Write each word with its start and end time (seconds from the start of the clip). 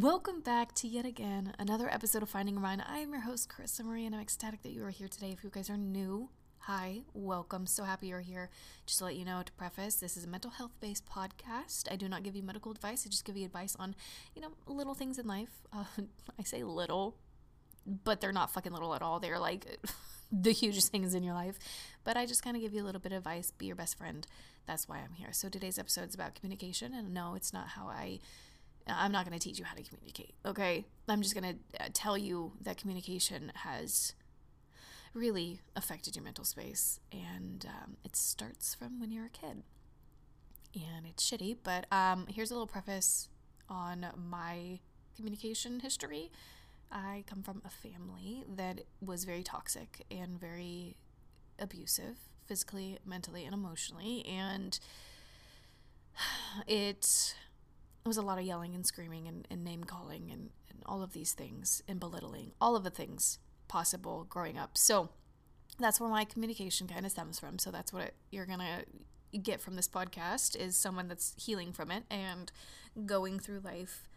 Welcome 0.00 0.42
back 0.42 0.74
to 0.74 0.86
yet 0.86 1.04
again 1.04 1.54
another 1.58 1.92
episode 1.92 2.22
of 2.22 2.30
Finding 2.30 2.54
Your 2.54 2.62
Mind. 2.62 2.84
I 2.88 2.98
am 2.98 3.10
your 3.10 3.22
host, 3.22 3.48
Carissa 3.48 3.82
Marie, 3.82 4.06
and 4.06 4.14
I'm 4.14 4.20
ecstatic 4.20 4.62
that 4.62 4.70
you 4.70 4.84
are 4.84 4.90
here 4.90 5.08
today. 5.08 5.32
If 5.32 5.42
you 5.42 5.50
guys 5.50 5.68
are 5.68 5.76
new, 5.76 6.28
hi, 6.58 7.00
welcome. 7.14 7.66
So 7.66 7.82
happy 7.82 8.06
you're 8.06 8.20
here. 8.20 8.48
Just 8.86 9.00
to 9.00 9.06
let 9.06 9.16
you 9.16 9.24
know, 9.24 9.42
to 9.44 9.50
preface, 9.54 9.96
this 9.96 10.16
is 10.16 10.22
a 10.22 10.28
mental 10.28 10.52
health 10.52 10.70
based 10.80 11.04
podcast. 11.08 11.90
I 11.90 11.96
do 11.96 12.08
not 12.08 12.22
give 12.22 12.36
you 12.36 12.44
medical 12.44 12.70
advice, 12.70 13.04
I 13.04 13.10
just 13.10 13.24
give 13.24 13.36
you 13.36 13.44
advice 13.44 13.74
on, 13.76 13.96
you 14.36 14.40
know, 14.40 14.50
little 14.68 14.94
things 14.94 15.18
in 15.18 15.26
life. 15.26 15.50
Uh, 15.76 15.82
I 16.38 16.44
say 16.44 16.62
little, 16.62 17.16
but 18.04 18.20
they're 18.20 18.30
not 18.30 18.52
fucking 18.52 18.72
little 18.72 18.94
at 18.94 19.02
all. 19.02 19.18
They're 19.18 19.40
like 19.40 19.66
the 20.30 20.52
hugest 20.52 20.92
things 20.92 21.12
in 21.12 21.24
your 21.24 21.34
life. 21.34 21.58
But 22.04 22.16
I 22.16 22.24
just 22.24 22.44
kind 22.44 22.54
of 22.56 22.62
give 22.62 22.72
you 22.72 22.84
a 22.84 22.86
little 22.86 23.00
bit 23.00 23.10
of 23.10 23.18
advice. 23.18 23.50
Be 23.50 23.66
your 23.66 23.74
best 23.74 23.98
friend. 23.98 24.24
That's 24.64 24.88
why 24.88 24.98
I'm 24.98 25.14
here. 25.14 25.32
So 25.32 25.48
today's 25.48 25.76
episode 25.76 26.10
is 26.10 26.14
about 26.14 26.36
communication. 26.36 26.94
And 26.94 27.12
no, 27.12 27.34
it's 27.34 27.52
not 27.52 27.70
how 27.70 27.88
I. 27.88 28.20
I'm 28.88 29.12
not 29.12 29.26
going 29.26 29.38
to 29.38 29.42
teach 29.42 29.58
you 29.58 29.64
how 29.64 29.74
to 29.74 29.82
communicate, 29.82 30.34
okay? 30.46 30.86
I'm 31.08 31.22
just 31.22 31.34
going 31.34 31.58
to 31.74 31.90
tell 31.90 32.16
you 32.16 32.52
that 32.62 32.76
communication 32.76 33.52
has 33.54 34.14
really 35.14 35.60
affected 35.76 36.16
your 36.16 36.24
mental 36.24 36.44
space. 36.44 37.00
And 37.12 37.66
um, 37.68 37.96
it 38.04 38.16
starts 38.16 38.74
from 38.74 39.00
when 39.00 39.10
you're 39.10 39.26
a 39.26 39.30
kid. 39.30 39.62
And 40.74 41.06
it's 41.06 41.28
shitty, 41.28 41.58
but 41.62 41.86
um, 41.90 42.26
here's 42.28 42.50
a 42.50 42.54
little 42.54 42.66
preface 42.66 43.28
on 43.68 44.06
my 44.16 44.80
communication 45.16 45.80
history. 45.80 46.30
I 46.92 47.24
come 47.26 47.42
from 47.42 47.62
a 47.64 47.70
family 47.70 48.44
that 48.56 48.82
was 49.00 49.24
very 49.24 49.42
toxic 49.42 50.04
and 50.10 50.38
very 50.38 50.96
abusive, 51.58 52.16
physically, 52.46 52.98
mentally, 53.04 53.44
and 53.44 53.54
emotionally. 53.54 54.24
And 54.26 54.78
it 56.66 57.34
was 58.08 58.16
a 58.16 58.22
lot 58.22 58.38
of 58.38 58.44
yelling 58.44 58.74
and 58.74 58.86
screaming 58.86 59.28
and, 59.28 59.46
and 59.50 59.62
name 59.62 59.84
calling 59.84 60.30
and, 60.30 60.50
and 60.70 60.82
all 60.86 61.02
of 61.02 61.12
these 61.12 61.32
things 61.32 61.82
and 61.86 62.00
belittling, 62.00 62.52
all 62.60 62.74
of 62.74 62.84
the 62.84 62.90
things 62.90 63.38
possible 63.68 64.26
growing 64.28 64.58
up. 64.58 64.76
So 64.76 65.10
that's 65.78 66.00
where 66.00 66.10
my 66.10 66.24
communication 66.24 66.88
kind 66.88 67.04
of 67.04 67.12
stems 67.12 67.38
from. 67.38 67.58
So 67.58 67.70
that's 67.70 67.92
what 67.92 68.02
it, 68.02 68.14
you're 68.30 68.46
going 68.46 68.58
to 68.60 69.38
get 69.38 69.60
from 69.60 69.76
this 69.76 69.86
podcast 69.86 70.56
is 70.56 70.76
someone 70.76 71.08
that's 71.08 71.34
healing 71.36 71.72
from 71.72 71.90
it 71.90 72.04
and 72.10 72.50
going 73.06 73.38
through 73.38 73.60
life 73.60 74.08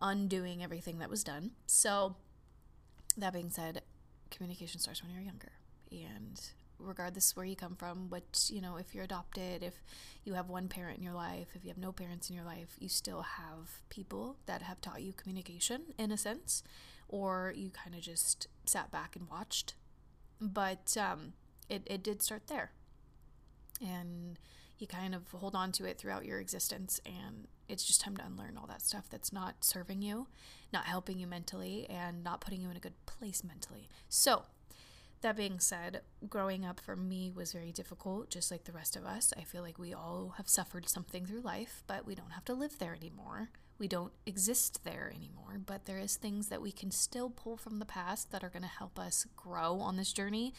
undoing 0.00 0.62
everything 0.62 0.98
that 0.98 1.08
was 1.08 1.24
done. 1.24 1.52
So, 1.66 2.16
that 3.16 3.32
being 3.32 3.50
said, 3.50 3.82
communication 4.30 4.80
starts 4.80 5.02
when 5.02 5.12
you're 5.12 5.22
younger. 5.22 5.52
And 5.90 6.40
regardless 6.78 7.34
where 7.36 7.44
you 7.44 7.56
come 7.56 7.76
from, 7.76 8.10
what, 8.10 8.48
you 8.50 8.60
know, 8.60 8.76
if 8.76 8.94
you're 8.94 9.04
adopted, 9.04 9.62
if 9.62 9.82
you 10.24 10.34
have 10.34 10.48
one 10.48 10.68
parent 10.68 10.98
in 10.98 11.04
your 11.04 11.14
life, 11.14 11.48
if 11.54 11.64
you 11.64 11.68
have 11.68 11.78
no 11.78 11.92
parents 11.92 12.28
in 12.28 12.36
your 12.36 12.44
life, 12.44 12.76
you 12.78 12.88
still 12.88 13.22
have 13.22 13.80
people 13.88 14.36
that 14.46 14.62
have 14.62 14.80
taught 14.80 15.02
you 15.02 15.12
communication 15.12 15.82
in 15.98 16.10
a 16.10 16.16
sense, 16.16 16.62
or 17.08 17.52
you 17.56 17.70
kind 17.70 17.94
of 17.94 18.02
just 18.02 18.48
sat 18.64 18.90
back 18.90 19.16
and 19.16 19.28
watched. 19.28 19.74
But 20.40 20.96
um, 21.00 21.32
it, 21.68 21.82
it 21.86 22.02
did 22.02 22.22
start 22.22 22.48
there. 22.48 22.72
And 23.80 24.38
you 24.78 24.86
kind 24.86 25.14
of 25.14 25.30
hold 25.30 25.54
on 25.54 25.72
to 25.72 25.84
it 25.84 25.98
throughout 25.98 26.24
your 26.24 26.38
existence 26.38 27.00
and 27.06 27.46
it's 27.68 27.84
just 27.84 28.00
time 28.00 28.16
to 28.16 28.24
unlearn 28.24 28.56
all 28.56 28.66
that 28.66 28.82
stuff 28.82 29.06
that's 29.10 29.32
not 29.32 29.64
serving 29.64 30.02
you, 30.02 30.28
not 30.72 30.84
helping 30.84 31.18
you 31.18 31.26
mentally, 31.26 31.86
and 31.88 32.22
not 32.22 32.40
putting 32.40 32.60
you 32.60 32.70
in 32.70 32.76
a 32.76 32.80
good 32.80 32.94
place 33.06 33.42
mentally. 33.42 33.88
So, 34.08 34.44
that 35.26 35.36
being 35.36 35.58
said, 35.58 36.02
growing 36.30 36.64
up 36.64 36.78
for 36.78 36.94
me 36.94 37.32
was 37.34 37.52
very 37.52 37.72
difficult, 37.72 38.30
just 38.30 38.50
like 38.52 38.62
the 38.62 38.72
rest 38.72 38.94
of 38.94 39.04
us. 39.04 39.32
I 39.36 39.42
feel 39.42 39.60
like 39.60 39.76
we 39.76 39.92
all 39.92 40.34
have 40.36 40.48
suffered 40.48 40.88
something 40.88 41.26
through 41.26 41.40
life, 41.40 41.82
but 41.88 42.06
we 42.06 42.14
don't 42.14 42.30
have 42.30 42.44
to 42.44 42.54
live 42.54 42.78
there 42.78 42.94
anymore. 42.94 43.50
We 43.76 43.88
don't 43.88 44.12
exist 44.24 44.84
there 44.84 45.12
anymore, 45.14 45.58
but 45.66 45.84
there 45.84 45.98
is 45.98 46.14
things 46.14 46.46
that 46.48 46.62
we 46.62 46.70
can 46.70 46.92
still 46.92 47.28
pull 47.28 47.56
from 47.56 47.80
the 47.80 47.84
past 47.84 48.30
that 48.30 48.44
are 48.44 48.48
going 48.48 48.62
to 48.62 48.68
help 48.68 49.00
us 49.00 49.26
grow 49.36 49.80
on 49.80 49.96
this 49.96 50.12
journey. 50.12 50.54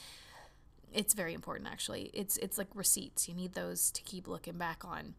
It's 0.94 1.14
very 1.14 1.34
important 1.34 1.70
actually. 1.70 2.12
It's 2.14 2.36
it's 2.38 2.58
like 2.58 2.68
receipts. 2.74 3.30
You 3.30 3.36
need 3.36 3.54
those 3.54 3.90
to 3.92 4.02
keep 4.04 4.28
looking 4.28 4.58
back 4.58 4.84
on 4.84 5.16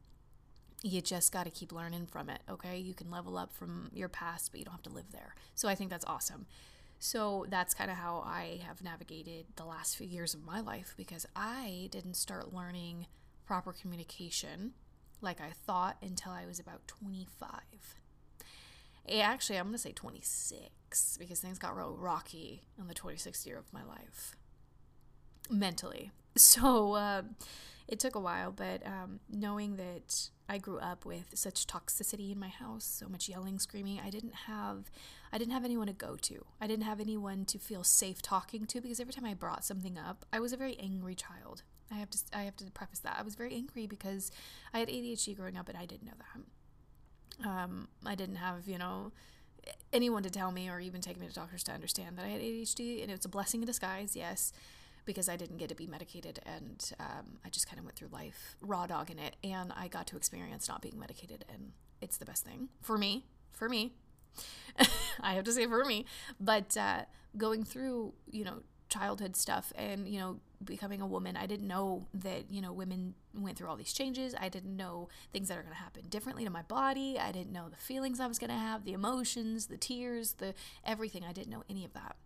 you 0.83 1.01
just 1.01 1.33
got 1.33 1.45
to 1.45 1.51
keep 1.51 1.73
learning 1.73 2.07
from 2.07 2.31
it, 2.31 2.41
okay? 2.49 2.79
You 2.79 2.95
can 2.95 3.11
level 3.11 3.37
up 3.37 3.53
from 3.53 3.91
your 3.93 4.09
past, 4.09 4.53
but 4.53 4.61
you 4.61 4.65
don't 4.65 4.75
have 4.75 4.83
to 4.83 4.91
live 4.91 5.11
there. 5.11 5.35
So 5.55 5.69
I 5.69 5.75
think 5.75 5.91
that's 5.91 6.05
awesome. 6.05 6.47
So 6.99 7.47
that's 7.49 7.75
kind 7.75 7.91
of 7.91 7.97
how 7.97 8.23
I 8.27 8.61
have 8.67 8.83
navigated 8.83 9.47
the 9.57 9.65
last 9.65 9.97
few 9.97 10.07
years 10.07 10.35
of 10.35 10.45
my 10.45 10.61
life 10.61 10.95
because 10.97 11.27
I 11.37 11.89
didn't 11.93 12.15
start 12.15 12.53
learning 12.53 13.07
proper 13.47 13.73
communication 13.73 14.73
like 15.21 15.41
I 15.41 15.51
thought 15.51 15.97
until 16.03 16.33
I 16.33 16.47
was 16.47 16.59
about 16.59 16.87
25. 16.89 17.51
Actually, 19.11 19.59
I'm 19.59 19.67
going 19.67 19.73
to 19.75 19.79
say 19.79 19.93
26 19.93 21.17
because 21.19 21.41
things 21.41 21.59
got 21.59 21.77
real 21.77 21.97
rocky 21.99 22.63
in 22.79 22.89
the 22.89 22.95
26th 22.95 23.47
year 23.47 23.59
of 23.59 23.73
my 23.73 23.85
life 23.85 24.37
mentally. 25.51 26.11
So 26.37 26.93
uh, 26.93 27.23
it 27.89 27.99
took 27.99 28.15
a 28.15 28.21
while, 28.21 28.53
but 28.53 28.87
um, 28.87 29.19
knowing 29.29 29.75
that 29.75 30.29
I 30.49 30.59
grew 30.59 30.79
up 30.79 31.05
with 31.05 31.31
such 31.35 31.67
toxicity 31.67 32.31
in 32.31 32.39
my 32.39 32.47
house, 32.47 32.85
so 32.85 33.09
much 33.09 33.29
yelling, 33.29 33.59
screaming. 33.59 33.99
I 33.99 34.11
didn't 34.11 34.35
have 34.47 34.89
I 35.33 35.39
didn't 35.39 35.53
have 35.53 35.65
anyone 35.65 35.87
to 35.87 35.93
go 35.93 36.17
to. 36.17 36.45
I 36.61 36.67
didn't 36.67 36.85
have 36.85 37.01
anyone 37.01 37.45
to 37.47 37.59
feel 37.59 37.85
safe 37.85 38.23
talking 38.23 38.67
to 38.67 38.81
because 38.81 39.01
every 39.01 39.13
time 39.13 39.25
I 39.25 39.35
brought 39.35 39.65
something 39.65 39.99
up, 39.99 40.25
I 40.33 40.41
was 40.41 40.53
a 40.53 40.57
very 40.57 40.79
angry 40.79 41.15
child. 41.15 41.63
I 41.91 41.97
have 41.97 42.11
to 42.11 42.19
I 42.33 42.43
have 42.43 42.57
to 42.57 42.71
preface 42.71 43.01
that. 43.01 43.17
I 43.19 43.23
was 43.23 43.35
very 43.35 43.55
angry 43.55 43.87
because 43.87 44.31
I 44.73 44.81
had 44.81 44.89
ADHD 44.89 45.37
growing 45.37 45.57
up 45.57 45.69
and 45.69 45.79
I 45.79 45.87
didn't 45.87 46.07
know 46.07 46.13
that. 46.19 47.49
Um, 47.49 47.89
I 48.05 48.15
didn't 48.15 48.37
have, 48.37 48.67
you 48.67 48.79
know, 48.79 49.13
anyone 49.93 50.23
to 50.23 50.31
tell 50.31 50.51
me 50.51 50.69
or 50.69 50.81
even 50.81 51.01
take 51.01 51.19
me 51.19 51.27
to 51.27 51.33
doctors 51.33 51.63
to 51.65 51.73
understand 51.73 52.19
that 52.19 52.25
I 52.25 52.29
had 52.29 52.41
ADHD 52.41 53.03
and 53.03 53.11
it's 53.11 53.27
a 53.27 53.29
blessing 53.29 53.61
in 53.61 53.67
disguise, 53.67 54.17
yes 54.17 54.53
because 55.09 55.27
I 55.27 55.37
didn't 55.37 55.57
get 55.57 55.71
to 55.71 55.75
be 55.75 55.87
medicated 55.87 56.39
and 56.45 56.93
um, 57.01 57.39
I 57.43 57.49
just 57.49 57.67
kind 57.67 57.79
of 57.79 57.87
went 57.87 57.97
through 57.97 58.09
life 58.13 58.57
raw 58.61 58.87
dogging 58.87 59.19
it 59.19 59.37
and 59.43 59.73
I 59.75 59.89
got 59.89 60.07
to 60.09 60.19
experience 60.19 60.69
not 60.69 60.83
being 60.83 60.99
medicated 60.99 61.47
and 61.51 61.73
it's 62.03 62.19
the 62.19 62.27
best 62.27 62.45
thing 62.45 62.69
for 62.83 62.99
me 62.99 63.25
for 63.51 63.71
me 63.71 63.95
I 65.21 65.35
have 65.35 65.45
to 65.45 65.53
say 65.53 65.67
for 65.67 65.85
me 65.85 66.07
but 66.41 66.77
uh, 66.77 67.03
going 67.37 67.65
through 67.65 68.15
you 68.31 68.45
know 68.45 68.63
childhood 68.89 69.37
stuff 69.37 69.73
and 69.77 70.09
you 70.09 70.19
know 70.19 70.41
becoming 70.65 71.01
a 71.01 71.07
woman 71.07 71.37
I 71.37 71.47
didn't 71.47 71.69
know 71.69 72.07
that 72.15 72.51
you 72.51 72.61
know 72.61 72.73
women 72.73 73.15
went 73.35 73.57
through 73.57 73.69
all 73.69 73.77
these 73.77 73.93
changes. 73.93 74.35
I 74.39 74.49
didn't 74.49 74.77
know 74.77 75.09
things 75.33 75.49
that 75.49 75.59
are 75.59 75.63
going 75.63 75.75
to 75.75 75.81
happen 75.81 76.05
differently 76.09 76.45
to 76.45 76.51
my 76.51 76.63
body. 76.63 77.19
I 77.19 77.33
didn't 77.33 77.53
know 77.53 77.69
the 77.69 77.77
feelings 77.77 78.21
I 78.21 78.27
was 78.27 78.39
going 78.39 78.51
to 78.51 78.57
have 78.57 78.85
the 78.85 78.93
emotions 78.93 79.67
the 79.67 79.77
tears 79.77 80.35
the 80.35 80.55
everything. 80.85 81.25
I 81.25 81.33
didn't 81.33 81.51
know 81.51 81.65
any 81.69 81.85
of 81.85 81.93
that. 81.95 82.17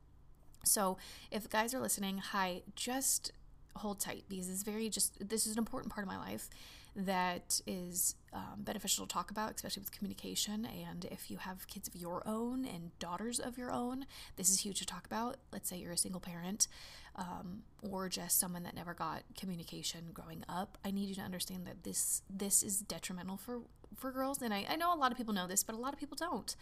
So, 0.64 0.96
if 1.30 1.50
guys 1.50 1.74
are 1.74 1.80
listening, 1.80 2.18
hi, 2.18 2.62
just 2.76 3.32
hold 3.76 4.00
tight 4.00 4.24
because 4.28 4.48
it's 4.48 4.62
very 4.62 4.88
just 4.88 5.28
this 5.28 5.46
is 5.46 5.52
an 5.52 5.58
important 5.58 5.92
part 5.92 6.06
of 6.06 6.12
my 6.12 6.18
life 6.18 6.48
that 6.94 7.60
is 7.66 8.16
um, 8.32 8.58
beneficial 8.58 9.06
to 9.06 9.12
talk 9.12 9.30
about, 9.30 9.54
especially 9.54 9.80
with 9.80 9.92
communication. 9.92 10.66
And 10.66 11.06
if 11.06 11.30
you 11.30 11.38
have 11.38 11.66
kids 11.66 11.88
of 11.88 11.96
your 11.96 12.22
own 12.26 12.66
and 12.66 12.96
daughters 12.98 13.38
of 13.38 13.56
your 13.56 13.70
own, 13.70 14.06
this 14.36 14.50
is 14.50 14.60
huge 14.60 14.78
to 14.80 14.86
talk 14.86 15.06
about. 15.06 15.36
Let's 15.52 15.68
say 15.68 15.78
you're 15.78 15.92
a 15.92 15.96
single 15.96 16.20
parent 16.20 16.68
um, 17.16 17.62
or 17.82 18.08
just 18.08 18.38
someone 18.38 18.62
that 18.64 18.74
never 18.74 18.94
got 18.94 19.22
communication 19.38 20.06
growing 20.12 20.44
up. 20.48 20.78
I 20.84 20.90
need 20.90 21.08
you 21.08 21.14
to 21.16 21.22
understand 21.22 21.66
that 21.66 21.82
this 21.84 22.22
this 22.28 22.62
is 22.62 22.80
detrimental 22.80 23.36
for 23.36 23.60
for 23.96 24.10
girls. 24.10 24.42
And 24.42 24.52
I, 24.52 24.66
I 24.68 24.76
know 24.76 24.94
a 24.94 24.96
lot 24.96 25.12
of 25.12 25.18
people 25.18 25.34
know 25.34 25.46
this, 25.46 25.62
but 25.62 25.74
a 25.74 25.78
lot 25.78 25.92
of 25.92 25.98
people 25.98 26.16
don't. 26.18 26.54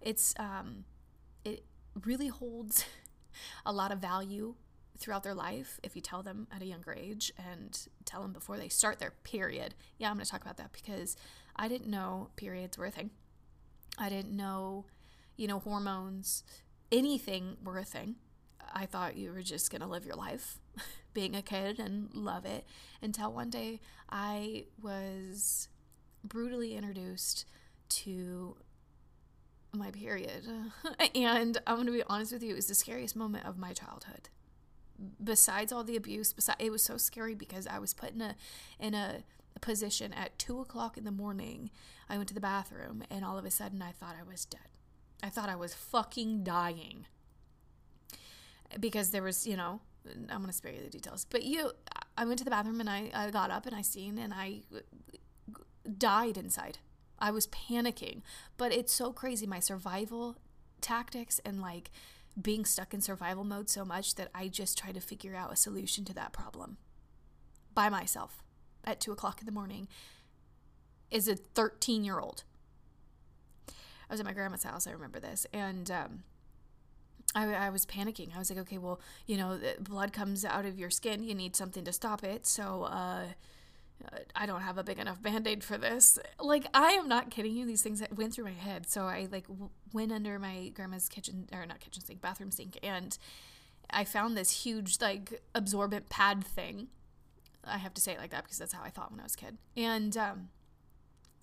It's 0.00 0.34
um, 0.38 0.84
it 1.44 1.64
really 2.04 2.28
holds 2.28 2.84
a 3.66 3.72
lot 3.72 3.92
of 3.92 3.98
value 3.98 4.54
throughout 4.98 5.22
their 5.22 5.34
life 5.34 5.78
if 5.82 5.94
you 5.94 6.02
tell 6.02 6.22
them 6.22 6.46
at 6.54 6.62
a 6.62 6.66
younger 6.66 6.92
age 6.92 7.32
and 7.38 7.88
tell 8.04 8.22
them 8.22 8.32
before 8.32 8.56
they 8.56 8.68
start 8.68 8.98
their 8.98 9.12
period. 9.24 9.74
Yeah, 9.98 10.10
I'm 10.10 10.16
going 10.16 10.24
to 10.24 10.30
talk 10.30 10.42
about 10.42 10.56
that 10.56 10.72
because 10.72 11.16
I 11.54 11.68
didn't 11.68 11.90
know 11.90 12.30
periods 12.36 12.76
were 12.76 12.86
a 12.86 12.90
thing. 12.90 13.10
I 13.98 14.08
didn't 14.08 14.36
know, 14.36 14.86
you 15.36 15.46
know, 15.46 15.58
hormones, 15.58 16.44
anything 16.92 17.56
were 17.62 17.78
a 17.78 17.84
thing. 17.84 18.16
I 18.72 18.86
thought 18.86 19.16
you 19.16 19.32
were 19.32 19.42
just 19.42 19.70
going 19.70 19.80
to 19.80 19.86
live 19.86 20.04
your 20.04 20.16
life 20.16 20.58
being 21.14 21.34
a 21.34 21.42
kid 21.42 21.78
and 21.78 22.12
love 22.12 22.44
it 22.44 22.66
until 23.00 23.32
one 23.32 23.50
day 23.50 23.80
I 24.10 24.64
was 24.82 25.68
brutally 26.24 26.74
introduced 26.74 27.46
to 27.88 28.56
my 29.72 29.90
period. 29.90 30.46
and 31.14 31.58
I'm 31.66 31.76
going 31.76 31.86
to 31.86 31.92
be 31.92 32.02
honest 32.08 32.32
with 32.32 32.42
you, 32.42 32.52
it 32.52 32.56
was 32.56 32.66
the 32.66 32.74
scariest 32.74 33.16
moment 33.16 33.46
of 33.46 33.58
my 33.58 33.72
childhood. 33.72 34.28
Besides 35.22 35.72
all 35.72 35.84
the 35.84 35.96
abuse, 35.96 36.32
besides, 36.32 36.58
it 36.60 36.70
was 36.70 36.82
so 36.82 36.96
scary 36.96 37.34
because 37.34 37.66
I 37.66 37.78
was 37.78 37.94
put 37.94 38.12
in 38.12 38.20
a 38.20 38.36
in 38.78 38.94
a, 38.94 39.22
a 39.54 39.60
position 39.60 40.12
at 40.12 40.38
two 40.38 40.60
o'clock 40.60 40.96
in 40.96 41.04
the 41.04 41.10
morning. 41.10 41.70
I 42.08 42.16
went 42.16 42.28
to 42.28 42.34
the 42.34 42.40
bathroom, 42.40 43.02
and 43.10 43.24
all 43.24 43.38
of 43.38 43.44
a 43.44 43.50
sudden, 43.50 43.82
I 43.82 43.92
thought 43.92 44.14
I 44.18 44.22
was 44.22 44.44
dead. 44.44 44.68
I 45.22 45.28
thought 45.28 45.48
I 45.48 45.56
was 45.56 45.74
fucking 45.74 46.44
dying 46.44 47.06
because 48.78 49.10
there 49.10 49.22
was, 49.22 49.46
you 49.46 49.56
know, 49.56 49.80
I'm 50.28 50.40
gonna 50.40 50.52
spare 50.52 50.72
you 50.72 50.82
the 50.82 50.90
details, 50.90 51.26
but 51.28 51.42
you, 51.42 51.72
I 52.16 52.24
went 52.24 52.38
to 52.38 52.44
the 52.44 52.50
bathroom 52.50 52.80
and 52.80 52.90
I, 52.90 53.10
I 53.14 53.30
got 53.30 53.50
up 53.50 53.66
and 53.66 53.74
I 53.74 53.82
seen 53.82 54.18
and 54.18 54.34
I 54.34 54.60
died 55.98 56.36
inside 56.36 56.78
I 57.18 57.30
was 57.30 57.46
panicking. 57.46 58.22
But 58.56 58.72
it's 58.72 58.92
so 58.92 59.12
crazy. 59.12 59.46
My 59.46 59.60
survival 59.60 60.36
tactics 60.80 61.40
and 61.44 61.60
like 61.60 61.90
being 62.40 62.64
stuck 62.64 62.92
in 62.92 63.00
survival 63.00 63.44
mode 63.44 63.68
so 63.68 63.84
much 63.84 64.14
that 64.16 64.28
I 64.34 64.48
just 64.48 64.76
try 64.76 64.92
to 64.92 65.00
figure 65.00 65.34
out 65.34 65.52
a 65.52 65.56
solution 65.56 66.04
to 66.04 66.14
that 66.14 66.32
problem 66.32 66.76
by 67.74 67.88
myself 67.88 68.42
at 68.84 69.00
two 69.00 69.12
o'clock 69.12 69.40
in 69.40 69.46
the 69.46 69.52
morning 69.52 69.88
is 71.10 71.28
a 71.28 71.36
13 71.36 72.04
year 72.04 72.18
old. 72.20 72.44
I 73.68 74.12
was 74.12 74.20
at 74.20 74.26
my 74.26 74.32
grandma's 74.32 74.62
house, 74.62 74.86
I 74.86 74.92
remember 74.92 75.18
this, 75.18 75.46
and 75.52 75.90
um, 75.90 76.22
I, 77.34 77.52
I 77.54 77.70
was 77.70 77.84
panicking. 77.84 78.34
I 78.34 78.38
was 78.38 78.50
like, 78.50 78.58
okay, 78.60 78.78
well, 78.78 79.00
you 79.26 79.36
know, 79.36 79.58
blood 79.80 80.12
comes 80.12 80.44
out 80.44 80.64
of 80.64 80.78
your 80.78 80.90
skin, 80.90 81.24
you 81.24 81.34
need 81.34 81.56
something 81.56 81.84
to 81.84 81.92
stop 81.92 82.22
it, 82.22 82.46
so 82.46 82.84
uh, 82.84 83.24
I 84.34 84.46
don't 84.46 84.60
have 84.60 84.78
a 84.78 84.84
big 84.84 84.98
enough 84.98 85.22
band 85.22 85.46
aid 85.46 85.64
for 85.64 85.78
this. 85.78 86.18
Like, 86.38 86.66
I 86.74 86.92
am 86.92 87.08
not 87.08 87.30
kidding 87.30 87.56
you. 87.56 87.66
These 87.66 87.82
things 87.82 88.02
went 88.14 88.34
through 88.34 88.44
my 88.44 88.52
head. 88.52 88.88
So 88.88 89.02
I 89.04 89.26
like 89.30 89.48
w- 89.48 89.70
went 89.92 90.12
under 90.12 90.38
my 90.38 90.68
grandma's 90.74 91.08
kitchen, 91.08 91.48
or 91.52 91.64
not 91.66 91.80
kitchen 91.80 92.04
sink, 92.04 92.20
bathroom 92.20 92.50
sink, 92.50 92.78
and 92.82 93.16
I 93.90 94.04
found 94.04 94.36
this 94.36 94.64
huge, 94.64 95.00
like, 95.00 95.40
absorbent 95.54 96.08
pad 96.08 96.44
thing. 96.44 96.88
I 97.64 97.78
have 97.78 97.94
to 97.94 98.00
say 98.00 98.12
it 98.12 98.18
like 98.18 98.30
that 98.30 98.44
because 98.44 98.58
that's 98.58 98.72
how 98.72 98.82
I 98.82 98.90
thought 98.90 99.10
when 99.10 99.20
I 99.20 99.24
was 99.24 99.34
a 99.34 99.38
kid. 99.38 99.58
And 99.76 100.16
um, 100.16 100.48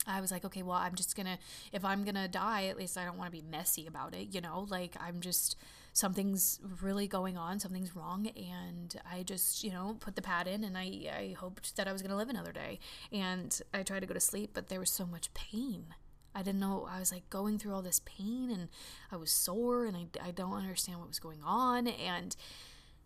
I 0.07 0.21
was 0.21 0.31
like, 0.31 0.45
okay, 0.45 0.63
well, 0.63 0.77
I'm 0.77 0.95
just 0.95 1.15
gonna, 1.15 1.39
if 1.71 1.83
I'm 1.83 2.03
gonna 2.03 2.27
die, 2.27 2.65
at 2.65 2.77
least 2.77 2.97
I 2.97 3.05
don't 3.05 3.17
want 3.17 3.33
to 3.33 3.41
be 3.41 3.45
messy 3.50 3.88
about 3.88 4.13
it, 4.13 4.33
you 4.33 4.41
know? 4.41 4.65
Like, 4.69 4.95
I'm 5.00 5.21
just, 5.21 5.57
something's 5.93 6.59
really 6.81 7.07
going 7.07 7.37
on, 7.37 7.59
something's 7.59 7.95
wrong, 7.95 8.27
and 8.35 8.99
I 9.09 9.21
just, 9.23 9.63
you 9.63 9.71
know, 9.71 9.95
put 9.99 10.15
the 10.15 10.21
pad 10.21 10.47
in 10.47 10.63
and 10.63 10.75
I, 10.77 10.81
I 11.15 11.35
hoped 11.39 11.77
that 11.77 11.87
I 11.87 11.93
was 11.93 12.01
gonna 12.01 12.17
live 12.17 12.29
another 12.29 12.51
day. 12.51 12.79
And 13.11 13.57
I 13.73 13.83
tried 13.83 14.01
to 14.01 14.07
go 14.07 14.13
to 14.13 14.19
sleep, 14.19 14.51
but 14.53 14.69
there 14.69 14.79
was 14.79 14.89
so 14.89 15.05
much 15.05 15.33
pain. 15.35 15.93
I 16.35 16.41
didn't 16.41 16.59
know, 16.59 16.87
I 16.89 16.99
was 16.99 17.11
like 17.11 17.29
going 17.29 17.59
through 17.59 17.75
all 17.75 17.83
this 17.83 18.01
pain 18.05 18.49
and 18.49 18.69
I 19.11 19.17
was 19.17 19.31
sore 19.31 19.85
and 19.85 19.95
I, 19.95 20.07
I 20.27 20.31
don't 20.31 20.53
understand 20.53 20.97
what 20.97 21.07
was 21.07 21.19
going 21.19 21.43
on. 21.43 21.87
And, 21.87 22.35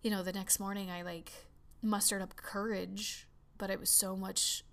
you 0.01 0.09
know, 0.09 0.23
the 0.23 0.31
next 0.31 0.59
morning 0.59 0.89
I 0.89 1.01
like 1.01 1.33
mustered 1.81 2.21
up 2.21 2.37
courage, 2.37 3.27
but 3.57 3.69
it 3.69 3.81
was 3.81 3.89
so 3.89 4.15
much 4.15 4.63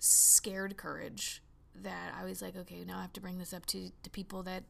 scared 0.00 0.76
courage 0.76 1.42
that 1.76 2.12
I 2.18 2.24
was 2.24 2.42
like, 2.42 2.56
okay, 2.56 2.84
now 2.84 2.98
I 2.98 3.02
have 3.02 3.12
to 3.12 3.20
bring 3.20 3.38
this 3.38 3.52
up 3.52 3.66
to 3.66 3.90
the 4.02 4.10
people 4.10 4.42
that 4.42 4.64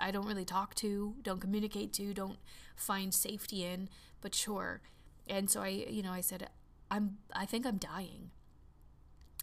I 0.00 0.10
don't 0.10 0.26
really 0.26 0.44
talk 0.44 0.74
to, 0.76 1.14
don't 1.22 1.40
communicate 1.40 1.92
to, 1.94 2.14
don't 2.14 2.38
find 2.76 3.12
safety 3.12 3.64
in, 3.64 3.88
but 4.20 4.34
sure. 4.34 4.80
And 5.28 5.50
so 5.50 5.60
I, 5.60 5.68
you 5.68 6.02
know, 6.02 6.12
I 6.12 6.20
said, 6.20 6.48
I'm, 6.90 7.18
I 7.32 7.46
think 7.46 7.66
I'm 7.66 7.76
dying. 7.76 8.30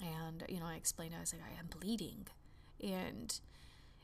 And, 0.01 0.43
you 0.49 0.59
know, 0.59 0.65
I 0.65 0.75
explained, 0.75 1.13
I 1.15 1.19
was 1.19 1.33
like, 1.33 1.43
I 1.43 1.59
am 1.59 1.67
bleeding. 1.67 2.27
And 2.83 3.39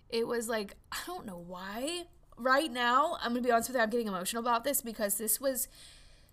it 0.09 0.27
was 0.27 0.47
like, 0.47 0.75
I 0.91 0.97
don't 1.05 1.25
know 1.25 1.43
why. 1.45 2.03
Right 2.37 2.71
now, 2.71 3.17
I'm 3.21 3.33
going 3.33 3.43
to 3.43 3.47
be 3.47 3.51
honest 3.51 3.69
with 3.69 3.75
you, 3.75 3.83
I'm 3.83 3.89
getting 3.89 4.07
emotional 4.07 4.41
about 4.41 4.63
this 4.63 4.81
because 4.81 5.17
this 5.17 5.39
was 5.39 5.67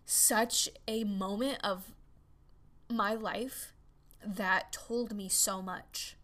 such 0.06 0.68
a 0.88 1.04
moment 1.04 1.58
of 1.62 1.92
my 2.88 3.14
life 3.14 3.72
that 4.24 4.72
told 4.72 5.14
me 5.14 5.28
so 5.28 5.62
much 5.62 6.16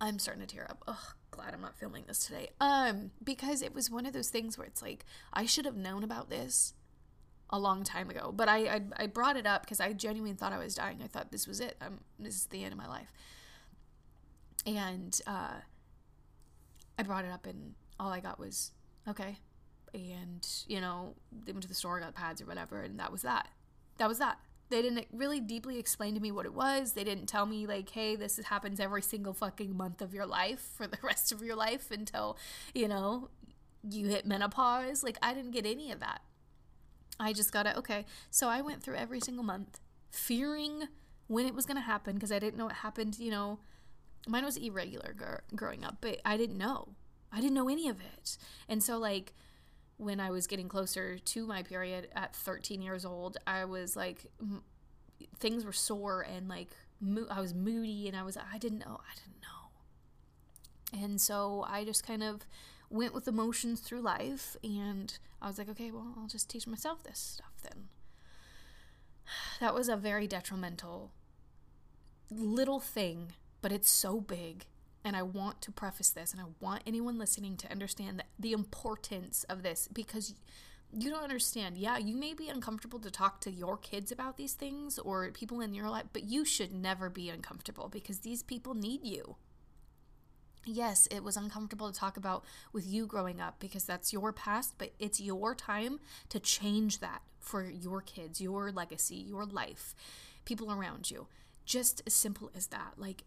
I'm 0.00 0.18
starting 0.18 0.46
to 0.46 0.54
tear 0.54 0.66
up. 0.68 0.82
Ugh, 0.86 1.14
glad 1.34 1.54
I'm 1.54 1.60
not 1.60 1.76
filming 1.76 2.04
this 2.06 2.26
today. 2.26 2.50
Um, 2.60 3.10
because 3.22 3.62
it 3.62 3.74
was 3.74 3.90
one 3.90 4.06
of 4.06 4.12
those 4.12 4.28
things 4.28 4.56
where 4.56 4.66
it's 4.66 4.82
like 4.82 5.04
I 5.32 5.46
should 5.46 5.64
have 5.64 5.76
known 5.76 6.04
about 6.04 6.30
this 6.30 6.74
a 7.50 7.58
long 7.58 7.84
time 7.84 8.10
ago, 8.10 8.32
but 8.34 8.48
I 8.48 8.58
I, 8.66 8.80
I 8.96 9.06
brought 9.06 9.36
it 9.36 9.46
up 9.46 9.62
because 9.62 9.80
I 9.80 9.92
genuinely 9.92 10.36
thought 10.36 10.52
I 10.52 10.58
was 10.58 10.74
dying. 10.74 11.00
I 11.02 11.06
thought 11.06 11.30
this 11.30 11.46
was 11.46 11.60
it. 11.60 11.76
I'm 11.80 12.00
this 12.18 12.34
is 12.34 12.46
the 12.46 12.64
end 12.64 12.72
of 12.72 12.78
my 12.78 12.88
life. 12.88 13.12
And 14.66 15.20
uh, 15.26 15.60
I 16.98 17.02
brought 17.02 17.24
it 17.24 17.30
up, 17.30 17.46
and 17.46 17.74
all 18.00 18.10
I 18.10 18.20
got 18.20 18.38
was 18.38 18.72
okay. 19.08 19.38
And 19.92 20.46
you 20.66 20.80
know, 20.80 21.14
they 21.44 21.52
went 21.52 21.62
to 21.62 21.68
the 21.68 21.74
store, 21.74 22.00
got 22.00 22.14
pads 22.14 22.40
or 22.40 22.46
whatever, 22.46 22.80
and 22.80 22.98
that 22.98 23.12
was 23.12 23.22
that. 23.22 23.48
That 23.98 24.08
was 24.08 24.18
that. 24.18 24.38
They 24.70 24.82
didn't 24.82 25.06
really 25.12 25.40
deeply 25.40 25.78
explain 25.78 26.14
to 26.14 26.20
me 26.20 26.32
what 26.32 26.46
it 26.46 26.54
was. 26.54 26.92
They 26.92 27.04
didn't 27.04 27.26
tell 27.26 27.46
me, 27.46 27.66
like, 27.66 27.90
hey, 27.90 28.16
this 28.16 28.38
happens 28.38 28.80
every 28.80 29.02
single 29.02 29.34
fucking 29.34 29.76
month 29.76 30.00
of 30.00 30.14
your 30.14 30.26
life 30.26 30.68
for 30.74 30.86
the 30.86 30.98
rest 31.02 31.32
of 31.32 31.42
your 31.42 31.56
life 31.56 31.90
until, 31.90 32.38
you 32.74 32.88
know, 32.88 33.28
you 33.88 34.08
hit 34.08 34.26
menopause. 34.26 35.02
Like, 35.04 35.18
I 35.22 35.34
didn't 35.34 35.50
get 35.52 35.66
any 35.66 35.92
of 35.92 36.00
that. 36.00 36.22
I 37.20 37.32
just 37.32 37.52
got 37.52 37.66
it. 37.66 37.76
Okay. 37.76 38.06
So 38.30 38.48
I 38.48 38.60
went 38.60 38.82
through 38.82 38.96
every 38.96 39.20
single 39.20 39.44
month 39.44 39.80
fearing 40.10 40.88
when 41.26 41.46
it 41.46 41.54
was 41.54 41.66
going 41.66 41.76
to 41.76 41.82
happen 41.82 42.14
because 42.14 42.32
I 42.32 42.38
didn't 42.38 42.56
know 42.56 42.68
it 42.68 42.76
happened. 42.76 43.18
You 43.18 43.30
know, 43.30 43.58
mine 44.26 44.44
was 44.44 44.56
irregular 44.56 45.14
gr- 45.16 45.56
growing 45.56 45.84
up, 45.84 45.98
but 46.00 46.20
I 46.24 46.36
didn't 46.36 46.58
know. 46.58 46.88
I 47.32 47.40
didn't 47.40 47.54
know 47.54 47.68
any 47.68 47.88
of 47.88 48.00
it. 48.00 48.36
And 48.68 48.82
so, 48.82 48.98
like, 48.98 49.34
when 49.96 50.20
I 50.20 50.30
was 50.30 50.46
getting 50.46 50.68
closer 50.68 51.18
to 51.18 51.46
my 51.46 51.62
period 51.62 52.08
at 52.14 52.34
13 52.34 52.82
years 52.82 53.04
old, 53.04 53.36
I 53.46 53.64
was 53.64 53.96
like, 53.96 54.26
m- 54.40 54.62
things 55.38 55.64
were 55.64 55.72
sore 55.72 56.22
and 56.22 56.48
like 56.48 56.68
mo- 57.00 57.26
I 57.30 57.40
was 57.40 57.54
moody 57.54 58.08
and 58.08 58.16
I 58.16 58.22
was, 58.22 58.36
I 58.36 58.58
didn't 58.58 58.80
know, 58.80 59.00
I 59.00 59.14
didn't 59.14 59.40
know. 59.42 61.04
And 61.04 61.20
so 61.20 61.64
I 61.68 61.84
just 61.84 62.06
kind 62.06 62.22
of 62.22 62.42
went 62.90 63.14
with 63.14 63.28
emotions 63.28 63.80
through 63.80 64.00
life 64.00 64.56
and 64.62 65.16
I 65.40 65.48
was 65.48 65.58
like, 65.58 65.68
okay, 65.70 65.90
well, 65.90 66.14
I'll 66.18 66.28
just 66.28 66.48
teach 66.50 66.66
myself 66.66 67.02
this 67.02 67.18
stuff 67.18 67.52
then. 67.62 67.88
That 69.60 69.74
was 69.74 69.88
a 69.88 69.96
very 69.96 70.26
detrimental 70.26 71.12
little 72.30 72.80
thing, 72.80 73.32
but 73.62 73.72
it's 73.72 73.88
so 73.88 74.20
big 74.20 74.66
and 75.04 75.14
I 75.14 75.22
want 75.22 75.60
to 75.62 75.70
preface 75.70 76.10
this, 76.10 76.32
and 76.32 76.40
I 76.40 76.46
want 76.60 76.82
anyone 76.86 77.18
listening 77.18 77.56
to 77.58 77.70
understand 77.70 78.18
that 78.18 78.26
the 78.38 78.52
importance 78.52 79.44
of 79.44 79.62
this 79.62 79.88
because 79.92 80.34
you 80.96 81.10
don't 81.10 81.24
understand. 81.24 81.76
Yeah, 81.76 81.98
you 81.98 82.16
may 82.16 82.34
be 82.34 82.48
uncomfortable 82.48 83.00
to 83.00 83.10
talk 83.10 83.40
to 83.40 83.50
your 83.50 83.76
kids 83.76 84.12
about 84.12 84.36
these 84.36 84.52
things 84.52 84.98
or 84.98 85.30
people 85.32 85.60
in 85.60 85.74
your 85.74 85.90
life, 85.90 86.04
but 86.12 86.24
you 86.24 86.44
should 86.44 86.72
never 86.72 87.10
be 87.10 87.28
uncomfortable 87.28 87.88
because 87.88 88.20
these 88.20 88.42
people 88.42 88.74
need 88.74 89.04
you. 89.04 89.36
Yes, 90.66 91.06
it 91.10 91.22
was 91.22 91.36
uncomfortable 91.36 91.90
to 91.90 91.98
talk 91.98 92.16
about 92.16 92.44
with 92.72 92.86
you 92.86 93.06
growing 93.06 93.40
up 93.40 93.56
because 93.58 93.84
that's 93.84 94.12
your 94.12 94.32
past, 94.32 94.74
but 94.78 94.92
it's 94.98 95.20
your 95.20 95.54
time 95.54 96.00
to 96.30 96.38
change 96.38 97.00
that 97.00 97.22
for 97.38 97.68
your 97.68 98.00
kids, 98.00 98.40
your 98.40 98.72
legacy, 98.72 99.16
your 99.16 99.44
life, 99.44 99.94
people 100.44 100.72
around 100.72 101.10
you. 101.10 101.26
Just 101.66 102.02
as 102.06 102.14
simple 102.14 102.50
as 102.54 102.68
that. 102.68 102.94
Like, 102.96 103.24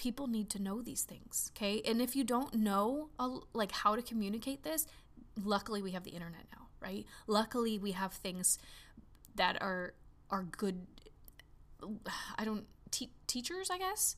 people 0.00 0.26
need 0.26 0.48
to 0.48 0.58
know 0.62 0.80
these 0.80 1.02
things 1.02 1.52
okay? 1.54 1.82
And 1.84 2.00
if 2.00 2.16
you 2.16 2.24
don't 2.24 2.54
know 2.54 3.10
like 3.52 3.70
how 3.70 3.94
to 3.94 4.02
communicate 4.02 4.62
this 4.62 4.86
luckily 5.44 5.82
we 5.82 5.90
have 5.90 6.04
the 6.04 6.10
internet 6.10 6.46
now 6.50 6.68
right? 6.80 7.04
Luckily 7.26 7.78
we 7.78 7.92
have 7.92 8.14
things 8.14 8.58
that 9.34 9.60
are 9.60 9.92
are 10.30 10.42
good 10.44 10.86
i 12.38 12.44
don't 12.44 12.66
te- 12.90 13.12
teachers 13.26 13.70
i 13.70 13.78
guess 13.78 14.16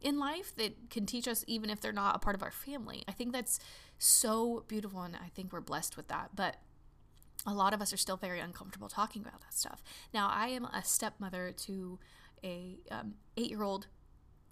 in 0.00 0.18
life 0.18 0.54
that 0.56 0.90
can 0.90 1.06
teach 1.06 1.26
us 1.26 1.44
even 1.46 1.70
if 1.70 1.80
they're 1.80 1.92
not 1.92 2.14
a 2.14 2.18
part 2.18 2.36
of 2.36 2.42
our 2.42 2.50
family. 2.50 3.02
I 3.08 3.12
think 3.12 3.32
that's 3.32 3.58
so 3.98 4.64
beautiful 4.68 5.02
and 5.02 5.16
i 5.16 5.30
think 5.34 5.52
we're 5.52 5.60
blessed 5.60 5.96
with 5.96 6.08
that 6.08 6.30
but 6.36 6.56
a 7.46 7.52
lot 7.52 7.74
of 7.74 7.82
us 7.82 7.92
are 7.92 7.96
still 7.96 8.16
very 8.16 8.40
uncomfortable 8.40 8.88
talking 8.88 9.22
about 9.22 9.40
that 9.40 9.54
stuff. 9.54 9.82
Now 10.12 10.28
i 10.28 10.48
am 10.48 10.64
a 10.66 10.84
stepmother 10.84 11.52
to 11.66 11.98
a 12.44 12.78
um, 12.90 13.14
eight 13.36 13.50
year 13.50 13.62
old 13.62 13.86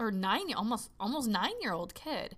or 0.03 0.11
nine 0.11 0.53
almost 0.55 0.89
almost 0.99 1.27
nine 1.27 1.59
year 1.61 1.73
old 1.73 1.93
kid. 1.93 2.35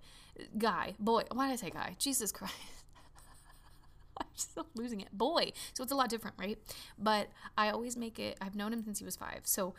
Guy 0.58 0.94
boy 0.98 1.22
why 1.32 1.48
did 1.48 1.54
i 1.54 1.56
say 1.56 1.70
guy? 1.70 1.96
Jesus 1.98 2.32
christ. 2.32 2.54
I'm 4.18 4.26
still 4.34 4.66
losing 4.74 5.00
it. 5.00 5.08
Boy. 5.12 5.52
So 5.74 5.82
it's 5.82 5.92
a 5.92 5.96
lot 5.96 6.08
different 6.08 6.36
right? 6.38 6.58
But 6.98 7.28
i 7.56 7.70
always 7.70 7.96
make 7.96 8.18
it 8.18 8.36
i've 8.40 8.54
known 8.56 8.72
him 8.72 8.82
since 8.82 8.98
he 8.98 9.04
was 9.04 9.16
five. 9.16 9.40
So 9.44 9.74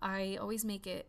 i 0.00 0.36
always 0.40 0.64
make 0.64 0.86
it 0.86 1.08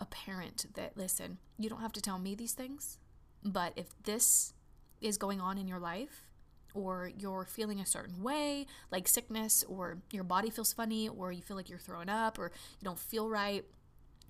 apparent 0.00 0.66
that 0.74 0.96
listen 0.96 1.38
you 1.58 1.68
don't 1.68 1.80
have 1.80 1.92
to 1.92 2.00
tell 2.00 2.18
me 2.18 2.34
these 2.34 2.52
things 2.52 2.98
but 3.44 3.72
if 3.76 3.86
this 4.02 4.52
is 5.00 5.16
going 5.16 5.40
on 5.40 5.56
in 5.56 5.68
your 5.68 5.78
life 5.78 6.26
or 6.74 7.10
you're 7.16 7.44
feeling 7.44 7.78
a 7.80 7.86
certain 7.86 8.22
way 8.22 8.66
like 8.90 9.06
sickness 9.06 9.64
or 9.68 9.98
your 10.10 10.24
body 10.24 10.50
feels 10.50 10.72
funny 10.72 11.08
or 11.08 11.30
you 11.30 11.42
feel 11.42 11.56
like 11.56 11.68
you're 11.68 11.78
throwing 11.78 12.08
up 12.08 12.38
or 12.38 12.50
you 12.80 12.84
don't 12.84 12.98
feel 12.98 13.28
right 13.28 13.64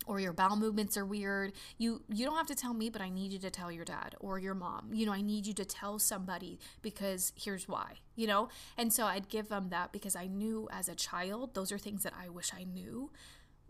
or 0.06 0.20
your 0.20 0.32
bowel 0.32 0.56
movements 0.56 0.96
are 0.96 1.06
weird 1.06 1.52
you 1.78 2.02
you 2.08 2.24
don't 2.24 2.36
have 2.36 2.46
to 2.46 2.54
tell 2.54 2.74
me 2.74 2.90
but 2.90 3.00
i 3.00 3.08
need 3.08 3.32
you 3.32 3.38
to 3.38 3.50
tell 3.50 3.72
your 3.72 3.84
dad 3.84 4.14
or 4.20 4.38
your 4.38 4.54
mom. 4.54 4.90
You 4.92 5.06
know 5.06 5.12
i 5.12 5.20
need 5.20 5.46
you 5.46 5.54
to 5.54 5.64
tell 5.64 5.98
somebody 5.98 6.58
because 6.82 7.32
here's 7.36 7.68
why 7.68 7.94
you 8.16 8.26
know? 8.26 8.48
And 8.76 8.92
so 8.92 9.04
i'd 9.06 9.28
give 9.28 9.48
them 9.48 9.68
that 9.70 9.92
because 9.92 10.16
i 10.16 10.26
knew 10.26 10.68
as 10.70 10.88
a 10.88 10.94
child 10.94 11.54
those 11.54 11.72
are 11.72 11.78
things 11.78 12.02
that 12.02 12.12
i 12.20 12.28
wish 12.28 12.52
i 12.54 12.64
knew 12.64 13.10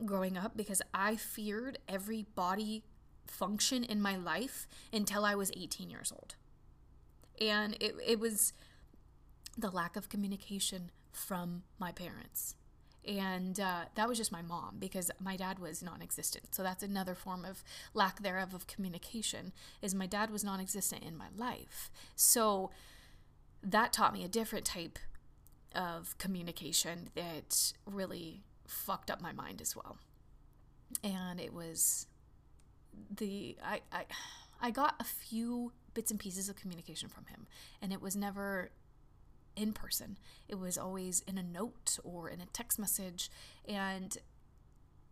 growing 0.04 0.37
up 0.37 0.57
because 0.57 0.83
i 0.93 1.16
feared 1.16 1.78
every 1.88 2.26
body 2.35 2.85
function 3.26 3.85
in 3.85 4.02
my 4.02 4.16
life 4.16 4.66
until 4.93 5.25
i 5.25 5.35
was 5.35 5.50
18 5.57 5.90
years 5.90 6.12
old. 6.12 6.35
And 7.40 7.75
it, 7.81 7.95
it 8.07 8.21
was 8.21 8.52
the 9.57 9.71
lack 9.71 9.97
of 9.97 10.09
communication 10.09 10.90
from 11.12 11.62
my 11.78 11.93
parents 11.93 12.57
And 13.06 13.61
uh, 13.61 13.84
that 13.94 14.08
was 14.08 14.16
just 14.16 14.32
my 14.32 14.42
mom 14.42 14.76
because 14.78 15.11
my 15.20 15.37
dad 15.37 15.58
was 15.58 15.82
non-existent. 15.82 16.54
So 16.54 16.62
that's 16.62 16.82
another 16.82 17.14
form 17.14 17.44
of 17.44 17.62
lack 17.92 18.23
thereof 18.23 18.54
of 18.54 18.66
communication. 18.66 19.52
Is 19.82 19.94
my 19.94 20.06
dad 20.06 20.30
was 20.30 20.42
non-existent 20.42 21.02
in 21.02 21.16
my 21.16 21.26
life. 21.37 21.90
So 22.16 22.70
that 23.62 23.92
taught 23.92 24.12
me 24.12 24.25
a 24.25 24.28
different 24.28 24.64
type 24.64 24.99
of 25.75 26.16
communication 26.18 27.11
that 27.14 27.73
really 27.87 28.44
fucked 28.66 29.11
up 29.11 29.20
my 29.20 29.32
mind 29.32 29.61
as 29.61 29.76
well. 29.76 29.99
And 31.02 31.40
it 31.40 31.52
was 31.52 32.06
the 33.14 33.56
I 33.62 33.80
I 33.92 34.04
I 34.61 34.70
got 34.70 34.94
a 35.00 35.04
few 35.04 35.73
bits 35.94 36.11
and 36.11 36.18
pieces 36.18 36.49
of 36.49 36.56
communication 36.56 37.08
from 37.08 37.26
him 37.26 37.46
and 37.80 37.92
it 37.92 38.00
was 38.00 38.16
never 38.16 38.70
in 39.56 39.73
person. 39.73 40.18
It 40.49 40.58
was 40.58 40.78
always 40.78 41.23
in 41.26 41.38
a 41.38 41.42
note 41.42 41.99
or 42.04 42.28
in 42.28 42.40
a 42.40 42.46
text 42.46 42.78
message. 42.78 43.30
And 43.66 44.16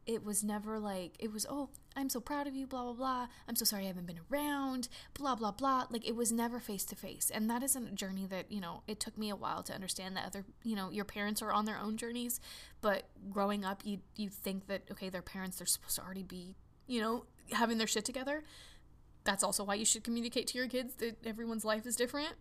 it 0.04 0.24
was 0.24 0.42
never 0.42 0.80
like, 0.80 1.12
it 1.20 1.32
was, 1.32 1.46
oh, 1.48 1.68
I'm 1.94 2.08
so 2.08 2.20
proud 2.20 2.46
of 2.46 2.54
you, 2.54 2.66
blah, 2.66 2.82
blah, 2.84 2.92
blah. 2.92 3.26
I'm 3.48 3.54
so 3.54 3.64
sorry 3.64 3.84
I 3.84 3.88
haven't 3.88 4.06
been 4.06 4.20
around, 4.30 4.88
blah, 5.14 5.36
blah, 5.36 5.52
blah. 5.52 5.86
Like 5.90 6.06
it 6.06 6.16
was 6.16 6.32
never 6.32 6.58
face 6.58 6.84
to 6.86 6.96
face. 6.96 7.30
And 7.32 7.48
that 7.48 7.62
is 7.62 7.76
a 7.76 7.80
journey 7.80 8.26
that, 8.26 8.50
you 8.50 8.60
know, 8.60 8.82
it 8.88 8.98
took 8.98 9.16
me 9.16 9.30
a 9.30 9.36
while 9.36 9.62
to 9.62 9.72
understand 9.72 10.16
that 10.16 10.26
other, 10.26 10.44
you 10.64 10.74
know, 10.74 10.90
your 10.90 11.04
parents 11.04 11.40
are 11.40 11.52
on 11.52 11.66
their 11.66 11.78
own 11.78 11.96
journeys. 11.96 12.40
But 12.80 13.04
growing 13.30 13.64
up, 13.64 13.82
you, 13.84 13.98
you 14.16 14.28
think 14.28 14.66
that, 14.66 14.82
okay, 14.90 15.08
their 15.08 15.22
parents, 15.22 15.58
they're 15.58 15.66
supposed 15.66 15.96
to 15.96 16.02
already 16.02 16.24
be, 16.24 16.56
you 16.86 17.00
know, 17.00 17.26
having 17.52 17.78
their 17.78 17.86
shit 17.86 18.04
together. 18.04 18.42
That's 19.24 19.44
also 19.44 19.62
why 19.62 19.74
you 19.74 19.84
should 19.84 20.02
communicate 20.02 20.48
to 20.48 20.58
your 20.58 20.66
kids 20.66 20.94
that 20.94 21.24
everyone's 21.24 21.64
life 21.64 21.86
is 21.86 21.94
different 21.94 22.34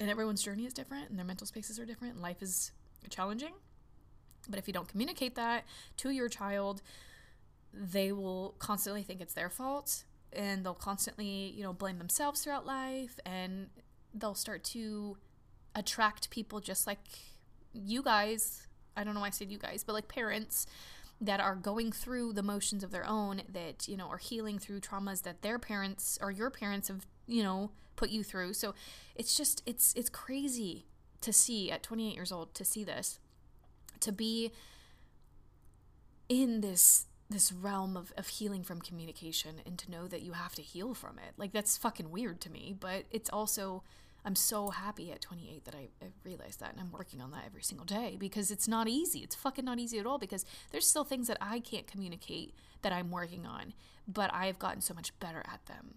and 0.00 0.10
everyone's 0.10 0.42
journey 0.42 0.66
is 0.66 0.72
different 0.72 1.10
and 1.10 1.18
their 1.18 1.24
mental 1.24 1.46
spaces 1.46 1.78
are 1.78 1.84
different 1.84 2.14
and 2.14 2.22
life 2.22 2.42
is 2.42 2.72
challenging. 3.10 3.54
But 4.48 4.58
if 4.58 4.66
you 4.66 4.74
don't 4.74 4.88
communicate 4.88 5.34
that 5.36 5.64
to 5.98 6.10
your 6.10 6.28
child, 6.28 6.82
they 7.72 8.12
will 8.12 8.54
constantly 8.58 9.02
think 9.02 9.20
it's 9.20 9.34
their 9.34 9.50
fault 9.50 10.04
and 10.32 10.64
they'll 10.64 10.74
constantly, 10.74 11.52
you 11.56 11.62
know, 11.62 11.72
blame 11.72 11.98
themselves 11.98 12.42
throughout 12.42 12.66
life 12.66 13.18
and 13.24 13.68
they'll 14.12 14.34
start 14.34 14.64
to 14.64 15.16
attract 15.74 16.30
people 16.30 16.60
just 16.60 16.86
like 16.86 17.00
you 17.72 18.02
guys. 18.02 18.66
I 18.96 19.04
don't 19.04 19.14
know 19.14 19.20
why 19.20 19.28
I 19.28 19.30
said 19.30 19.50
you 19.50 19.58
guys, 19.58 19.82
but 19.84 19.92
like 19.92 20.08
parents 20.08 20.66
that 21.20 21.40
are 21.40 21.54
going 21.54 21.92
through 21.92 22.32
the 22.32 22.42
motions 22.42 22.84
of 22.84 22.90
their 22.90 23.06
own 23.06 23.42
that, 23.52 23.88
you 23.88 23.96
know, 23.96 24.08
are 24.08 24.18
healing 24.18 24.58
through 24.58 24.80
traumas 24.80 25.22
that 25.22 25.42
their 25.42 25.58
parents 25.58 26.18
or 26.20 26.30
your 26.30 26.50
parents 26.50 26.88
have, 26.88 27.06
you 27.26 27.42
know, 27.42 27.70
put 27.96 28.10
you 28.10 28.22
through. 28.22 28.54
So 28.54 28.74
it's 29.14 29.36
just 29.36 29.62
it's 29.66 29.94
it's 29.94 30.10
crazy 30.10 30.86
to 31.20 31.32
see 31.32 31.70
at 31.70 31.82
28 31.82 32.14
years 32.14 32.32
old 32.32 32.54
to 32.54 32.64
see 32.64 32.84
this 32.84 33.18
to 34.00 34.12
be 34.12 34.52
in 36.28 36.60
this 36.60 37.06
this 37.30 37.50
realm 37.50 37.96
of, 37.96 38.12
of 38.18 38.28
healing 38.28 38.62
from 38.62 38.80
communication 38.80 39.56
and 39.64 39.78
to 39.78 39.90
know 39.90 40.06
that 40.06 40.20
you 40.20 40.32
have 40.32 40.54
to 40.54 40.62
heal 40.62 40.92
from 40.92 41.18
it. 41.18 41.32
Like 41.38 41.52
that's 41.52 41.78
fucking 41.78 42.10
weird 42.10 42.40
to 42.42 42.50
me 42.50 42.76
but 42.78 43.04
it's 43.10 43.30
also 43.30 43.82
i'm 44.26 44.34
so 44.34 44.70
happy 44.70 45.12
at 45.12 45.20
28 45.20 45.64
that 45.64 45.74
I, 45.74 45.88
I 46.02 46.08
realized 46.24 46.60
that 46.60 46.72
and 46.72 46.80
i'm 46.80 46.92
working 46.92 47.20
on 47.20 47.30
that 47.32 47.44
every 47.46 47.62
single 47.62 47.84
day 47.84 48.16
because 48.18 48.50
it's 48.50 48.66
not 48.66 48.88
easy. 48.88 49.18
It's 49.20 49.34
fucking 49.34 49.64
not 49.64 49.78
easy 49.78 49.98
at 49.98 50.06
all 50.06 50.18
because 50.18 50.44
there's 50.70 50.86
still 50.86 51.04
things 51.04 51.26
that 51.28 51.38
i 51.40 51.60
can't 51.60 51.86
communicate 51.86 52.54
that 52.82 52.92
i'm 52.92 53.10
working 53.10 53.46
on 53.46 53.74
but 54.08 54.32
i've 54.32 54.58
gotten 54.58 54.80
so 54.80 54.94
much 54.94 55.18
better 55.18 55.42
at 55.52 55.64
them 55.66 55.94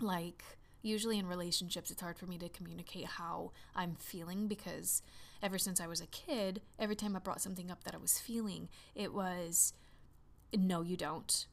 like 0.00 0.42
usually 0.82 1.18
in 1.18 1.26
relationships, 1.26 1.90
it's 1.90 2.00
hard 2.00 2.18
for 2.18 2.26
me 2.26 2.38
to 2.38 2.48
communicate 2.48 3.06
how 3.06 3.52
I'm 3.74 3.96
feeling 3.96 4.46
because 4.46 5.02
ever 5.42 5.58
since 5.58 5.80
I 5.80 5.86
was 5.86 6.00
a 6.00 6.06
kid, 6.06 6.62
every 6.78 6.96
time 6.96 7.16
I 7.16 7.18
brought 7.18 7.40
something 7.40 7.70
up 7.70 7.84
that 7.84 7.94
I 7.94 7.98
was 7.98 8.18
feeling, 8.18 8.68
it 8.94 9.12
was, 9.12 9.72
no, 10.56 10.82
you 10.82 10.96
don't. 10.96 11.46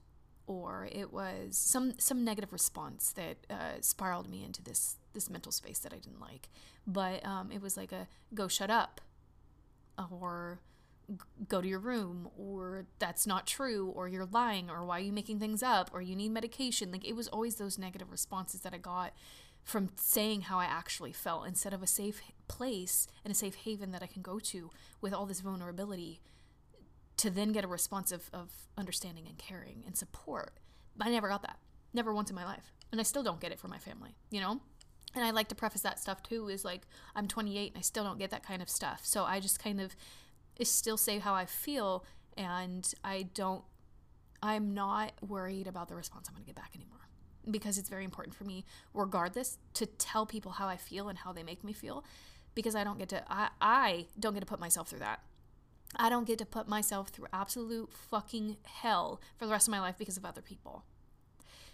Or 0.46 0.90
it 0.92 1.14
was 1.14 1.58
some 1.58 1.94
some 2.00 2.26
negative 2.26 2.52
response 2.52 3.14
that 3.14 3.38
uh, 3.50 3.80
spiraled 3.80 4.30
me 4.30 4.44
into 4.44 4.62
this 4.62 4.98
this 5.14 5.30
mental 5.30 5.54
space 5.54 5.80
that 5.80 5.94
I 5.94 6.00
didn't 6.00 6.20
like. 6.20 6.50
But 6.86 7.26
um, 7.26 7.50
it 7.50 7.62
was 7.62 7.78
like 7.78 7.94
a 7.94 8.10
go 8.34 8.50
shut 8.50 8.70
up, 8.70 9.00
or 10.12 10.60
go 11.48 11.62
to 11.62 11.68
your 11.68 11.80
room 11.80 12.30
or 12.38 12.86
that's 13.00 13.28
not 13.28 13.46
true 13.46 13.92
or 13.96 14.08
you're 14.08 14.26
lying 14.26 14.70
or 14.70 14.86
why 14.86 14.98
are 14.98 15.04
you 15.04 15.12
making 15.12 15.40
things 15.40 15.62
up 15.62 15.90
or 15.94 16.02
you 16.02 16.16
need 16.16 16.30
medication. 16.30 16.92
Like 16.92 17.08
it 17.08 17.16
was 17.16 17.28
always 17.28 17.56
those 17.56 17.78
negative 17.78 18.12
responses 18.12 18.62
that 18.62 18.74
i 18.74 18.78
got 18.78 19.14
from 19.64 19.90
saying 19.96 20.42
how 20.42 20.60
i 20.60 20.66
actually 20.66 21.14
felt 21.14 21.48
instead 21.48 21.74
of 21.74 21.82
a 21.82 21.88
safe 21.88 22.22
place 22.48 23.08
and 23.24 23.32
a 23.32 23.36
safe 23.36 23.56
haven 23.56 23.92
that 23.92 24.04
i 24.04 24.08
can 24.08 24.22
go 24.22 24.38
to 24.38 24.70
with 25.00 25.14
all 25.14 25.26
this 25.26 25.40
vulnerability 25.40 26.20
to 27.16 27.30
then 27.30 27.54
get 27.54 27.64
a 27.64 27.68
response 27.68 28.12
of, 28.12 28.30
of 28.34 28.50
understanding 28.78 29.26
and 29.28 29.38
caring 29.38 29.84
and 29.86 29.96
support. 29.96 30.54
I 31.00 31.10
never 31.10 31.30
got 31.30 31.44
that. 31.44 31.60
Never 31.94 32.14
once 32.14 32.30
in 32.30 32.36
my 32.36 32.44
life. 32.44 32.74
And 32.92 33.00
i 33.00 33.04
still 33.04 33.24
don't 33.24 33.40
get 33.40 33.52
it 33.52 33.60
from 33.60 33.72
my 33.72 33.78
family 33.78 34.16
you 34.30 34.42
know? 34.42 34.60
And 35.16 35.24
i 35.24 35.32
like 35.32 35.48
to 35.50 35.56
preface 35.56 35.82
that 35.82 36.00
stuff 36.00 36.24
too 36.24 36.50
is 36.50 36.66
like 36.66 36.82
i'm 37.16 37.28
28 37.28 37.72
and 37.72 37.78
i 37.78 37.82
still 37.82 38.04
don't 38.04 38.20
get 38.20 38.32
that 38.32 38.46
kind 38.46 38.62
of 38.62 38.70
stuff. 38.70 39.02
So 39.04 39.24
i 39.24 39.40
just 39.40 39.64
kind 39.64 39.80
of 39.80 39.96
still 40.62 40.98
say 40.98 41.20
how 41.20 41.34
I 41.34 41.46
feel 41.46 42.06
and 42.38 42.92
I 43.04 43.24
don't 43.34 43.64
I'm 44.42 44.74
not 44.74 45.14
worried 45.26 45.68
about 45.68 45.88
the 45.88 45.96
response 45.96 46.28
I'm 46.28 46.36
going 46.36 46.44
to 46.44 46.48
get 46.48 46.56
back 46.56 46.72
anymore 46.76 47.08
because 47.50 47.78
it's 47.78 47.90
very 47.90 48.04
important 48.04 48.36
for 48.36 48.44
me 48.44 48.66
regardless 48.94 49.58
to 49.76 49.86
tell 49.86 50.26
people 50.26 50.54
how 50.54 50.68
I 50.68 50.78
feel 50.78 51.10
and 51.10 51.18
how 51.20 51.32
they 51.32 51.44
make 51.44 51.64
me 51.64 51.74
feel 51.74 52.04
because 52.56 52.76
I 52.76 52.84
don't 52.84 52.98
get 52.98 53.10
to 53.10 53.24
I 53.32 53.50
I 53.62 54.08
don't 54.20 54.34
get 54.34 54.42
to 54.42 54.46
put 54.46 54.60
myself 54.60 54.90
through 54.90 55.00
that. 55.00 55.22
I 55.96 56.10
don't 56.10 56.26
get 56.26 56.40
to 56.40 56.46
put 56.46 56.68
myself 56.68 57.10
through 57.10 57.28
absolute 57.32 57.94
fucking 57.94 58.58
hell 58.64 59.22
for 59.38 59.46
the 59.46 59.52
rest 59.52 59.68
of 59.68 59.72
my 59.72 59.80
life 59.80 59.96
because 59.98 60.18
of 60.18 60.26
other 60.26 60.42
people. 60.42 60.86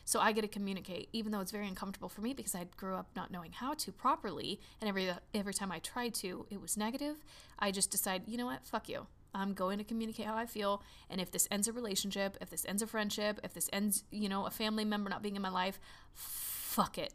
So 0.10 0.20
I 0.20 0.32
get 0.32 0.42
to 0.42 0.48
communicate, 0.48 1.08
even 1.14 1.32
though 1.32 1.40
it's 1.40 1.52
very 1.52 1.68
uncomfortable 1.68 2.10
for 2.10 2.22
me 2.22 2.34
because 2.34 2.56
I 2.56 2.66
grew 2.78 2.96
up 2.96 3.12
not 3.16 3.30
knowing 3.30 3.52
how 3.52 3.76
to 3.76 3.92
properly, 3.92 4.60
and 4.82 4.90
every 4.90 5.08
every 5.36 5.54
time 5.54 5.72
I 5.72 5.78
tried 5.78 6.16
to, 6.16 6.48
it 6.50 6.60
was 6.60 6.76
negative. 6.76 7.18
I 7.60 7.70
just 7.70 7.92
decide, 7.92 8.24
you 8.26 8.36
know 8.36 8.48
what, 8.48 8.66
fuck 8.66 8.90
you. 8.90 9.06
I'm 9.36 9.54
going 9.54 9.78
to 9.78 9.84
communicate 9.84 10.26
how 10.26 10.36
I 10.36 10.48
feel, 10.48 10.82
and 11.12 11.22
if 11.22 11.30
this 11.30 11.48
ends 11.52 11.68
a 11.68 11.74
relationship, 11.74 12.38
if 12.42 12.50
this 12.50 12.66
ends 12.68 12.82
a 12.82 12.88
friendship, 12.88 13.40
if 13.44 13.54
this 13.54 13.70
ends, 13.72 14.04
you 14.10 14.30
know, 14.30 14.48
a 14.48 14.50
family 14.50 14.84
member 14.84 15.12
not 15.12 15.22
being 15.22 15.36
in 15.36 15.44
my 15.44 15.52
life, 15.52 15.80
fuck 16.16 16.98
it. 16.98 17.14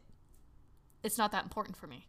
It's 1.03 1.17
not 1.17 1.33
that 1.33 1.43
important 1.43 1.75
for 1.75 1.87
me. 1.87 2.07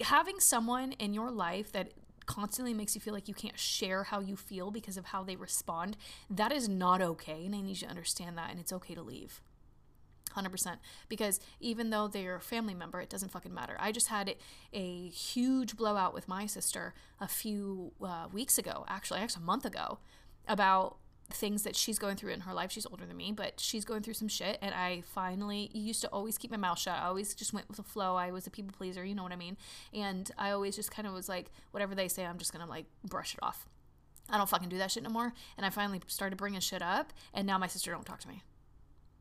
Having 0.00 0.40
someone 0.40 0.90
in 0.98 1.14
your 1.14 1.30
life 1.30 1.70
that 1.70 1.92
constantly 2.26 2.74
makes 2.74 2.96
you 2.96 3.00
feel 3.00 3.14
like 3.14 3.28
you 3.28 3.34
can't 3.34 3.56
share 3.56 4.02
how 4.02 4.18
you 4.18 4.34
feel 4.34 4.72
because 4.72 4.96
of 4.96 5.04
how 5.04 5.22
they 5.22 5.36
respond, 5.36 5.96
that 6.28 6.50
is 6.50 6.68
not 6.68 7.00
okay. 7.00 7.46
And 7.46 7.54
I 7.54 7.60
need 7.60 7.80
you 7.80 7.86
to 7.86 7.88
understand 7.88 8.36
that. 8.36 8.50
And 8.50 8.58
it's 8.58 8.72
okay 8.72 8.96
to 8.96 9.02
leave. 9.02 9.40
100% 10.36 10.78
because 11.08 11.40
even 11.60 11.90
though 11.90 12.08
they're 12.08 12.36
a 12.36 12.40
family 12.40 12.74
member 12.74 13.00
it 13.00 13.08
doesn't 13.08 13.30
fucking 13.30 13.54
matter. 13.54 13.76
I 13.78 13.92
just 13.92 14.08
had 14.08 14.34
a 14.72 15.08
huge 15.08 15.76
blowout 15.76 16.14
with 16.14 16.28
my 16.28 16.46
sister 16.46 16.94
a 17.20 17.28
few 17.28 17.92
uh, 18.02 18.26
weeks 18.32 18.58
ago 18.58 18.84
actually 18.88 19.20
actually 19.20 19.42
a 19.42 19.46
month 19.46 19.64
ago 19.64 19.98
about 20.48 20.96
things 21.32 21.62
that 21.62 21.76
she's 21.76 21.98
going 21.98 22.16
through 22.16 22.32
in 22.32 22.40
her 22.40 22.52
life. 22.52 22.72
She's 22.72 22.86
older 22.86 23.06
than 23.06 23.16
me 23.16 23.32
but 23.32 23.60
she's 23.60 23.84
going 23.84 24.02
through 24.02 24.14
some 24.14 24.28
shit 24.28 24.58
and 24.60 24.74
i 24.74 25.02
finally 25.14 25.70
used 25.72 26.00
to 26.02 26.08
always 26.08 26.38
keep 26.38 26.50
my 26.50 26.56
mouth 26.56 26.78
shut. 26.78 26.98
I 26.98 27.06
always 27.06 27.34
just 27.34 27.52
went 27.52 27.68
with 27.68 27.76
the 27.76 27.82
flow. 27.82 28.16
I 28.16 28.30
was 28.30 28.46
a 28.46 28.50
people 28.50 28.74
pleaser 28.76 29.04
you 29.04 29.14
know 29.14 29.22
what 29.22 29.32
i 29.32 29.36
mean? 29.36 29.56
And 29.92 30.30
i 30.38 30.50
always 30.50 30.76
just 30.76 30.90
kind 30.90 31.06
of 31.06 31.14
was 31.14 31.28
like 31.28 31.50
whatever 31.70 31.94
they 31.94 32.08
say 32.08 32.24
i'm 32.24 32.38
just 32.38 32.52
gonna 32.52 32.66
like 32.66 32.86
brush 33.04 33.34
it 33.34 33.40
off. 33.42 33.66
I 34.28 34.38
don't 34.38 34.48
fucking 34.48 34.68
do 34.68 34.78
that 34.78 34.92
shit 34.92 35.02
no 35.02 35.10
more. 35.10 35.32
And 35.56 35.66
i 35.66 35.70
finally 35.70 36.00
started 36.06 36.36
bringing 36.36 36.60
shit 36.60 36.82
up 36.82 37.12
and 37.34 37.46
now 37.46 37.58
my 37.58 37.66
sister 37.66 37.90
don't 37.92 38.06
talk 38.06 38.20
to 38.20 38.28
me 38.28 38.42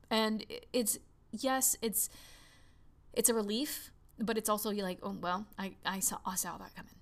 and 0.09 0.45
it's 0.73 0.97
yes 1.31 1.75
it's 1.81 2.09
it's 3.13 3.29
a 3.29 3.33
relief 3.33 3.91
but 4.17 4.37
it's 4.37 4.49
also 4.49 4.69
you're 4.69 4.85
like 4.85 4.99
oh 5.03 5.15
well 5.21 5.45
i 5.57 5.73
i 5.85 5.99
saw 5.99 6.17
i 6.25 6.35
saw 6.35 6.57
that 6.57 6.75
coming. 6.75 6.93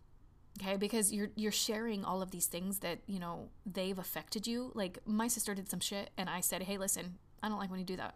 Okay? 0.59 0.75
Because 0.75 1.13
you're 1.13 1.29
you're 1.35 1.51
sharing 1.51 2.03
all 2.03 2.21
of 2.21 2.31
these 2.31 2.47
things 2.47 2.79
that 2.79 2.99
you 3.05 3.19
know 3.19 3.49
they've 3.65 3.97
affected 3.97 4.47
you. 4.47 4.71
Like 4.73 4.99
my 5.05 5.27
sister 5.27 5.53
did 5.53 5.69
some 5.69 5.79
shit 5.79 6.09
and 6.17 6.29
i 6.29 6.39
said 6.39 6.63
hey 6.63 6.77
listen 6.77 7.17
i 7.43 7.49
don't 7.49 7.59
like 7.59 7.69
when 7.69 7.79
you 7.79 7.85
do 7.85 7.97
that. 7.97 8.15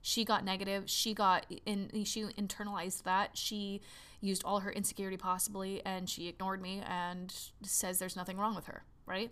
She 0.00 0.24
got 0.24 0.44
negative. 0.44 0.84
She 0.86 1.12
got 1.12 1.46
in 1.66 1.90
she 2.04 2.22
internalized 2.24 3.02
that. 3.02 3.36
She 3.36 3.82
used 4.20 4.42
all 4.44 4.60
her 4.60 4.72
insecurity 4.72 5.16
possibly 5.16 5.84
and 5.84 6.08
she 6.08 6.28
ignored 6.28 6.62
me 6.62 6.82
and 6.88 7.34
says 7.62 7.98
there's 7.98 8.16
nothing 8.16 8.38
wrong 8.38 8.54
with 8.54 8.66
her 8.66 8.84
right? 9.06 9.30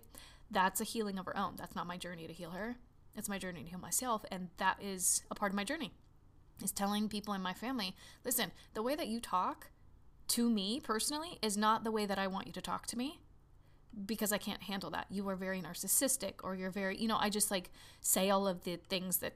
That's 0.49 0.81
a 0.81 0.83
healing 0.83 1.19
of 1.19 1.25
her 1.25 1.37
own. 1.37 1.53
That's 1.57 1.75
not 1.75 1.87
my 1.87 1.97
journey 1.97 2.27
to 2.27 2.33
heal 2.33 2.51
her 2.51 2.77
it's 3.17 3.29
my 3.29 3.37
journey 3.39 3.63
to 3.63 3.69
heal 3.69 3.79
myself, 3.79 4.23
and 4.31 4.49
that 4.57 4.77
is 4.81 5.23
a 5.31 5.35
part 5.35 5.51
of 5.51 5.55
my 5.55 5.63
journey. 5.63 5.91
Is 6.63 6.71
telling 6.71 7.07
people 7.07 7.33
in 7.33 7.41
my 7.41 7.53
family, 7.53 7.95
listen, 8.25 8.51
the 8.73 8.81
way 8.81 8.95
that 8.95 9.07
you 9.07 9.19
talk 9.19 9.69
to 10.29 10.49
me 10.49 10.79
personally 10.79 11.37
is 11.41 11.55
not 11.55 11.83
the 11.83 11.91
way 11.91 12.05
that 12.05 12.17
I 12.17 12.27
want 12.27 12.47
you 12.47 12.53
to 12.53 12.61
talk 12.61 12.87
to 12.87 12.97
me 12.97 13.19
because 14.05 14.31
I 14.31 14.37
can't 14.37 14.63
handle 14.63 14.89
that. 14.91 15.07
You 15.09 15.27
are 15.29 15.35
very 15.35 15.61
narcissistic, 15.61 16.33
or 16.43 16.55
you're 16.55 16.71
very, 16.71 16.97
you 16.97 17.07
know, 17.07 17.17
I 17.19 17.29
just 17.29 17.51
like 17.51 17.71
say 18.01 18.29
all 18.29 18.47
of 18.47 18.63
the 18.63 18.77
things 18.89 19.17
that 19.17 19.33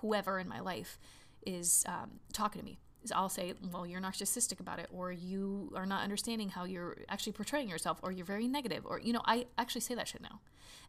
whoever 0.00 0.38
in 0.38 0.48
my 0.48 0.60
life 0.60 0.98
is 1.44 1.84
um, 1.86 2.20
talking 2.32 2.60
to 2.60 2.64
me. 2.64 2.78
I'll 3.14 3.28
say, 3.28 3.54
well, 3.72 3.86
you're 3.86 4.00
narcissistic 4.00 4.60
about 4.60 4.78
it, 4.78 4.88
or 4.92 5.12
you 5.12 5.72
are 5.74 5.86
not 5.86 6.02
understanding 6.02 6.50
how 6.50 6.64
you're 6.64 6.98
actually 7.08 7.32
portraying 7.32 7.68
yourself, 7.68 7.98
or 8.02 8.12
you're 8.12 8.26
very 8.26 8.48
negative, 8.48 8.84
or, 8.84 9.00
you 9.00 9.12
know, 9.12 9.22
I 9.24 9.46
actually 9.56 9.82
say 9.82 9.94
that 9.94 10.08
shit 10.08 10.22
now. 10.22 10.40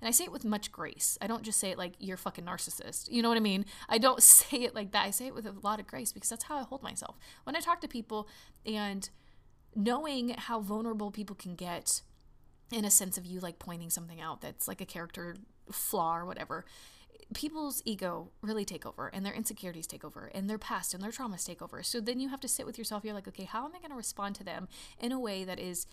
And 0.01 0.07
I 0.07 0.11
say 0.11 0.23
it 0.23 0.31
with 0.31 0.45
much 0.45 0.71
grace. 0.71 1.17
I 1.21 1.27
don't 1.27 1.43
just 1.43 1.59
say 1.59 1.71
it 1.71 1.77
like, 1.77 1.93
you're 1.99 2.17
fucking 2.17 2.45
narcissist. 2.45 3.09
You 3.11 3.21
know 3.21 3.29
what 3.29 3.37
I 3.37 3.41
mean? 3.41 3.65
I 3.87 3.97
don't 3.97 4.23
say 4.23 4.63
it 4.63 4.75
like 4.75 4.91
that. 4.91 5.05
I 5.05 5.11
say 5.11 5.27
it 5.27 5.35
with 5.35 5.45
a 5.45 5.53
lot 5.61 5.79
of 5.79 5.87
grace 5.87 6.11
because 6.11 6.29
that's 6.29 6.45
how 6.45 6.57
I 6.57 6.63
hold 6.63 6.83
myself. 6.83 7.17
When 7.43 7.55
I 7.55 7.59
talk 7.59 7.81
to 7.81 7.87
people 7.87 8.27
and 8.65 9.09
knowing 9.75 10.29
how 10.29 10.61
vulnerable 10.61 11.11
people 11.11 11.35
can 11.35 11.55
get 11.55 12.01
in 12.71 12.85
a 12.85 12.91
sense 12.91 13.17
of 13.17 13.25
you 13.25 13.39
like 13.39 13.59
pointing 13.59 13.89
something 13.89 14.21
out 14.21 14.41
that's 14.41 14.67
like 14.67 14.81
a 14.81 14.85
character 14.85 15.35
flaw 15.71 16.17
or 16.17 16.25
whatever 16.25 16.65
people's 17.33 17.81
ego 17.85 18.31
really 18.41 18.65
take 18.65 18.85
over 18.85 19.07
and 19.07 19.25
their 19.25 19.33
insecurities 19.33 19.85
take 19.87 20.03
over 20.03 20.31
and 20.33 20.49
their 20.49 20.57
past 20.57 20.93
and 20.93 21.03
their 21.03 21.11
traumas 21.11 21.45
take 21.45 21.61
over. 21.61 21.83
So 21.83 21.99
then 21.99 22.19
you 22.19 22.29
have 22.29 22.39
to 22.41 22.47
sit 22.47 22.65
with 22.65 22.77
yourself. 22.77 23.03
You're 23.03 23.13
like, 23.13 23.27
okay, 23.27 23.43
how 23.43 23.65
am 23.65 23.71
I 23.75 23.79
going 23.79 23.91
to 23.91 23.97
respond 23.97 24.35
to 24.35 24.43
them 24.43 24.67
in 24.99 25.11
a 25.11 25.19
way 25.19 25.43
that 25.43 25.59
is 25.59 25.85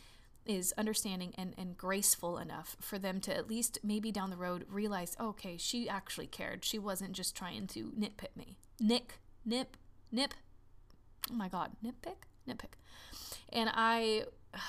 is 0.47 0.73
understanding 0.79 1.35
and, 1.37 1.55
and 1.59 1.77
graceful 1.77 2.39
enough 2.39 2.77
for 2.81 3.01
them 3.01 3.21
to 3.21 3.37
at 3.37 3.49
least 3.49 3.81
maybe 3.83 4.13
down 4.13 4.31
the 4.31 4.37
road 4.37 4.65
realize, 4.69 5.17
okay, 5.19 5.57
she 5.57 5.89
actually 5.89 6.29
cared. 6.29 6.65
She 6.65 6.79
wasn't 6.79 7.13
just 7.13 7.37
trying 7.37 7.67
to 7.69 7.93
nitpick 7.99 8.37
me. 8.37 8.57
Nick, 8.79 9.19
nip, 9.45 9.77
nip. 10.13 10.35
Oh 11.31 11.35
my 11.35 11.49
God, 11.49 11.73
nitpick, 11.85 12.29
nitpick. 12.49 12.75
And 13.53 13.71
I 13.75 14.25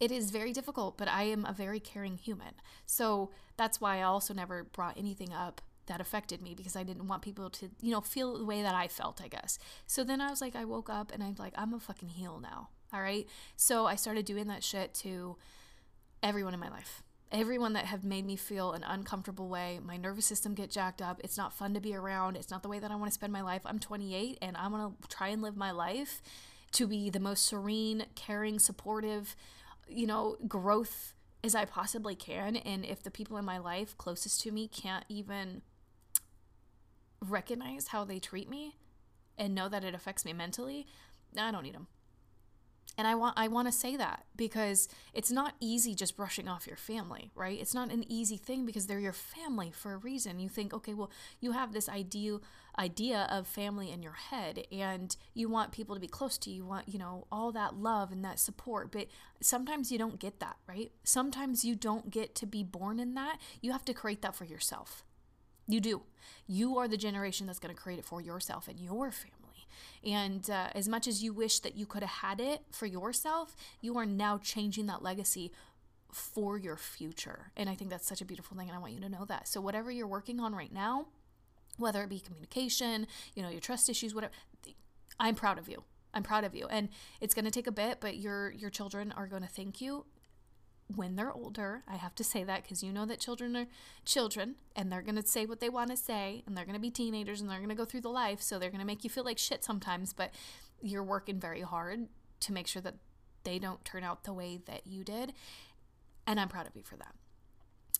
it 0.00 0.12
is 0.12 0.30
very 0.30 0.52
difficult, 0.52 0.98
but 0.98 1.08
I 1.08 1.24
am 1.24 1.46
a 1.46 1.52
very 1.52 1.80
caring 1.80 2.18
human. 2.18 2.54
So 2.84 3.30
that's 3.56 3.80
why 3.80 3.98
I 3.98 4.02
also 4.02 4.34
never 4.34 4.64
brought 4.64 4.98
anything 4.98 5.32
up 5.32 5.60
that 5.86 6.00
affected 6.00 6.42
me 6.42 6.54
because 6.54 6.76
I 6.76 6.82
didn't 6.82 7.06
want 7.06 7.22
people 7.22 7.48
to, 7.50 7.70
you 7.80 7.92
know, 7.92 8.00
feel 8.00 8.38
the 8.38 8.44
way 8.44 8.62
that 8.62 8.74
I 8.74 8.88
felt, 8.88 9.20
I 9.22 9.28
guess. 9.28 9.58
So 9.86 10.04
then 10.04 10.20
I 10.20 10.30
was 10.30 10.40
like, 10.40 10.56
I 10.56 10.64
woke 10.64 10.90
up 10.90 11.12
and 11.12 11.22
I'm 11.22 11.36
like, 11.38 11.54
I'm 11.56 11.72
a 11.72 11.80
fucking 11.80 12.10
heel 12.10 12.40
now. 12.40 12.68
All 12.92 13.00
right. 13.00 13.26
So 13.56 13.86
I 13.86 13.94
started 13.94 14.24
doing 14.24 14.48
that 14.48 14.64
shit 14.64 14.94
to 14.94 15.36
everyone 16.22 16.54
in 16.54 16.60
my 16.60 16.70
life. 16.70 17.02
Everyone 17.32 17.72
that 17.72 17.86
have 17.86 18.04
made 18.04 18.24
me 18.24 18.36
feel 18.36 18.72
an 18.72 18.84
uncomfortable 18.84 19.48
way, 19.48 19.80
my 19.84 19.96
nervous 19.96 20.26
system 20.26 20.54
get 20.54 20.70
jacked 20.70 21.02
up. 21.02 21.20
It's 21.24 21.36
not 21.36 21.52
fun 21.52 21.74
to 21.74 21.80
be 21.80 21.94
around. 21.94 22.36
It's 22.36 22.50
not 22.50 22.62
the 22.62 22.68
way 22.68 22.78
that 22.78 22.90
I 22.90 22.94
want 22.94 23.08
to 23.08 23.14
spend 23.14 23.32
my 23.32 23.42
life. 23.42 23.62
I'm 23.64 23.78
28 23.78 24.38
and 24.42 24.56
I 24.56 24.68
want 24.68 25.00
to 25.00 25.08
try 25.08 25.28
and 25.28 25.42
live 25.42 25.56
my 25.56 25.72
life 25.72 26.22
to 26.72 26.86
be 26.86 27.10
the 27.10 27.20
most 27.20 27.44
serene, 27.44 28.06
caring, 28.14 28.58
supportive, 28.58 29.34
you 29.88 30.06
know, 30.06 30.36
growth 30.46 31.14
as 31.46 31.54
I 31.54 31.64
possibly 31.64 32.14
can. 32.14 32.56
And 32.56 32.84
if 32.84 33.02
the 33.02 33.10
people 33.10 33.38
in 33.38 33.44
my 33.44 33.58
life 33.58 33.96
closest 33.96 34.40
to 34.42 34.50
me 34.50 34.68
can't 34.68 35.04
even 35.08 35.62
recognize 37.20 37.88
how 37.88 38.04
they 38.04 38.18
treat 38.18 38.50
me 38.50 38.76
and 39.38 39.54
know 39.54 39.68
that 39.68 39.84
it 39.84 39.94
affects 39.94 40.24
me 40.24 40.32
mentally, 40.32 40.86
I 41.38 41.50
don't 41.50 41.62
need 41.62 41.74
them. 41.74 41.86
And 42.98 43.06
I 43.06 43.14
want 43.14 43.34
I 43.36 43.48
want 43.48 43.68
to 43.68 43.72
say 43.72 43.96
that 43.96 44.24
because 44.36 44.88
it's 45.12 45.30
not 45.30 45.54
easy 45.60 45.94
just 45.94 46.16
brushing 46.16 46.48
off 46.48 46.66
your 46.66 46.78
family, 46.78 47.30
right? 47.34 47.60
It's 47.60 47.74
not 47.74 47.90
an 47.90 48.10
easy 48.10 48.38
thing 48.38 48.64
because 48.64 48.86
they're 48.86 48.98
your 48.98 49.12
family 49.12 49.70
for 49.70 49.92
a 49.92 49.98
reason. 49.98 50.38
You 50.38 50.48
think, 50.48 50.72
okay, 50.72 50.94
well, 50.94 51.10
you 51.40 51.52
have 51.52 51.72
this 51.72 51.88
ideal 51.88 52.42
idea 52.78 53.26
of 53.30 53.46
family 53.46 53.90
in 53.90 54.02
your 54.02 54.12
head 54.12 54.64
and 54.70 55.16
you 55.34 55.48
want 55.48 55.72
people 55.72 55.94
to 55.94 56.00
be 56.00 56.06
close 56.06 56.36
to 56.38 56.50
you, 56.50 56.56
you 56.56 56.64
want, 56.64 56.88
you 56.88 56.98
know, 56.98 57.26
all 57.32 57.52
that 57.52 57.74
love 57.74 58.12
and 58.12 58.24
that 58.24 58.38
support, 58.38 58.92
but 58.92 59.06
sometimes 59.40 59.90
you 59.90 59.98
don't 59.98 60.18
get 60.18 60.40
that, 60.40 60.56
right? 60.68 60.92
Sometimes 61.02 61.64
you 61.64 61.74
don't 61.74 62.10
get 62.10 62.34
to 62.34 62.46
be 62.46 62.62
born 62.62 63.00
in 63.00 63.14
that. 63.14 63.38
You 63.62 63.72
have 63.72 63.84
to 63.86 63.94
create 63.94 64.22
that 64.22 64.36
for 64.36 64.44
yourself. 64.44 65.04
You 65.66 65.80
do. 65.80 66.02
You 66.46 66.78
are 66.78 66.86
the 66.86 66.96
generation 66.96 67.46
that's 67.46 67.58
going 67.58 67.74
to 67.74 67.80
create 67.80 67.98
it 67.98 68.04
for 68.04 68.20
yourself 68.20 68.68
and 68.68 68.78
your 68.78 69.10
family. 69.10 69.35
And 70.04 70.48
uh, 70.50 70.68
as 70.74 70.88
much 70.88 71.06
as 71.06 71.22
you 71.22 71.32
wish 71.32 71.60
that 71.60 71.76
you 71.76 71.86
could 71.86 72.02
have 72.02 72.10
had 72.10 72.40
it 72.40 72.62
for 72.70 72.86
yourself, 72.86 73.56
you 73.80 73.96
are 73.98 74.06
now 74.06 74.38
changing 74.38 74.86
that 74.86 75.02
legacy 75.02 75.52
for 76.12 76.58
your 76.58 76.76
future. 76.76 77.52
And 77.56 77.68
I 77.68 77.74
think 77.74 77.90
that's 77.90 78.06
such 78.06 78.20
a 78.20 78.24
beautiful 78.24 78.56
thing. 78.56 78.68
And 78.68 78.76
I 78.76 78.80
want 78.80 78.92
you 78.92 79.00
to 79.00 79.08
know 79.08 79.24
that. 79.26 79.48
So, 79.48 79.60
whatever 79.60 79.90
you're 79.90 80.06
working 80.06 80.40
on 80.40 80.54
right 80.54 80.72
now, 80.72 81.06
whether 81.78 82.02
it 82.02 82.08
be 82.08 82.20
communication, 82.20 83.06
you 83.34 83.42
know, 83.42 83.50
your 83.50 83.60
trust 83.60 83.88
issues, 83.88 84.14
whatever, 84.14 84.32
I'm 85.18 85.34
proud 85.34 85.58
of 85.58 85.68
you. 85.68 85.82
I'm 86.14 86.22
proud 86.22 86.44
of 86.44 86.54
you. 86.54 86.66
And 86.68 86.88
it's 87.20 87.34
going 87.34 87.44
to 87.44 87.50
take 87.50 87.66
a 87.66 87.72
bit, 87.72 87.98
but 88.00 88.16
your 88.16 88.50
your 88.50 88.70
children 88.70 89.12
are 89.12 89.26
going 89.26 89.42
to 89.42 89.48
thank 89.48 89.80
you 89.80 90.06
when 90.94 91.16
they're 91.16 91.32
older. 91.32 91.82
I 91.88 91.96
have 91.96 92.14
to 92.16 92.24
say 92.24 92.44
that 92.44 92.62
because 92.62 92.82
you 92.82 92.92
know 92.92 93.06
that 93.06 93.20
children 93.20 93.56
are 93.56 93.66
children 94.04 94.56
and 94.74 94.90
they're 94.90 95.02
going 95.02 95.20
to 95.20 95.26
say 95.26 95.46
what 95.46 95.60
they 95.60 95.68
want 95.68 95.90
to 95.90 95.96
say 95.96 96.42
and 96.46 96.56
they're 96.56 96.64
going 96.64 96.76
to 96.76 96.80
be 96.80 96.90
teenagers 96.90 97.40
and 97.40 97.50
they're 97.50 97.58
going 97.58 97.68
to 97.70 97.74
go 97.74 97.84
through 97.84 98.02
the 98.02 98.08
life. 98.08 98.40
So 98.40 98.58
they're 98.58 98.70
going 98.70 98.80
to 98.80 98.86
make 98.86 99.04
you 99.04 99.10
feel 99.10 99.24
like 99.24 99.38
shit 99.38 99.64
sometimes, 99.64 100.12
but 100.12 100.32
you're 100.80 101.02
working 101.02 101.40
very 101.40 101.62
hard 101.62 102.06
to 102.40 102.52
make 102.52 102.66
sure 102.66 102.82
that 102.82 102.94
they 103.44 103.58
don't 103.58 103.84
turn 103.84 104.04
out 104.04 104.24
the 104.24 104.32
way 104.32 104.60
that 104.66 104.86
you 104.86 105.02
did. 105.02 105.32
And 106.26 106.38
I'm 106.38 106.48
proud 106.48 106.66
of 106.66 106.76
you 106.76 106.82
for 106.82 106.96
that. 106.96 107.14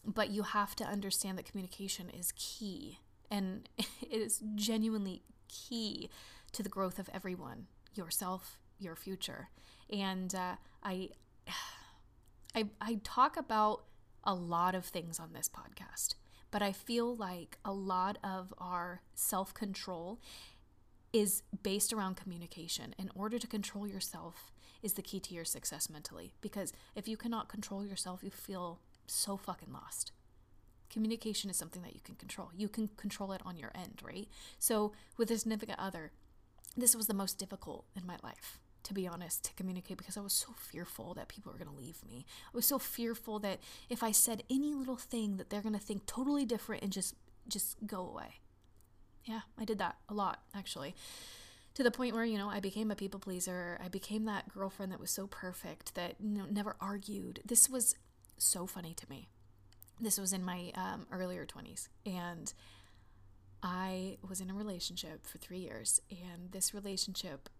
But 0.04 0.30
you 0.30 0.42
have 0.42 0.76
to 0.76 0.84
understand 0.84 1.38
that 1.38 1.50
communication 1.50 2.10
is 2.10 2.32
key 2.36 2.98
and 3.30 3.68
it 3.78 3.86
is 4.10 4.42
genuinely 4.54 5.22
key 5.48 6.08
to 6.52 6.62
the 6.62 6.68
growth 6.68 6.98
of 6.98 7.08
everyone, 7.12 7.66
yourself, 7.94 8.58
your 8.78 8.94
future. 8.94 9.48
And 9.90 10.34
uh, 10.34 10.56
I 10.82 11.10
I, 12.56 12.64
I 12.80 13.00
talk 13.04 13.36
about 13.36 13.84
a 14.24 14.34
lot 14.34 14.74
of 14.74 14.86
things 14.86 15.20
on 15.20 15.34
this 15.34 15.48
podcast, 15.48 16.14
but 16.50 16.62
I 16.62 16.72
feel 16.72 17.14
like 17.14 17.58
a 17.66 17.72
lot 17.72 18.16
of 18.24 18.54
our 18.56 19.02
self 19.14 19.52
control 19.52 20.18
is 21.12 21.42
based 21.62 21.92
around 21.92 22.16
communication. 22.16 22.94
In 22.98 23.10
order 23.14 23.38
to 23.38 23.46
control 23.46 23.86
yourself, 23.86 24.50
is 24.82 24.94
the 24.94 25.02
key 25.02 25.20
to 25.20 25.34
your 25.34 25.44
success 25.44 25.90
mentally. 25.90 26.32
Because 26.40 26.72
if 26.94 27.08
you 27.08 27.16
cannot 27.16 27.48
control 27.48 27.84
yourself, 27.84 28.22
you 28.22 28.30
feel 28.30 28.80
so 29.06 29.36
fucking 29.36 29.72
lost. 29.72 30.12
Communication 30.88 31.50
is 31.50 31.56
something 31.56 31.82
that 31.82 31.94
you 31.94 32.00
can 32.04 32.14
control. 32.14 32.50
You 32.56 32.68
can 32.68 32.88
control 32.96 33.32
it 33.32 33.42
on 33.44 33.58
your 33.58 33.72
end, 33.74 34.00
right? 34.04 34.28
So, 34.58 34.92
with 35.16 35.30
a 35.30 35.38
significant 35.38 35.78
other, 35.78 36.12
this 36.76 36.94
was 36.94 37.06
the 37.06 37.14
most 37.14 37.38
difficult 37.38 37.86
in 37.96 38.06
my 38.06 38.16
life 38.22 38.58
to 38.86 38.94
be 38.94 39.08
honest, 39.08 39.44
to 39.44 39.52
communicate 39.54 39.98
because 39.98 40.16
I 40.16 40.20
was 40.20 40.32
so 40.32 40.54
fearful 40.56 41.12
that 41.14 41.26
people 41.26 41.50
were 41.50 41.58
going 41.58 41.70
to 41.70 41.76
leave 41.76 42.04
me. 42.06 42.24
I 42.46 42.56
was 42.56 42.66
so 42.66 42.78
fearful 42.78 43.40
that 43.40 43.58
if 43.90 44.04
I 44.04 44.12
said 44.12 44.44
any 44.48 44.74
little 44.74 44.96
thing 44.96 45.38
that 45.38 45.50
they're 45.50 45.60
going 45.60 45.74
to 45.74 45.80
think 45.80 46.06
totally 46.06 46.46
different 46.46 46.84
and 46.84 46.92
just 46.92 47.16
just 47.48 47.76
go 47.84 48.08
away. 48.08 48.40
Yeah, 49.24 49.40
I 49.58 49.64
did 49.64 49.78
that 49.78 49.96
a 50.08 50.14
lot 50.14 50.42
actually. 50.54 50.94
To 51.74 51.82
the 51.82 51.90
point 51.90 52.14
where, 52.14 52.24
you 52.24 52.38
know, 52.38 52.48
I 52.48 52.60
became 52.60 52.92
a 52.92 52.96
people 52.96 53.18
pleaser. 53.18 53.78
I 53.84 53.88
became 53.88 54.24
that 54.24 54.48
girlfriend 54.48 54.92
that 54.92 55.00
was 55.00 55.10
so 55.10 55.26
perfect 55.26 55.94
that 55.96 56.14
you 56.20 56.38
know, 56.38 56.46
never 56.48 56.76
argued. 56.80 57.40
This 57.44 57.68
was 57.68 57.96
so 58.38 58.66
funny 58.66 58.94
to 58.94 59.06
me. 59.10 59.28
This 60.00 60.18
was 60.18 60.32
in 60.32 60.44
my 60.44 60.72
um, 60.76 61.06
earlier 61.12 61.44
20s. 61.44 61.88
And 62.06 62.52
I 63.62 64.16
was 64.26 64.40
in 64.40 64.48
a 64.48 64.54
relationship 64.54 65.26
for 65.26 65.38
three 65.38 65.58
years. 65.58 66.00
And 66.10 66.52
this 66.52 66.72
relationship 66.72 67.50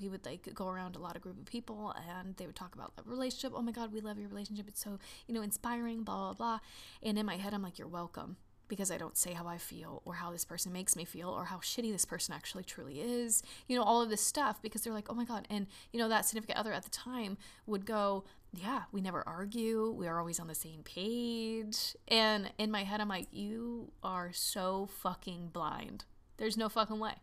we 0.00 0.08
would 0.08 0.24
like 0.24 0.52
go 0.54 0.68
around 0.68 0.96
a 0.96 0.98
lot 0.98 1.16
of 1.16 1.22
group 1.22 1.38
of 1.38 1.46
people 1.46 1.94
and 2.08 2.36
they 2.36 2.46
would 2.46 2.56
talk 2.56 2.74
about 2.74 2.96
the 2.96 3.02
relationship. 3.04 3.52
Oh 3.54 3.62
my 3.62 3.72
God, 3.72 3.92
we 3.92 4.00
love 4.00 4.18
your 4.18 4.28
relationship. 4.28 4.66
It's 4.68 4.82
so, 4.82 4.98
you 5.26 5.34
know, 5.34 5.42
inspiring, 5.42 6.02
blah, 6.02 6.16
blah, 6.16 6.32
blah. 6.34 6.58
And 7.02 7.18
in 7.18 7.26
my 7.26 7.36
head, 7.36 7.54
I'm 7.54 7.62
like, 7.62 7.78
you're 7.78 7.88
welcome 7.88 8.36
because 8.68 8.90
I 8.90 8.98
don't 8.98 9.16
say 9.16 9.32
how 9.32 9.46
I 9.46 9.58
feel 9.58 10.02
or 10.04 10.14
how 10.14 10.32
this 10.32 10.44
person 10.44 10.72
makes 10.72 10.96
me 10.96 11.04
feel 11.04 11.28
or 11.28 11.44
how 11.44 11.58
shitty 11.58 11.92
this 11.92 12.04
person 12.04 12.34
actually 12.34 12.64
truly 12.64 13.00
is. 13.00 13.42
You 13.68 13.76
know, 13.76 13.84
all 13.84 14.02
of 14.02 14.10
this 14.10 14.20
stuff 14.20 14.60
because 14.60 14.82
they're 14.82 14.92
like, 14.92 15.10
oh 15.10 15.14
my 15.14 15.24
God. 15.24 15.46
And, 15.50 15.66
you 15.92 15.98
know, 15.98 16.08
that 16.08 16.26
significant 16.26 16.58
other 16.58 16.72
at 16.72 16.84
the 16.84 16.90
time 16.90 17.38
would 17.66 17.86
go, 17.86 18.24
yeah, 18.52 18.82
we 18.92 19.00
never 19.00 19.22
argue. 19.26 19.90
We 19.90 20.08
are 20.08 20.18
always 20.18 20.40
on 20.40 20.48
the 20.48 20.54
same 20.54 20.82
page. 20.82 21.96
And 22.08 22.50
in 22.58 22.70
my 22.70 22.84
head, 22.84 23.00
I'm 23.00 23.08
like, 23.08 23.28
you 23.30 23.92
are 24.02 24.32
so 24.32 24.88
fucking 25.00 25.50
blind. 25.52 26.04
There's 26.38 26.56
no 26.56 26.68
fucking 26.68 26.98
way. 26.98 27.14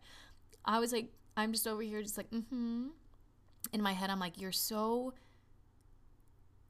I 0.65 0.79
was 0.79 0.93
like, 0.93 1.09
I'm 1.35 1.51
just 1.51 1.67
over 1.67 1.81
here, 1.81 2.01
just 2.01 2.17
like, 2.17 2.29
mm 2.31 2.43
hmm. 2.49 2.87
In 3.71 3.81
my 3.81 3.93
head, 3.93 4.09
I'm 4.09 4.19
like, 4.19 4.39
you're 4.39 4.51
so. 4.51 5.13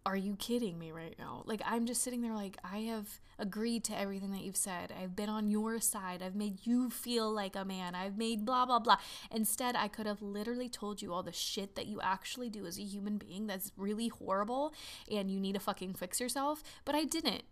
Are 0.05 0.17
you 0.17 0.35
kidding 0.35 0.77
me 0.77 0.91
right 0.91 1.15
now? 1.17 1.43
Like, 1.45 1.61
I'm 1.65 1.85
just 1.85 2.03
sitting 2.03 2.21
there, 2.21 2.33
like, 2.33 2.57
I 2.63 2.79
have 2.79 3.21
agreed 3.39 3.85
to 3.85 3.97
everything 3.97 4.31
that 4.31 4.41
you've 4.41 4.57
said. 4.57 4.93
I've 5.01 5.15
been 5.15 5.29
on 5.29 5.49
your 5.49 5.79
side. 5.79 6.21
I've 6.21 6.35
made 6.35 6.65
you 6.65 6.89
feel 6.89 7.31
like 7.31 7.55
a 7.55 7.63
man. 7.63 7.95
I've 7.95 8.17
made 8.17 8.45
blah, 8.45 8.65
blah, 8.65 8.79
blah. 8.79 8.97
Instead, 9.31 9.75
I 9.75 9.87
could 9.87 10.05
have 10.05 10.21
literally 10.21 10.67
told 10.67 11.01
you 11.01 11.13
all 11.13 11.23
the 11.23 11.31
shit 11.31 11.75
that 11.75 11.87
you 11.87 12.01
actually 12.01 12.49
do 12.49 12.65
as 12.65 12.77
a 12.77 12.83
human 12.83 13.17
being 13.17 13.47
that's 13.47 13.71
really 13.77 14.09
horrible 14.09 14.73
and 15.09 15.31
you 15.31 15.39
need 15.39 15.53
to 15.53 15.59
fucking 15.59 15.93
fix 15.93 16.19
yourself. 16.19 16.63
But 16.83 16.95
I 16.95 17.05
didn't. 17.05 17.43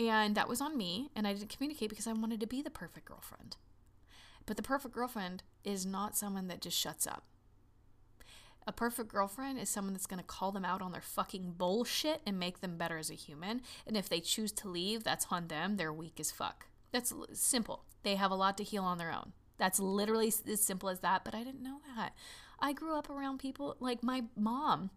And 0.00 0.34
that 0.34 0.48
was 0.48 0.60
on 0.62 0.76
me. 0.76 1.10
And 1.14 1.26
I 1.26 1.34
didn't 1.34 1.50
communicate 1.50 1.90
because 1.90 2.06
I 2.06 2.14
wanted 2.14 2.40
to 2.40 2.46
be 2.46 2.62
the 2.62 2.70
perfect 2.70 3.06
girlfriend. 3.06 3.56
But 4.46 4.56
the 4.56 4.62
perfect 4.62 4.94
girlfriend 4.94 5.42
is 5.64 5.84
not 5.84 6.16
someone 6.16 6.48
that 6.48 6.62
just 6.62 6.78
shuts 6.78 7.06
up. 7.06 7.24
A 8.68 8.72
perfect 8.72 9.08
girlfriend 9.08 9.60
is 9.60 9.68
someone 9.68 9.92
that's 9.92 10.06
going 10.06 10.18
to 10.18 10.26
call 10.26 10.50
them 10.50 10.64
out 10.64 10.82
on 10.82 10.90
their 10.92 11.02
fucking 11.02 11.54
bullshit 11.56 12.20
and 12.26 12.38
make 12.38 12.60
them 12.60 12.76
better 12.76 12.98
as 12.98 13.10
a 13.10 13.14
human. 13.14 13.62
And 13.86 13.96
if 13.96 14.08
they 14.08 14.20
choose 14.20 14.50
to 14.52 14.68
leave, 14.68 15.04
that's 15.04 15.26
on 15.30 15.48
them. 15.48 15.76
They're 15.76 15.92
weak 15.92 16.18
as 16.18 16.32
fuck. 16.32 16.66
That's 16.90 17.12
simple. 17.32 17.84
They 18.02 18.16
have 18.16 18.30
a 18.30 18.36
lot 18.36 18.56
to 18.58 18.64
heal 18.64 18.82
on 18.82 18.98
their 18.98 19.12
own. 19.12 19.32
That's 19.58 19.78
literally 19.78 20.32
as 20.50 20.60
simple 20.60 20.88
as 20.88 21.00
that. 21.00 21.24
But 21.24 21.34
I 21.34 21.44
didn't 21.44 21.62
know 21.62 21.78
that. 21.96 22.14
I 22.58 22.72
grew 22.72 22.96
up 22.96 23.08
around 23.08 23.38
people 23.38 23.76
like 23.78 24.02
my 24.02 24.24
mom 24.36 24.90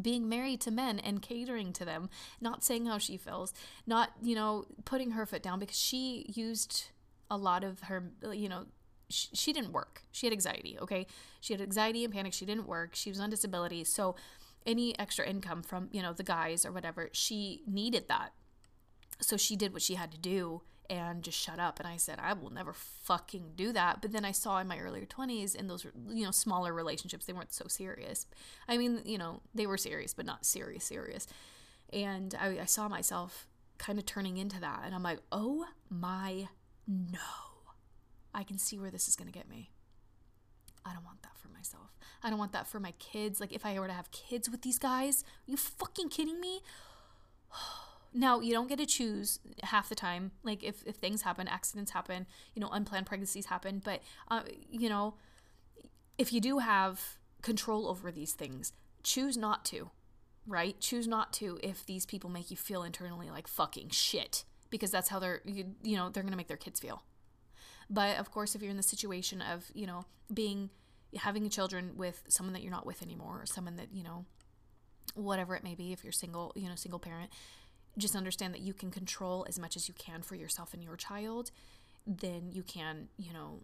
being 0.00 0.28
married 0.28 0.60
to 0.62 0.70
men 0.72 0.98
and 0.98 1.22
catering 1.22 1.72
to 1.74 1.84
them, 1.84 2.10
not 2.40 2.64
saying 2.64 2.86
how 2.86 2.98
she 2.98 3.16
feels, 3.16 3.52
not, 3.86 4.10
you 4.20 4.34
know, 4.34 4.64
putting 4.84 5.12
her 5.12 5.26
foot 5.26 5.42
down 5.42 5.60
because 5.60 5.78
she 5.78 6.26
used 6.34 6.86
a 7.30 7.36
lot 7.36 7.64
of 7.64 7.80
her, 7.80 8.12
you 8.32 8.48
know, 8.48 8.66
she, 9.08 9.52
didn't 9.52 9.72
work. 9.72 10.02
She 10.10 10.26
had 10.26 10.32
anxiety, 10.32 10.76
okay? 10.80 11.06
She 11.40 11.52
had 11.52 11.60
anxiety 11.60 12.04
and 12.04 12.12
panic. 12.12 12.32
She 12.32 12.44
didn't 12.44 12.66
work. 12.66 12.94
She 12.94 13.10
was 13.10 13.20
on 13.20 13.30
disability. 13.30 13.84
So 13.84 14.16
any 14.64 14.98
extra 14.98 15.26
income 15.26 15.62
from, 15.62 15.88
you 15.92 16.02
know, 16.02 16.12
the 16.12 16.24
guys 16.24 16.66
or 16.66 16.72
whatever, 16.72 17.10
she 17.12 17.62
needed 17.66 18.08
that. 18.08 18.32
So 19.20 19.36
she 19.36 19.56
did 19.56 19.72
what 19.72 19.82
she 19.82 19.94
had 19.94 20.10
to 20.12 20.18
do 20.18 20.62
and 20.90 21.22
just 21.22 21.38
shut 21.38 21.58
up. 21.58 21.78
And 21.78 21.88
I 21.88 21.96
said, 21.96 22.18
I 22.20 22.32
will 22.32 22.50
never 22.50 22.72
fucking 22.72 23.52
do 23.54 23.72
that. 23.72 24.02
But 24.02 24.12
then 24.12 24.24
I 24.24 24.32
saw 24.32 24.58
in 24.58 24.68
my 24.68 24.78
earlier 24.78 25.06
20s 25.06 25.54
in 25.54 25.68
those, 25.68 25.86
you 26.08 26.24
know, 26.24 26.30
smaller 26.30 26.72
relationships, 26.72 27.26
they 27.26 27.32
weren't 27.32 27.52
so 27.52 27.66
serious. 27.68 28.26
I 28.68 28.76
mean, 28.76 29.02
you 29.04 29.18
know, 29.18 29.42
they 29.54 29.66
were 29.66 29.78
serious, 29.78 30.14
but 30.14 30.26
not 30.26 30.44
serious, 30.44 30.84
serious. 30.84 31.26
And 31.92 32.34
I, 32.38 32.60
I 32.60 32.64
saw 32.64 32.88
myself 32.88 33.46
kind 33.78 33.98
of 33.98 34.06
turning 34.06 34.36
into 34.36 34.60
that. 34.60 34.82
And 34.84 34.94
I'm 34.94 35.02
like, 35.02 35.20
oh 35.30 35.66
my 35.88 36.48
no. 36.86 37.18
I 38.34 38.42
can 38.42 38.58
see 38.58 38.78
where 38.78 38.90
this 38.90 39.08
is 39.08 39.16
going 39.16 39.32
to 39.32 39.36
get 39.36 39.48
me. 39.48 39.70
I 40.84 40.92
don't 40.92 41.04
want 41.04 41.22
that 41.22 41.36
for 41.36 41.48
myself. 41.48 41.96
I 42.22 42.30
don't 42.30 42.38
want 42.38 42.52
that 42.52 42.66
for 42.66 42.78
my 42.78 42.92
kids. 42.98 43.40
Like, 43.40 43.52
if 43.52 43.64
I 43.64 43.78
were 43.78 43.86
to 43.86 43.92
have 43.92 44.10
kids 44.10 44.48
with 44.48 44.62
these 44.62 44.78
guys, 44.78 45.22
are 45.22 45.50
you 45.50 45.56
fucking 45.56 46.10
kidding 46.10 46.40
me? 46.40 46.60
Now, 48.14 48.40
you 48.40 48.54
don't 48.54 48.66
get 48.66 48.78
to 48.78 48.86
choose 48.86 49.40
half 49.62 49.90
the 49.90 49.94
time. 49.94 50.30
Like, 50.42 50.64
if, 50.64 50.82
if 50.86 50.96
things 50.96 51.20
happen, 51.20 51.48
accidents 51.48 51.90
happen, 51.90 52.24
you 52.54 52.60
know, 52.60 52.70
unplanned 52.70 53.04
pregnancies 53.04 53.46
happen. 53.46 53.82
But, 53.84 54.00
uh, 54.30 54.40
you 54.70 54.88
know, 54.88 55.16
if 56.16 56.32
you 56.32 56.40
do 56.40 56.58
have 56.58 57.18
control 57.42 57.86
over 57.86 58.10
these 58.10 58.32
things, 58.32 58.72
choose 59.02 59.36
not 59.36 59.66
to, 59.66 59.90
right? 60.46 60.80
Choose 60.80 61.06
not 61.06 61.34
to 61.34 61.58
if 61.62 61.84
these 61.84 62.06
people 62.06 62.30
make 62.30 62.50
you 62.50 62.56
feel 62.56 62.84
internally 62.84 63.28
like 63.28 63.48
fucking 63.48 63.90
shit 63.90 64.44
because 64.70 64.90
that's 64.90 65.08
how 65.08 65.18
they're, 65.18 65.40
you, 65.44 65.74
you 65.82 65.96
know, 65.96 66.10
they're 66.10 66.22
going 66.22 66.32
to 66.32 66.36
make 66.36 66.48
their 66.48 66.56
kids 66.56 66.80
feel. 66.80 67.02
But 67.88 68.18
of 68.18 68.30
course, 68.30 68.54
if 68.54 68.62
you're 68.62 68.70
in 68.70 68.76
the 68.76 68.82
situation 68.82 69.40
of, 69.40 69.70
you 69.74 69.86
know, 69.86 70.04
being, 70.32 70.70
having 71.16 71.48
children 71.50 71.92
with 71.96 72.24
someone 72.28 72.52
that 72.52 72.62
you're 72.62 72.72
not 72.72 72.86
with 72.86 73.02
anymore 73.02 73.40
or 73.42 73.46
someone 73.46 73.76
that, 73.76 73.88
you 73.92 74.02
know, 74.02 74.24
whatever 75.14 75.54
it 75.54 75.62
may 75.62 75.74
be, 75.74 75.92
if 75.92 76.02
you're 76.02 76.12
single, 76.12 76.52
you 76.56 76.68
know, 76.68 76.74
single 76.74 76.98
parent, 76.98 77.30
just 77.96 78.16
understand 78.16 78.52
that 78.54 78.60
you 78.60 78.74
can 78.74 78.90
control 78.90 79.46
as 79.48 79.58
much 79.58 79.76
as 79.76 79.88
you 79.88 79.94
can 79.94 80.22
for 80.22 80.34
yourself 80.34 80.74
and 80.74 80.82
your 80.82 80.96
child, 80.96 81.50
then 82.06 82.50
you 82.50 82.62
can, 82.62 83.08
you 83.16 83.32
know, 83.32 83.60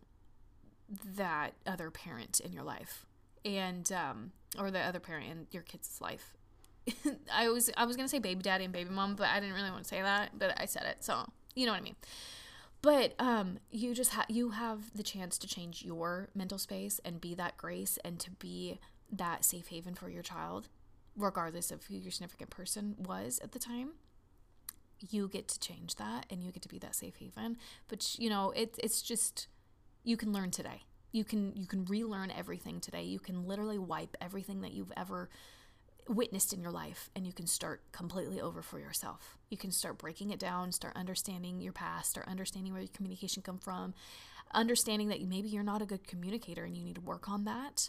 that 1.16 1.54
other 1.66 1.90
parent 1.90 2.40
in 2.40 2.52
your 2.52 2.62
life 2.62 3.06
and 3.44 3.90
um 3.92 4.32
or 4.58 4.70
the 4.70 4.78
other 4.78 5.00
parent 5.00 5.30
in 5.30 5.46
your 5.50 5.62
kid's 5.62 6.00
life. 6.00 6.34
I 7.32 7.48
was 7.48 7.70
I 7.76 7.84
was 7.84 7.96
gonna 7.96 8.08
say 8.08 8.18
baby 8.18 8.42
daddy 8.42 8.64
and 8.64 8.72
baby 8.72 8.90
mom, 8.90 9.14
but 9.14 9.28
I 9.28 9.40
didn't 9.40 9.54
really 9.54 9.70
want 9.70 9.84
to 9.84 9.88
say 9.88 10.02
that, 10.02 10.38
but 10.38 10.60
I 10.60 10.66
said 10.66 10.84
it, 10.84 11.04
so 11.04 11.28
you 11.54 11.66
know 11.66 11.72
what 11.72 11.80
I 11.80 11.84
mean. 11.84 11.96
But 12.80 13.14
um, 13.20 13.58
you 13.70 13.94
just 13.94 14.10
have 14.12 14.26
you 14.28 14.50
have 14.50 14.92
the 14.94 15.02
chance 15.04 15.38
to 15.38 15.46
change 15.46 15.82
your 15.84 16.28
mental 16.34 16.58
space 16.58 17.00
and 17.04 17.20
be 17.20 17.34
that 17.36 17.56
grace 17.56 17.98
and 18.04 18.18
to 18.20 18.30
be 18.32 18.80
that 19.12 19.44
safe 19.44 19.68
haven 19.68 19.94
for 19.94 20.08
your 20.08 20.22
child, 20.22 20.68
regardless 21.16 21.70
of 21.70 21.84
who 21.84 21.94
your 21.94 22.10
significant 22.10 22.50
person 22.50 22.96
was 22.98 23.38
at 23.42 23.52
the 23.52 23.58
time. 23.58 23.90
You 25.10 25.28
get 25.28 25.48
to 25.48 25.58
change 25.58 25.96
that 25.96 26.26
and 26.30 26.42
you 26.42 26.52
get 26.52 26.62
to 26.62 26.68
be 26.68 26.78
that 26.78 26.94
safe 26.94 27.16
haven 27.16 27.56
but 27.88 28.16
you 28.20 28.30
know 28.30 28.52
it, 28.52 28.78
it's 28.82 29.02
just 29.02 29.48
you 30.04 30.16
can 30.16 30.32
learn 30.32 30.50
today. 30.50 30.82
You 31.12 31.24
can 31.24 31.52
you 31.54 31.66
can 31.66 31.84
relearn 31.84 32.30
everything 32.30 32.80
today. 32.80 33.02
You 33.02 33.18
can 33.18 33.46
literally 33.46 33.78
wipe 33.78 34.16
everything 34.20 34.62
that 34.62 34.72
you've 34.72 34.92
ever 34.96 35.28
witnessed 36.08 36.52
in 36.52 36.60
your 36.60 36.70
life 36.70 37.10
and 37.14 37.26
you 37.26 37.32
can 37.32 37.46
start 37.46 37.82
completely 37.92 38.40
over 38.40 38.62
for 38.62 38.78
yourself. 38.78 39.38
You 39.50 39.56
can 39.56 39.70
start 39.70 39.98
breaking 39.98 40.30
it 40.30 40.38
down 40.38 40.72
start 40.72 40.96
understanding 40.96 41.60
your 41.60 41.72
past 41.72 42.10
start 42.10 42.28
understanding 42.28 42.72
where 42.72 42.82
your 42.82 42.90
communication 42.94 43.42
come 43.42 43.58
from 43.58 43.94
understanding 44.54 45.08
that 45.08 45.22
maybe 45.22 45.48
you're 45.48 45.62
not 45.62 45.82
a 45.82 45.86
good 45.86 46.06
communicator 46.06 46.64
and 46.64 46.76
you 46.76 46.84
need 46.84 46.96
to 46.96 47.00
work 47.00 47.28
on 47.28 47.44
that. 47.44 47.88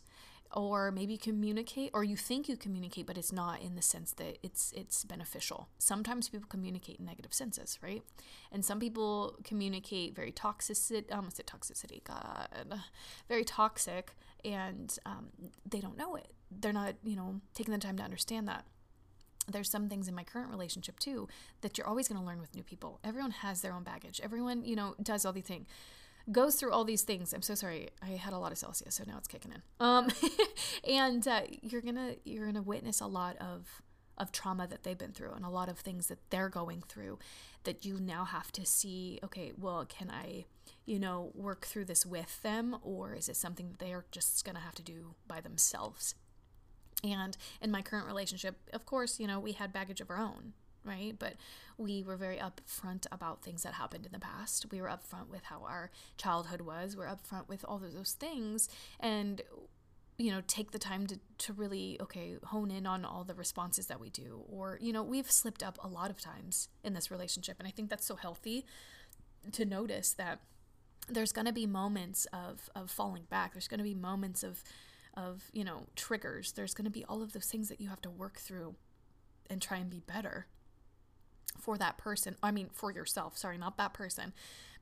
Or 0.55 0.91
maybe 0.91 1.17
communicate 1.17 1.89
or 1.95 2.03
you 2.03 2.15
think 2.15 2.47
you 2.47 2.55
communicate 2.55 3.07
but 3.07 3.17
it's 3.17 3.31
not 3.31 3.63
in 3.63 3.75
the 3.75 3.81
sense 3.81 4.11
that 4.13 4.37
it's 4.43 4.71
it's 4.77 5.03
beneficial. 5.03 5.67
Sometimes 5.79 6.29
people 6.29 6.47
communicate 6.47 6.99
in 6.99 7.05
negative 7.05 7.33
senses 7.33 7.79
right? 7.81 8.03
And 8.51 8.63
some 8.63 8.79
people 8.79 9.35
communicate 9.43 10.15
very 10.15 10.31
toxic 10.31 10.77
i 11.11 11.15
almost 11.15 11.37
said 11.37 11.47
toxicity? 11.47 12.03
God. 12.03 12.47
Very 13.27 13.43
toxic 13.43 14.15
and 14.45 14.95
um, 15.07 15.29
they 15.67 15.79
don't 15.79 15.97
know 15.97 16.15
it 16.15 16.33
they're 16.59 16.73
not 16.73 16.95
you 17.03 17.15
know 17.15 17.41
taking 17.53 17.71
the 17.73 17.79
time 17.79 17.97
to 17.97 18.03
understand 18.03 18.47
that 18.47 18.65
there's 19.51 19.69
some 19.69 19.89
things 19.89 20.07
in 20.07 20.15
my 20.15 20.23
current 20.23 20.49
relationship 20.49 20.99
too 20.99 21.27
that 21.61 21.77
you're 21.77 21.87
always 21.87 22.07
going 22.07 22.19
to 22.19 22.25
learn 22.25 22.39
with 22.39 22.55
new 22.55 22.63
people 22.63 22.99
everyone 23.03 23.31
has 23.31 23.61
their 23.61 23.73
own 23.73 23.83
baggage 23.83 24.21
everyone 24.23 24.63
you 24.63 24.75
know 24.75 24.95
does 25.01 25.25
all 25.25 25.33
these 25.33 25.43
things 25.43 25.67
goes 26.31 26.55
through 26.55 26.71
all 26.71 26.85
these 26.85 27.01
things. 27.03 27.33
I'm 27.33 27.41
so 27.41 27.55
sorry. 27.55 27.89
I 28.01 28.11
had 28.11 28.33
a 28.33 28.37
lot 28.37 28.51
of 28.51 28.57
Celsius, 28.57 28.95
so 28.95 29.03
now 29.05 29.17
it's 29.17 29.27
kicking 29.27 29.51
in. 29.51 29.61
Um, 29.79 30.07
and 30.87 31.27
uh, 31.27 31.41
you're 31.61 31.81
gonna 31.81 32.15
you're 32.23 32.45
gonna 32.45 32.61
witness 32.61 33.01
a 33.01 33.07
lot 33.07 33.35
of 33.37 33.81
of 34.17 34.31
trauma 34.31 34.67
that 34.67 34.83
they've 34.83 34.97
been 34.97 35.11
through 35.11 35.31
and 35.31 35.43
a 35.43 35.49
lot 35.49 35.69
of 35.69 35.79
things 35.79 36.07
that 36.07 36.19
they're 36.29 36.49
going 36.49 36.83
through 36.87 37.17
that 37.63 37.83
you 37.83 37.99
now 37.99 38.25
have 38.25 38.51
to 38.51 38.63
see 38.63 39.19
okay 39.23 39.51
well 39.57 39.85
can 39.89 40.11
i 40.11 40.45
you 40.85 40.99
know 40.99 41.31
work 41.33 41.65
through 41.65 41.83
this 41.83 42.05
with 42.05 42.39
them 42.43 42.77
or 42.83 43.15
is 43.15 43.27
it 43.27 43.35
something 43.35 43.69
that 43.69 43.79
they're 43.79 44.05
just 44.11 44.45
going 44.45 44.55
to 44.55 44.61
have 44.61 44.75
to 44.75 44.83
do 44.83 45.15
by 45.27 45.41
themselves 45.41 46.13
and 47.03 47.37
in 47.61 47.71
my 47.71 47.81
current 47.81 48.07
relationship 48.07 48.55
of 48.71 48.85
course 48.85 49.19
you 49.19 49.27
know 49.27 49.39
we 49.39 49.51
had 49.53 49.73
baggage 49.73 50.01
of 50.01 50.09
our 50.09 50.17
own 50.17 50.53
right? 50.85 51.15
But 51.17 51.35
we 51.77 52.03
were 52.03 52.15
very 52.15 52.37
upfront 52.37 53.05
about 53.11 53.41
things 53.41 53.63
that 53.63 53.73
happened 53.73 54.05
in 54.05 54.11
the 54.11 54.19
past. 54.19 54.65
We 54.71 54.81
were 54.81 54.87
upfront 54.87 55.29
with 55.29 55.43
how 55.43 55.63
our 55.63 55.91
childhood 56.17 56.61
was. 56.61 56.95
We're 56.95 57.07
upfront 57.07 57.47
with 57.47 57.63
all 57.67 57.83
of 57.83 57.93
those 57.93 58.13
things. 58.13 58.69
And 58.99 59.41
you 60.19 60.31
know 60.31 60.41
take 60.45 60.69
the 60.69 60.79
time 60.79 61.07
to, 61.07 61.19
to 61.39 61.53
really 61.53 61.97
okay 61.99 62.35
hone 62.43 62.69
in 62.69 62.85
on 62.85 63.03
all 63.03 63.23
the 63.23 63.33
responses 63.33 63.87
that 63.87 63.99
we 63.99 64.11
do 64.11 64.43
or 64.47 64.77
you 64.79 64.93
know 64.93 65.01
we've 65.01 65.31
slipped 65.31 65.63
up 65.63 65.79
a 65.83 65.87
lot 65.87 66.11
of 66.11 66.21
times 66.21 66.69
in 66.83 66.93
this 66.93 67.09
relationship 67.09 67.55
and 67.57 67.67
i 67.67 67.71
think 67.71 67.89
that's 67.89 68.05
so 68.05 68.15
healthy 68.15 68.63
to 69.51 69.65
notice 69.65 70.13
that 70.13 70.39
there's 71.09 71.31
going 71.31 71.47
to 71.47 71.51
be 71.51 71.65
moments 71.65 72.27
of 72.31 72.69
of 72.75 72.91
falling 72.91 73.23
back 73.31 73.53
there's 73.53 73.67
going 73.67 73.79
to 73.79 73.83
be 73.83 73.95
moments 73.95 74.43
of 74.43 74.63
of 75.15 75.43
you 75.53 75.63
know 75.63 75.85
triggers 75.95 76.53
there's 76.53 76.73
going 76.73 76.85
to 76.85 76.91
be 76.91 77.05
all 77.05 77.21
of 77.21 77.33
those 77.33 77.45
things 77.45 77.69
that 77.69 77.79
you 77.79 77.87
have 77.87 78.01
to 78.01 78.09
work 78.09 78.39
through 78.39 78.75
and 79.49 79.61
try 79.61 79.77
and 79.77 79.89
be 79.89 79.99
better 79.99 80.47
for 81.59 81.77
that 81.77 81.97
person. 81.97 82.35
I 82.41 82.51
mean, 82.51 82.69
for 82.73 82.91
yourself. 82.91 83.37
Sorry, 83.37 83.57
not 83.57 83.77
that 83.77 83.93
person, 83.93 84.33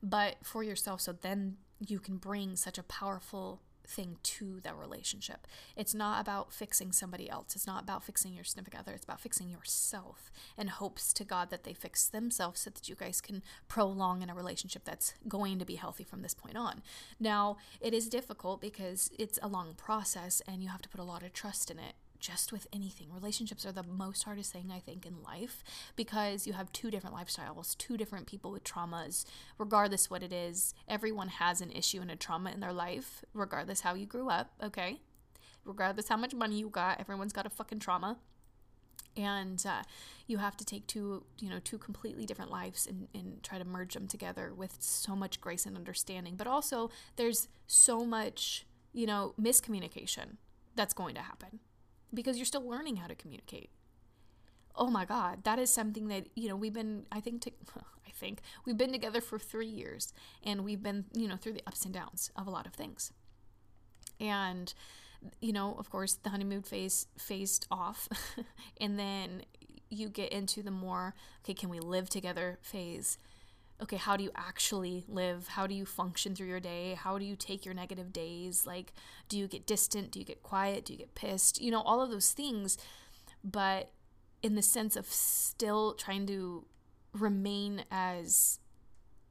but 0.02 0.36
for 0.42 0.62
yourself. 0.62 1.00
So 1.00 1.12
then 1.12 1.56
you 1.86 1.98
can 1.98 2.16
bring 2.16 2.56
such 2.56 2.78
a 2.78 2.82
powerful 2.82 3.60
thing 3.92 4.16
to 4.22 4.60
the 4.60 4.74
relationship. 4.74 5.46
It's 5.76 5.94
not 5.94 6.20
about 6.20 6.52
fixing 6.52 6.92
somebody 6.92 7.28
else. 7.28 7.54
It's 7.54 7.66
not 7.66 7.82
about 7.82 8.02
fixing 8.02 8.34
your 8.34 8.44
significant 8.44 8.80
other. 8.80 8.92
It's 8.92 9.04
about 9.04 9.20
fixing 9.20 9.48
yourself 9.48 10.32
and 10.56 10.70
hopes 10.70 11.12
to 11.14 11.24
God 11.24 11.50
that 11.50 11.64
they 11.64 11.74
fix 11.74 12.08
themselves 12.08 12.60
so 12.60 12.70
that 12.70 12.88
you 12.88 12.94
guys 12.94 13.20
can 13.20 13.42
prolong 13.68 14.22
in 14.22 14.30
a 14.30 14.34
relationship 14.34 14.84
that's 14.84 15.14
going 15.28 15.58
to 15.58 15.64
be 15.64 15.76
healthy 15.76 16.04
from 16.04 16.22
this 16.22 16.34
point 16.34 16.56
on. 16.56 16.82
Now, 17.20 17.58
it 17.80 17.94
is 17.94 18.08
difficult 18.08 18.60
because 18.60 19.10
it's 19.18 19.38
a 19.42 19.48
long 19.48 19.74
process 19.74 20.42
and 20.48 20.62
you 20.62 20.68
have 20.68 20.82
to 20.82 20.88
put 20.88 21.00
a 21.00 21.04
lot 21.04 21.22
of 21.22 21.32
trust 21.32 21.70
in 21.70 21.78
it 21.78 21.94
just 22.22 22.52
with 22.52 22.68
anything. 22.72 23.08
Relationships 23.12 23.66
are 23.66 23.72
the 23.72 23.82
most 23.82 24.22
hardest 24.22 24.52
thing 24.52 24.70
I 24.72 24.78
think 24.78 25.04
in 25.04 25.22
life 25.22 25.64
because 25.96 26.46
you 26.46 26.52
have 26.52 26.72
two 26.72 26.90
different 26.90 27.16
lifestyles, 27.16 27.76
two 27.76 27.96
different 27.96 28.26
people 28.26 28.52
with 28.52 28.62
traumas, 28.62 29.26
regardless 29.58 30.08
what 30.08 30.22
it 30.22 30.32
is. 30.32 30.72
Everyone 30.88 31.28
has 31.28 31.60
an 31.60 31.72
issue 31.72 32.00
and 32.00 32.10
a 32.10 32.16
trauma 32.16 32.52
in 32.52 32.60
their 32.60 32.72
life, 32.72 33.24
regardless 33.34 33.80
how 33.80 33.94
you 33.94 34.06
grew 34.06 34.30
up, 34.30 34.52
okay? 34.62 35.00
Regardless 35.64 36.08
how 36.08 36.16
much 36.16 36.32
money 36.32 36.60
you 36.60 36.70
got, 36.70 37.00
everyone's 37.00 37.32
got 37.32 37.44
a 37.44 37.50
fucking 37.50 37.80
trauma. 37.80 38.18
And 39.16 39.62
uh, 39.66 39.82
you 40.28 40.38
have 40.38 40.56
to 40.56 40.64
take 40.64 40.86
two, 40.86 41.24
you 41.40 41.50
know, 41.50 41.58
two 41.62 41.76
completely 41.76 42.24
different 42.24 42.52
lives 42.52 42.86
and, 42.86 43.08
and 43.12 43.42
try 43.42 43.58
to 43.58 43.64
merge 43.64 43.94
them 43.94 44.06
together 44.06 44.54
with 44.54 44.76
so 44.78 45.16
much 45.16 45.40
grace 45.40 45.66
and 45.66 45.76
understanding. 45.76 46.36
But 46.36 46.46
also, 46.46 46.88
there's 47.16 47.48
so 47.66 48.06
much, 48.06 48.64
you 48.92 49.06
know, 49.06 49.34
miscommunication 49.38 50.36
that's 50.76 50.94
going 50.94 51.16
to 51.16 51.20
happen 51.20 51.58
because 52.12 52.36
you're 52.36 52.46
still 52.46 52.68
learning 52.68 52.96
how 52.96 53.06
to 53.06 53.14
communicate. 53.14 53.70
Oh 54.74 54.88
my 54.88 55.04
God, 55.04 55.44
that 55.44 55.58
is 55.58 55.70
something 55.70 56.08
that, 56.08 56.28
you 56.34 56.48
know, 56.48 56.56
we've 56.56 56.72
been, 56.72 57.04
I 57.12 57.20
think, 57.20 57.42
to, 57.42 57.52
I 58.06 58.10
think 58.14 58.40
we've 58.64 58.76
been 58.76 58.92
together 58.92 59.20
for 59.20 59.38
three 59.38 59.66
years 59.66 60.12
and 60.42 60.64
we've 60.64 60.82
been, 60.82 61.04
you 61.12 61.28
know, 61.28 61.36
through 61.36 61.54
the 61.54 61.62
ups 61.66 61.84
and 61.84 61.92
downs 61.92 62.30
of 62.36 62.46
a 62.46 62.50
lot 62.50 62.66
of 62.66 62.74
things. 62.74 63.12
And, 64.18 64.72
you 65.40 65.52
know, 65.52 65.76
of 65.78 65.90
course, 65.90 66.14
the 66.14 66.30
honeymoon 66.30 66.62
phase 66.62 67.06
phased 67.18 67.66
off. 67.70 68.08
and 68.80 68.98
then 68.98 69.42
you 69.90 70.08
get 70.08 70.32
into 70.32 70.62
the 70.62 70.70
more, 70.70 71.14
okay, 71.44 71.54
can 71.54 71.68
we 71.68 71.80
live 71.80 72.08
together 72.08 72.58
phase 72.62 73.18
okay, 73.82 73.96
how 73.96 74.16
do 74.16 74.24
you 74.24 74.30
actually 74.34 75.04
live? 75.08 75.48
How 75.48 75.66
do 75.66 75.74
you 75.74 75.84
function 75.84 76.34
through 76.34 76.46
your 76.46 76.60
day? 76.60 76.94
How 76.94 77.18
do 77.18 77.24
you 77.24 77.36
take 77.36 77.64
your 77.64 77.74
negative 77.74 78.12
days? 78.12 78.66
Like, 78.66 78.92
do 79.28 79.36
you 79.36 79.48
get 79.48 79.66
distant? 79.66 80.12
Do 80.12 80.18
you 80.18 80.24
get 80.24 80.42
quiet? 80.42 80.84
Do 80.84 80.92
you 80.92 80.98
get 80.98 81.14
pissed? 81.14 81.60
You 81.60 81.70
know, 81.70 81.82
all 81.82 82.00
of 82.00 82.10
those 82.10 82.32
things. 82.32 82.78
But 83.44 83.90
in 84.42 84.54
the 84.54 84.62
sense 84.62 84.96
of 84.96 85.06
still 85.06 85.94
trying 85.94 86.26
to 86.26 86.64
remain 87.12 87.84
as 87.90 88.58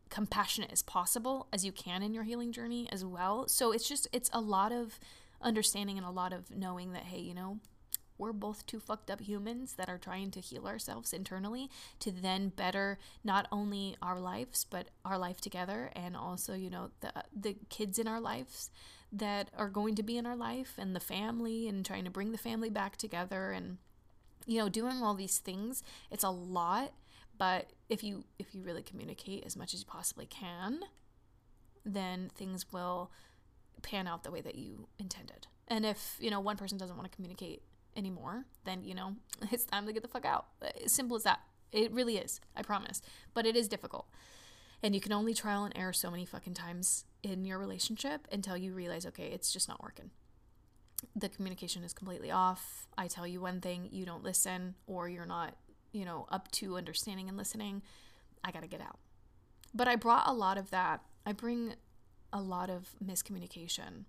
compassionate 0.10 0.72
as 0.72 0.84
possible 0.84 1.48
as 1.54 1.66
you 1.66 1.72
can 1.72 2.04
in 2.04 2.14
your 2.14 2.24
healing 2.24 2.52
journey 2.52 2.88
as 2.92 3.04
well. 3.04 3.48
So 3.48 3.72
it's 3.72 3.88
just, 3.88 4.08
it's 4.12 4.30
a 4.34 4.42
lot 4.42 4.72
of 4.72 5.00
understanding 5.42 5.98
and 5.98 6.06
a 6.06 6.12
lot 6.12 6.34
of 6.34 6.52
knowing 6.56 6.92
that, 6.92 7.04
hey, 7.04 7.20
you 7.20 7.34
know, 7.34 7.60
we're 8.22 8.32
both 8.32 8.66
two 8.68 8.80
fucked 8.80 9.10
up 9.10 9.20
humans 9.20 9.74
that 9.74 9.90
are 9.90 9.98
trying 9.98 10.30
to 10.30 10.40
heal 10.40 10.68
ourselves 10.68 11.12
internally 11.12 11.70
to 12.00 12.12
then 12.12 12.50
better 12.50 13.00
not 13.24 13.48
only 13.52 13.98
our 14.00 14.20
lives 14.20 14.64
but 14.70 14.90
our 15.04 15.18
life 15.18 15.42
together 15.42 15.92
and 15.96 16.16
also 16.16 16.54
you 16.54 16.70
know 16.70 16.92
the 17.02 17.12
the 17.36 17.56
kids 17.70 17.98
in 17.98 18.08
our 18.08 18.22
lives 18.22 18.70
that 19.12 19.50
are 19.58 19.70
going 19.70 19.96
to 19.96 20.04
be 20.04 20.18
in 20.18 20.26
our 20.28 20.36
life 20.36 20.76
and 20.78 20.96
the 20.96 21.00
family 21.00 21.68
and 21.68 21.84
trying 21.84 22.06
to 22.06 22.12
bring 22.12 22.32
the 22.32 22.38
family 22.38 22.70
back 22.70 22.96
together 22.96 23.52
and 23.52 23.78
you 24.46 24.60
know 24.60 24.70
doing 24.70 25.02
all 25.02 25.16
these 25.16 25.40
things. 25.40 25.84
It's 26.12 26.24
a 26.24 26.30
lot 26.30 26.94
but 27.40 27.72
if 27.90 28.04
you 28.04 28.24
if 28.38 28.54
you 28.54 28.62
really 28.62 28.84
communicate 28.84 29.44
as 29.46 29.58
much 29.58 29.74
as 29.74 29.82
you 29.82 29.86
possibly 29.88 30.28
can 30.28 30.82
then 31.84 32.30
things 32.36 32.72
will 32.72 33.10
pan 33.82 34.08
out 34.08 34.24
the 34.24 34.30
way 34.30 34.42
that 34.42 34.54
you 34.54 34.88
intended. 35.00 35.48
And 35.68 35.86
if 35.86 36.18
you 36.20 36.30
know 36.30 36.40
one 36.40 36.56
person 36.56 36.78
doesn't 36.78 36.96
want 36.96 37.12
to 37.12 37.16
communicate 37.16 37.64
anymore, 37.96 38.46
then, 38.66 38.84
you 38.84 38.94
know, 38.94 39.16
it's 39.52 39.66
time 39.66 39.86
to 39.88 39.94
get 39.94 40.02
the 40.02 40.08
fuck 40.08 40.26
out. 40.26 40.48
As 40.84 40.92
simple 40.92 41.18
as 41.18 41.24
that. 41.24 41.42
It 41.72 41.92
really 41.92 42.18
is. 42.18 42.42
I 42.56 42.64
promise. 42.64 43.02
But 43.34 43.46
it 43.46 43.56
is 43.56 43.68
difficult. 43.68 44.08
And 44.84 44.96
you 44.96 45.02
can 45.02 45.14
only 45.14 45.34
trial 45.34 45.64
and 45.64 45.78
error 45.78 45.94
so 45.94 46.10
many 46.10 46.26
fucking 46.26 46.56
times 46.56 47.06
in 47.24 47.46
your 47.46 47.60
relationship 47.60 48.28
until 48.32 48.58
you 48.58 48.74
realize, 48.74 49.06
okay, 49.06 49.28
it's 49.28 49.54
just 49.54 49.70
not 49.70 49.82
working. 49.82 50.10
The 51.16 51.30
communication 51.30 51.84
is 51.84 51.94
completely 51.94 52.32
off. 52.32 52.88
I 52.98 53.08
tell 53.08 53.28
you 53.28 53.42
one 53.42 53.62
thing, 53.62 53.90
you 53.92 54.06
don't 54.06 54.24
listen, 54.24 54.76
or 54.88 55.08
you're 55.08 55.26
not, 55.26 55.56
you 55.92 56.04
know, 56.04 56.26
up 56.30 56.52
to 56.54 56.78
understanding 56.78 57.30
and 57.30 57.38
listening. 57.38 57.84
I 58.44 58.52
got 58.52 58.64
to 58.64 58.68
get 58.68 58.82
out. 58.82 58.98
But 59.74 59.88
I 59.88 59.96
brought 59.96 60.28
a 60.28 60.34
lot 60.34 60.58
of 60.58 60.72
that. 60.72 61.02
I 61.26 61.32
bring 61.32 61.76
a 62.34 62.42
lot 62.42 62.70
of 62.70 62.90
miscommunication 63.04 64.06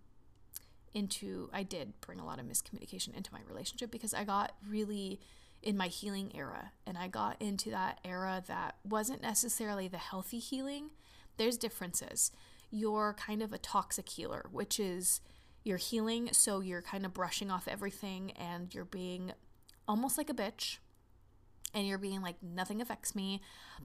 into 0.94 1.48
I 1.52 1.62
did 1.62 2.00
bring 2.00 2.18
a 2.18 2.24
lot 2.24 2.38
of 2.38 2.46
miscommunication 2.46 3.16
into 3.16 3.32
my 3.32 3.40
relationship 3.48 3.90
because 3.90 4.14
I 4.14 4.24
got 4.24 4.52
really 4.68 5.20
in 5.62 5.76
my 5.76 5.86
healing 5.86 6.32
era 6.34 6.72
and 6.86 6.98
I 6.98 7.08
got 7.08 7.40
into 7.40 7.70
that 7.70 8.00
era 8.04 8.42
that 8.48 8.76
wasn't 8.84 9.22
necessarily 9.22 9.88
the 9.88 9.98
healthy 9.98 10.38
healing. 10.38 10.90
There's 11.36 11.56
differences. 11.56 12.32
You're 12.70 13.14
kind 13.14 13.42
of 13.42 13.52
a 13.52 13.58
toxic 13.58 14.08
healer, 14.08 14.46
which 14.50 14.80
is 14.80 15.20
you're 15.64 15.78
healing, 15.78 16.30
so 16.32 16.60
you're 16.60 16.82
kind 16.82 17.04
of 17.06 17.14
brushing 17.14 17.50
off 17.50 17.68
everything 17.68 18.32
and 18.32 18.74
you're 18.74 18.84
being 18.84 19.32
almost 19.86 20.18
like 20.18 20.30
a 20.30 20.34
bitch 20.34 20.78
and 21.74 21.86
you're 21.86 21.98
being 21.98 22.22
like, 22.22 22.42
nothing 22.42 22.80
affects 22.80 23.14
me, 23.14 23.40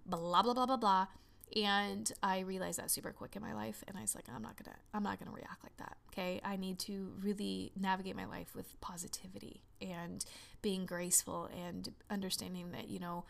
blah, 0.06 0.42
blah, 0.42 0.54
blah, 0.54 0.66
blah, 0.66 0.78
blah. 0.78 1.08
And 1.56 2.12
I 2.22 2.40
realized 2.40 2.78
that 2.80 2.92
super 2.92 3.12
quick 3.12 3.36
in 3.36 3.42
my 3.42 3.54
life 3.54 3.84
and 3.88 3.98
I 3.98 4.02
was 4.02 4.16
like 4.16 4.26
I'm 4.34 4.42
not 4.42 4.58
to 4.58 4.72
I'm 4.94 5.04
not 5.04 5.20
to 5.20 5.32
react 5.32 5.64
like 5.64 5.78
that. 5.78 5.98
Okay? 6.12 6.42
I 6.44 6.58
need 6.58 6.78
to 6.80 7.14
really 7.22 7.72
navigate 7.80 8.16
my 8.16 8.26
life 8.26 8.56
with 8.56 8.80
positivity 8.82 9.62
and 9.82 10.24
being 10.62 10.86
graceful 10.86 11.50
and 11.66 11.94
understanding 12.10 12.72
that, 12.72 12.90
you 12.90 13.00
know, 13.00 13.26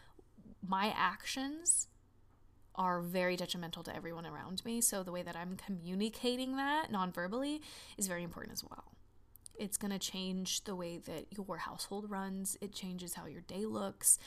my 0.68 0.94
actions 0.98 1.88
are 2.76 3.02
very 3.02 3.36
detrimental 3.36 3.84
to 3.84 3.96
everyone 3.96 4.26
around 4.26 4.64
me. 4.64 4.82
So 4.82 5.04
the 5.04 5.12
way 5.12 5.24
that 5.24 5.36
I'm 5.36 5.56
communicating 5.56 6.58
that 6.58 6.92
non-verbally 6.92 7.62
is 7.98 8.08
very 8.08 8.24
important 8.24 8.54
as 8.54 8.64
well. 8.64 8.92
It's 9.58 9.78
going 9.78 9.92
to 9.92 10.00
change 10.00 10.64
the 10.66 10.76
way 10.76 11.00
that 11.00 11.26
your 11.36 11.58
household 11.58 12.10
runs. 12.10 12.58
It 12.62 12.74
changes 12.74 13.16
how 13.16 13.26
your 13.26 13.42
day 13.42 13.66
looks 13.66 14.20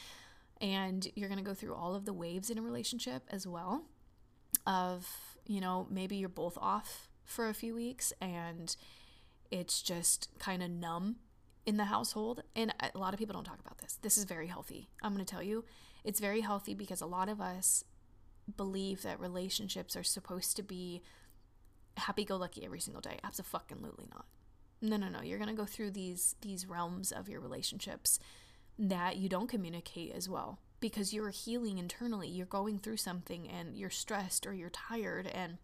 and 0.60 1.08
you're 1.14 1.28
going 1.28 1.38
to 1.38 1.44
go 1.44 1.54
through 1.54 1.74
all 1.74 1.94
of 1.94 2.04
the 2.04 2.12
waves 2.12 2.50
in 2.50 2.58
a 2.58 2.62
relationship 2.62 3.22
as 3.30 3.46
well 3.46 3.84
of 4.66 5.08
you 5.46 5.60
know 5.60 5.86
maybe 5.90 6.16
you're 6.16 6.28
both 6.28 6.58
off 6.60 7.08
for 7.24 7.48
a 7.48 7.54
few 7.54 7.74
weeks 7.74 8.12
and 8.20 8.76
it's 9.50 9.82
just 9.82 10.28
kind 10.38 10.62
of 10.62 10.70
numb 10.70 11.16
in 11.66 11.76
the 11.76 11.84
household. 11.84 12.42
And 12.56 12.74
a 12.80 12.98
lot 12.98 13.12
of 13.12 13.18
people 13.18 13.34
don't 13.34 13.44
talk 13.44 13.60
about 13.60 13.78
this. 13.78 13.98
This 14.02 14.16
is 14.16 14.24
very 14.24 14.46
healthy. 14.46 14.88
I'm 15.02 15.14
going 15.14 15.24
to 15.24 15.30
tell 15.30 15.42
you 15.42 15.64
it's 16.04 16.20
very 16.20 16.40
healthy 16.40 16.74
because 16.74 17.00
a 17.00 17.06
lot 17.06 17.28
of 17.28 17.40
us 17.40 17.84
believe 18.56 19.02
that 19.02 19.20
relationships 19.20 19.96
are 19.96 20.02
supposed 20.02 20.56
to 20.56 20.62
be 20.62 21.02
happy 21.96 22.24
go 22.24 22.36
lucky 22.36 22.64
every 22.64 22.80
single 22.80 23.00
day. 23.00 23.18
Absolutely 23.22 24.06
not. 24.12 24.26
No 24.82 24.96
no 24.96 25.08
no. 25.08 25.20
You're 25.20 25.38
going 25.38 25.50
to 25.50 25.54
go 25.54 25.66
through 25.66 25.90
these 25.90 26.34
these 26.40 26.66
realms 26.66 27.12
of 27.12 27.28
your 27.28 27.40
relationships 27.40 28.18
that 28.78 29.16
you 29.16 29.28
don't 29.28 29.48
communicate 29.48 30.12
as 30.14 30.28
well 30.28 30.58
because 30.80 31.12
you're 31.12 31.30
healing 31.30 31.78
internally. 31.78 32.28
You're 32.28 32.46
going 32.46 32.78
through 32.78 32.96
something 32.96 33.48
and 33.48 33.76
you're 33.76 33.90
stressed 33.90 34.46
or 34.46 34.54
you're 34.54 34.70
tired 34.70 35.26
and 35.26 35.58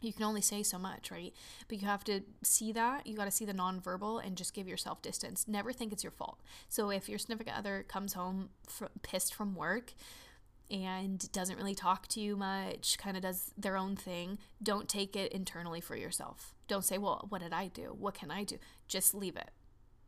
you 0.00 0.12
can 0.12 0.24
only 0.24 0.40
say 0.40 0.62
so 0.62 0.78
much, 0.78 1.10
right? 1.10 1.32
But 1.68 1.80
you 1.80 1.88
have 1.88 2.04
to 2.04 2.20
see 2.42 2.72
that. 2.72 3.06
You 3.06 3.16
got 3.16 3.24
to 3.24 3.30
see 3.30 3.44
the 3.44 3.54
nonverbal 3.54 4.24
and 4.24 4.36
just 4.36 4.54
give 4.54 4.68
yourself 4.68 5.02
distance. 5.02 5.46
Never 5.48 5.72
think 5.72 5.92
it's 5.92 6.04
your 6.04 6.12
fault. 6.12 6.40
So 6.68 6.90
if 6.90 7.08
your 7.08 7.18
significant 7.18 7.56
other 7.56 7.84
comes 7.88 8.12
home 8.12 8.50
fr- 8.68 8.86
pissed 9.02 9.34
from 9.34 9.54
work 9.54 9.94
and 10.70 11.30
doesn't 11.32 11.56
really 11.56 11.74
talk 11.74 12.06
to 12.08 12.20
you 12.20 12.36
much, 12.36 12.98
kind 12.98 13.16
of 13.16 13.22
does 13.22 13.52
their 13.56 13.76
own 13.76 13.96
thing, 13.96 14.38
don't 14.62 14.88
take 14.88 15.16
it 15.16 15.32
internally 15.32 15.80
for 15.80 15.96
yourself. 15.96 16.54
Don't 16.68 16.84
say, 16.84 16.98
well, 16.98 17.26
what 17.28 17.40
did 17.40 17.52
I 17.52 17.68
do? 17.68 17.94
What 17.98 18.14
can 18.14 18.30
I 18.30 18.44
do? 18.44 18.58
Just 18.88 19.14
leave 19.14 19.36
it. 19.36 19.50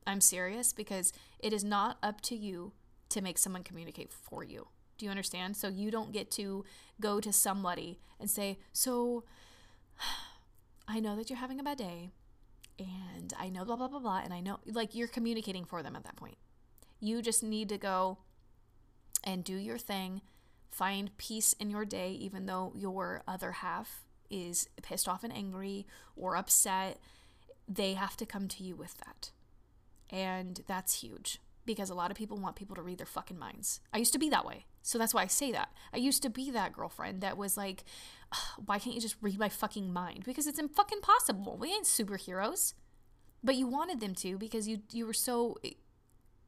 I'm 0.07 0.21
serious 0.21 0.73
because 0.73 1.13
it 1.39 1.53
is 1.53 1.65
not 1.65 1.99
up 2.03 2.21
to 2.23 2.37
you 2.37 2.73
to 3.11 3.21
make 3.21 3.39
someone 3.39 3.63
communicate 3.63 4.13
for 4.13 4.45
you. 4.45 4.69
Do 4.99 5.05
you 5.05 5.11
understand? 5.11 5.57
So 5.57 5.69
you 5.69 5.91
don't 5.91 6.13
get 6.13 6.31
to 6.33 6.65
go 7.01 7.21
to 7.21 7.33
somebody 7.33 8.01
and 8.19 8.31
say, 8.31 8.59
So 8.73 9.25
I 10.89 11.01
know 11.01 11.17
that 11.17 11.29
you're 11.29 11.39
having 11.39 11.61
a 11.61 11.65
bad 11.65 11.79
day 11.79 12.11
and 12.79 13.33
I 13.39 13.49
know 13.49 13.65
blah, 13.65 13.77
blah, 13.77 13.89
blah, 13.89 13.99
blah. 13.99 14.21
And 14.23 14.33
I 14.33 14.41
know, 14.41 14.59
like, 14.67 14.95
you're 14.95 15.09
communicating 15.09 15.65
for 15.65 15.83
them 15.83 15.97
at 15.97 16.05
that 16.05 16.17
point. 16.17 16.37
You 17.01 17.23
just 17.23 17.43
need 17.43 17.69
to 17.71 17.79
go 17.79 18.19
and 19.25 19.43
do 19.43 19.57
your 19.57 19.79
thing, 19.79 20.23
find 20.71 21.17
peace 21.17 21.53
in 21.55 21.71
your 21.71 21.85
day, 21.85 22.13
even 22.13 22.47
though 22.47 22.73
your 22.75 23.23
other 23.27 23.53
half 23.53 24.05
is 24.31 24.69
pissed 24.83 25.09
off 25.09 25.25
and 25.25 25.33
angry 25.33 25.87
or 26.17 26.37
upset. 26.37 26.99
They 27.69 27.95
have 27.95 28.17
to 28.19 28.27
come 28.27 28.47
to 28.49 28.63
you 28.63 28.77
with 28.77 28.97
that. 28.99 29.31
And 30.11 30.61
that's 30.67 31.01
huge 31.01 31.41
because 31.65 31.91
a 31.91 31.95
lot 31.95 32.11
of 32.11 32.17
people 32.17 32.37
want 32.37 32.57
people 32.57 32.77
to 32.77 32.83
read 32.83 32.99
their 32.99 33.07
fucking 33.07 33.39
minds. 33.39 33.81
I 33.93 33.99
used 33.99 34.13
to 34.13 34.19
be 34.19 34.29
that 34.31 34.47
way. 34.47 34.67
So 34.83 34.99
that's 34.99 35.13
why 35.13 35.23
I 35.23 35.27
say 35.27 35.51
that. 35.51 35.71
I 35.93 35.97
used 35.97 36.23
to 36.23 36.31
be 36.31 36.51
that 36.53 36.73
girlfriend 36.73 37.21
that 37.23 37.37
was 37.37 37.57
like, 37.57 37.85
why 38.65 38.79
can't 38.79 38.95
you 38.95 39.01
just 39.01 39.17
read 39.21 39.39
my 39.39 39.49
fucking 39.49 39.93
mind? 39.93 40.25
Because 40.25 40.47
it's 40.47 40.61
fucking 40.75 41.01
possible. 41.01 41.57
We 41.59 41.73
ain't 41.73 41.87
superheroes. 41.87 42.75
But 43.43 43.57
you 43.57 43.67
wanted 43.67 44.01
them 44.01 44.15
to 44.17 44.39
because 44.39 44.67
you 44.67 44.79
you 44.93 45.07
were 45.07 45.13
so 45.13 45.57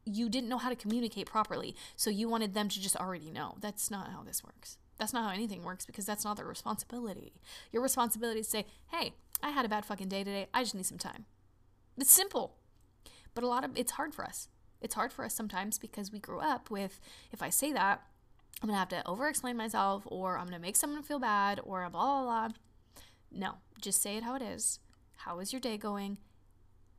you 0.05 0.27
didn't 0.29 0.49
know 0.49 0.57
how 0.57 0.69
to 0.69 0.75
communicate 0.75 1.27
properly. 1.27 1.75
So 1.95 2.09
you 2.09 2.27
wanted 2.27 2.53
them 2.53 2.67
to 2.67 2.81
just 2.81 2.95
already 2.95 3.29
know. 3.29 3.55
That's 3.61 3.91
not 3.91 4.11
how 4.11 4.23
this 4.23 4.43
works. 4.43 4.77
That's 4.97 5.13
not 5.13 5.23
how 5.23 5.33
anything 5.33 5.63
works 5.63 5.85
because 5.85 6.05
that's 6.05 6.25
not 6.25 6.35
their 6.35 6.45
responsibility. 6.45 7.33
Your 7.71 7.81
responsibility 7.81 8.41
is 8.41 8.47
to 8.47 8.51
say, 8.51 8.65
"Hey, 8.87 9.13
I 9.41 9.51
had 9.51 9.65
a 9.65 9.69
bad 9.69 9.85
fucking 9.85 10.09
day 10.09 10.23
today. 10.23 10.47
I 10.53 10.63
just 10.63 10.75
need 10.75 10.85
some 10.85 10.97
time." 10.97 11.25
It's 11.97 12.11
simple. 12.11 12.57
But 13.33 13.43
a 13.43 13.47
lot 13.47 13.63
of 13.63 13.71
it's 13.75 13.93
hard 13.93 14.13
for 14.13 14.25
us. 14.25 14.49
It's 14.81 14.95
hard 14.95 15.11
for 15.11 15.25
us 15.25 15.33
sometimes 15.33 15.77
because 15.77 16.11
we 16.11 16.19
grew 16.19 16.39
up 16.39 16.69
with 16.69 16.99
if 17.31 17.41
I 17.41 17.49
say 17.49 17.73
that, 17.73 18.01
I'm 18.61 18.67
gonna 18.67 18.79
have 18.79 18.89
to 18.89 19.07
over 19.07 19.27
explain 19.27 19.57
myself 19.57 20.03
or 20.05 20.37
I'm 20.37 20.45
gonna 20.45 20.59
make 20.59 20.75
someone 20.75 21.03
feel 21.03 21.19
bad 21.19 21.59
or 21.63 21.87
blah 21.89 22.23
blah 22.23 22.23
blah. 22.23 22.55
No, 23.31 23.53
just 23.79 24.01
say 24.01 24.17
it 24.17 24.23
how 24.23 24.35
it 24.35 24.41
is. 24.41 24.79
How 25.17 25.39
is 25.39 25.51
your 25.51 25.59
day 25.59 25.77
going? 25.77 26.17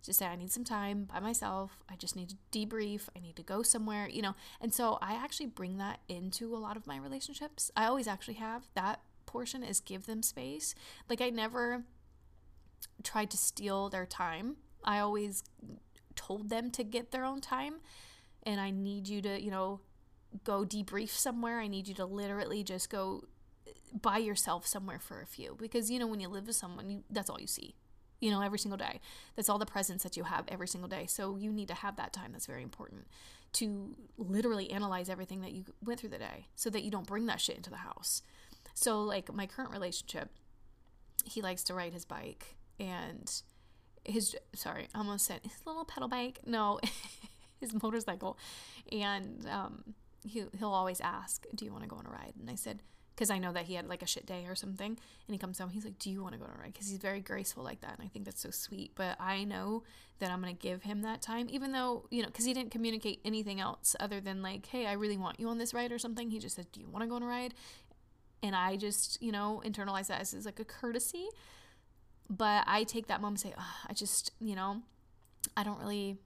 Just 0.02 0.18
say, 0.18 0.26
I 0.26 0.36
need 0.36 0.50
some 0.50 0.64
time 0.64 1.04
by 1.04 1.20
myself. 1.20 1.82
I 1.88 1.96
just 1.96 2.16
need 2.16 2.30
to 2.30 2.36
debrief. 2.52 3.08
I 3.14 3.20
need 3.20 3.36
to 3.36 3.42
go 3.42 3.62
somewhere, 3.62 4.08
you 4.08 4.22
know. 4.22 4.34
And 4.60 4.72
so 4.72 4.98
I 5.02 5.14
actually 5.14 5.46
bring 5.46 5.76
that 5.76 6.00
into 6.08 6.54
a 6.54 6.58
lot 6.58 6.76
of 6.76 6.86
my 6.86 6.96
relationships. 6.96 7.70
I 7.76 7.84
always 7.86 8.08
actually 8.08 8.34
have 8.34 8.68
that 8.74 9.00
portion 9.26 9.62
is 9.62 9.80
give 9.80 10.06
them 10.06 10.22
space. 10.22 10.74
Like 11.08 11.20
I 11.20 11.28
never 11.28 11.84
tried 13.02 13.30
to 13.30 13.36
steal 13.36 13.90
their 13.90 14.06
time. 14.06 14.56
I 14.82 15.00
always 15.00 15.44
told 16.30 16.48
them 16.48 16.70
to 16.70 16.84
get 16.84 17.10
their 17.10 17.24
own 17.24 17.40
time 17.40 17.74
and 18.44 18.60
I 18.60 18.70
need 18.70 19.08
you 19.08 19.20
to, 19.22 19.40
you 19.40 19.50
know, 19.50 19.80
go 20.44 20.64
debrief 20.64 21.10
somewhere. 21.10 21.58
I 21.58 21.66
need 21.66 21.88
you 21.88 21.94
to 21.94 22.04
literally 22.04 22.62
just 22.62 22.88
go 22.88 23.24
uh, 23.66 23.72
by 24.00 24.18
yourself 24.18 24.66
somewhere 24.66 25.00
for 25.00 25.20
a 25.20 25.26
few 25.26 25.56
because 25.58 25.90
you 25.90 25.98
know 25.98 26.06
when 26.06 26.20
you 26.20 26.28
live 26.28 26.46
with 26.46 26.56
someone, 26.56 26.88
you, 26.88 27.04
that's 27.10 27.28
all 27.28 27.40
you 27.40 27.48
see. 27.48 27.74
You 28.20 28.30
know, 28.30 28.42
every 28.42 28.58
single 28.58 28.76
day. 28.76 29.00
That's 29.34 29.48
all 29.48 29.58
the 29.58 29.66
presence 29.66 30.02
that 30.02 30.16
you 30.16 30.24
have 30.24 30.44
every 30.46 30.68
single 30.68 30.88
day. 30.88 31.06
So 31.06 31.36
you 31.36 31.50
need 31.50 31.68
to 31.68 31.74
have 31.74 31.96
that 31.96 32.12
time. 32.12 32.32
That's 32.32 32.46
very 32.46 32.62
important 32.62 33.08
to 33.54 33.96
literally 34.18 34.70
analyze 34.70 35.08
everything 35.08 35.40
that 35.40 35.52
you 35.52 35.64
went 35.82 35.98
through 35.98 36.10
the 36.10 36.18
day 36.18 36.46
so 36.54 36.70
that 36.70 36.82
you 36.82 36.90
don't 36.90 37.06
bring 37.06 37.26
that 37.26 37.40
shit 37.40 37.56
into 37.56 37.70
the 37.70 37.76
house. 37.76 38.22
So, 38.74 39.02
like, 39.02 39.32
my 39.32 39.46
current 39.46 39.72
relationship, 39.72 40.28
he 41.24 41.40
likes 41.40 41.64
to 41.64 41.74
ride 41.74 41.94
his 41.94 42.04
bike 42.04 42.56
and 42.78 43.42
his, 44.04 44.36
sorry, 44.54 44.88
I 44.94 44.98
almost 44.98 45.26
said 45.26 45.40
his 45.42 45.66
little 45.66 45.84
pedal 45.84 46.08
bike. 46.08 46.40
No, 46.46 46.80
his 47.60 47.74
motorcycle. 47.82 48.38
And 48.90 49.46
um, 49.48 49.94
he, 50.24 50.44
he'll 50.58 50.72
always 50.72 51.00
ask, 51.00 51.46
Do 51.54 51.64
you 51.64 51.72
want 51.72 51.84
to 51.84 51.88
go 51.88 51.96
on 51.96 52.06
a 52.06 52.10
ride? 52.10 52.34
And 52.38 52.50
I 52.50 52.54
said, 52.54 52.82
because 53.14 53.30
I 53.30 53.36
know 53.36 53.52
that 53.52 53.66
he 53.66 53.74
had 53.74 53.86
like 53.86 54.00
a 54.00 54.06
shit 54.06 54.24
day 54.24 54.46
or 54.46 54.54
something. 54.54 54.86
And 54.86 54.98
he 55.34 55.36
comes 55.36 55.58
home, 55.58 55.68
he's 55.68 55.84
like, 55.84 55.98
Do 55.98 56.10
you 56.10 56.22
want 56.22 56.32
to 56.32 56.38
go 56.38 56.46
on 56.46 56.52
a 56.56 56.58
ride? 56.58 56.72
Because 56.72 56.88
he's 56.88 56.98
very 56.98 57.20
graceful 57.20 57.62
like 57.62 57.82
that. 57.82 57.98
And 57.98 58.06
I 58.06 58.08
think 58.08 58.24
that's 58.24 58.40
so 58.40 58.50
sweet. 58.50 58.92
But 58.94 59.20
I 59.20 59.44
know 59.44 59.82
that 60.20 60.30
I'm 60.30 60.42
to 60.42 60.52
give 60.52 60.82
him 60.82 61.02
that 61.02 61.20
time, 61.20 61.48
even 61.50 61.72
though, 61.72 62.06
you 62.10 62.22
know, 62.22 62.28
because 62.28 62.46
he 62.46 62.54
didn't 62.54 62.70
communicate 62.70 63.20
anything 63.24 63.60
else 63.60 63.94
other 64.00 64.20
than 64.20 64.42
like, 64.42 64.66
Hey, 64.66 64.86
I 64.86 64.92
really 64.92 65.18
want 65.18 65.38
you 65.38 65.48
on 65.48 65.58
this 65.58 65.74
ride 65.74 65.92
or 65.92 65.98
something. 65.98 66.30
He 66.30 66.38
just 66.38 66.56
said, 66.56 66.72
Do 66.72 66.80
you 66.80 66.88
want 66.88 67.02
to 67.02 67.08
go 67.08 67.16
on 67.16 67.22
a 67.22 67.26
ride? 67.26 67.52
And 68.42 68.56
I 68.56 68.76
just, 68.76 69.22
you 69.22 69.32
know, 69.32 69.62
internalize 69.66 70.06
that 70.06 70.22
as 70.22 70.46
like 70.46 70.58
a 70.58 70.64
courtesy. 70.64 71.28
But 72.30 72.62
I 72.68 72.84
take 72.84 73.08
that 73.08 73.20
moment 73.20 73.42
and 73.44 73.52
say, 73.52 73.56
oh, 73.58 73.76
I 73.88 73.92
just, 73.92 74.30
you 74.40 74.54
know, 74.54 74.82
I 75.56 75.64
don't 75.64 75.80
really, 75.80 76.16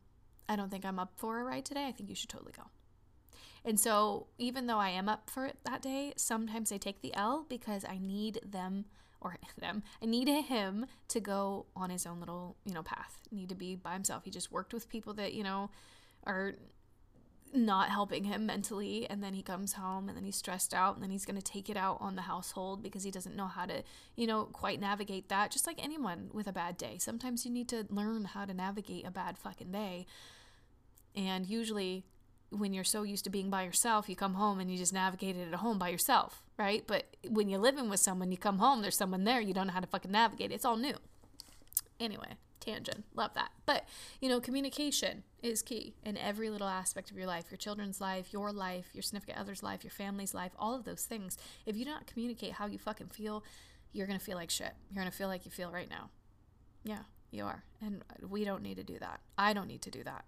I 0.48 0.54
don't 0.54 0.70
think 0.70 0.84
I'm 0.84 0.98
up 0.98 1.12
for 1.16 1.40
a 1.40 1.44
ride 1.44 1.64
today. 1.64 1.86
I 1.86 1.92
think 1.92 2.10
you 2.10 2.14
should 2.14 2.28
totally 2.28 2.52
go. 2.54 2.64
And 3.64 3.80
so, 3.80 4.26
even 4.36 4.66
though 4.66 4.78
I 4.78 4.90
am 4.90 5.08
up 5.08 5.30
for 5.30 5.46
it 5.46 5.56
that 5.64 5.80
day, 5.80 6.12
sometimes 6.16 6.70
I 6.70 6.76
take 6.76 7.00
the 7.00 7.14
L 7.14 7.46
because 7.48 7.86
I 7.88 7.96
need 7.96 8.40
them 8.44 8.84
or 9.22 9.38
them. 9.58 9.82
I 10.02 10.06
need 10.06 10.28
him 10.28 10.84
to 11.08 11.20
go 11.20 11.64
on 11.74 11.88
his 11.88 12.04
own 12.04 12.20
little, 12.20 12.56
you 12.66 12.74
know, 12.74 12.82
path. 12.82 13.22
Need 13.30 13.48
to 13.48 13.54
be 13.54 13.74
by 13.74 13.94
himself. 13.94 14.24
He 14.24 14.30
just 14.30 14.52
worked 14.52 14.74
with 14.74 14.90
people 14.90 15.14
that, 15.14 15.32
you 15.32 15.42
know, 15.42 15.70
are 16.26 16.54
not 17.54 17.90
helping 17.90 18.24
him 18.24 18.46
mentally 18.46 19.06
and 19.08 19.22
then 19.22 19.34
he 19.34 19.42
comes 19.42 19.74
home 19.74 20.08
and 20.08 20.16
then 20.16 20.24
he's 20.24 20.36
stressed 20.36 20.74
out 20.74 20.94
and 20.94 21.02
then 21.02 21.10
he's 21.10 21.24
going 21.24 21.36
to 21.36 21.42
take 21.42 21.70
it 21.70 21.76
out 21.76 21.98
on 22.00 22.16
the 22.16 22.22
household 22.22 22.82
because 22.82 23.04
he 23.04 23.10
doesn't 23.10 23.36
know 23.36 23.46
how 23.46 23.64
to 23.64 23.82
you 24.16 24.26
know 24.26 24.44
quite 24.44 24.80
navigate 24.80 25.28
that 25.28 25.50
just 25.50 25.66
like 25.66 25.82
anyone 25.82 26.28
with 26.32 26.46
a 26.46 26.52
bad 26.52 26.76
day 26.76 26.96
sometimes 26.98 27.44
you 27.44 27.50
need 27.50 27.68
to 27.68 27.86
learn 27.88 28.24
how 28.24 28.44
to 28.44 28.52
navigate 28.52 29.06
a 29.06 29.10
bad 29.10 29.38
fucking 29.38 29.70
day 29.70 30.06
and 31.14 31.46
usually 31.46 32.04
when 32.50 32.72
you're 32.72 32.84
so 32.84 33.02
used 33.02 33.24
to 33.24 33.30
being 33.30 33.50
by 33.50 33.64
yourself, 33.64 34.08
you 34.08 34.16
come 34.16 34.34
home 34.34 34.60
and 34.60 34.70
you 34.70 34.78
just 34.78 34.92
navigate 34.92 35.36
it 35.36 35.48
at 35.48 35.54
home 35.54 35.78
by 35.78 35.88
yourself, 35.88 36.42
right? 36.58 36.84
But 36.86 37.16
when 37.28 37.48
you're 37.48 37.60
living 37.60 37.90
with 37.90 38.00
someone, 38.00 38.30
you 38.30 38.38
come 38.38 38.58
home, 38.58 38.82
there's 38.82 38.96
someone 38.96 39.24
there, 39.24 39.40
you 39.40 39.54
don't 39.54 39.66
know 39.66 39.72
how 39.72 39.80
to 39.80 39.86
fucking 39.86 40.12
navigate. 40.12 40.52
It's 40.52 40.64
all 40.64 40.76
new. 40.76 40.94
Anyway, 41.98 42.36
tangent. 42.64 43.04
Love 43.14 43.34
that. 43.34 43.50
But, 43.66 43.86
you 44.20 44.28
know, 44.28 44.40
communication 44.40 45.24
is 45.42 45.62
key 45.62 45.94
in 46.04 46.16
every 46.16 46.48
little 46.50 46.68
aspect 46.68 47.10
of 47.10 47.16
your 47.16 47.26
life 47.26 47.46
your 47.50 47.58
children's 47.58 48.00
life, 48.00 48.32
your 48.32 48.52
life, 48.52 48.86
your 48.92 49.02
significant 49.02 49.38
other's 49.38 49.62
life, 49.62 49.84
your 49.84 49.90
family's 49.90 50.34
life, 50.34 50.52
all 50.58 50.74
of 50.74 50.84
those 50.84 51.04
things. 51.04 51.36
If 51.66 51.76
you 51.76 51.84
don't 51.84 52.06
communicate 52.06 52.52
how 52.52 52.66
you 52.66 52.78
fucking 52.78 53.08
feel, 53.08 53.44
you're 53.92 54.06
going 54.06 54.18
to 54.18 54.24
feel 54.24 54.36
like 54.36 54.50
shit. 54.50 54.72
You're 54.90 55.02
going 55.02 55.10
to 55.10 55.16
feel 55.16 55.28
like 55.28 55.44
you 55.44 55.50
feel 55.50 55.70
right 55.70 55.88
now. 55.88 56.10
Yeah, 56.82 57.02
you 57.30 57.44
are. 57.44 57.64
And 57.80 58.02
we 58.28 58.44
don't 58.44 58.62
need 58.62 58.76
to 58.76 58.84
do 58.84 58.98
that. 58.98 59.20
I 59.38 59.52
don't 59.52 59.68
need 59.68 59.82
to 59.82 59.90
do 59.90 60.02
that. 60.04 60.24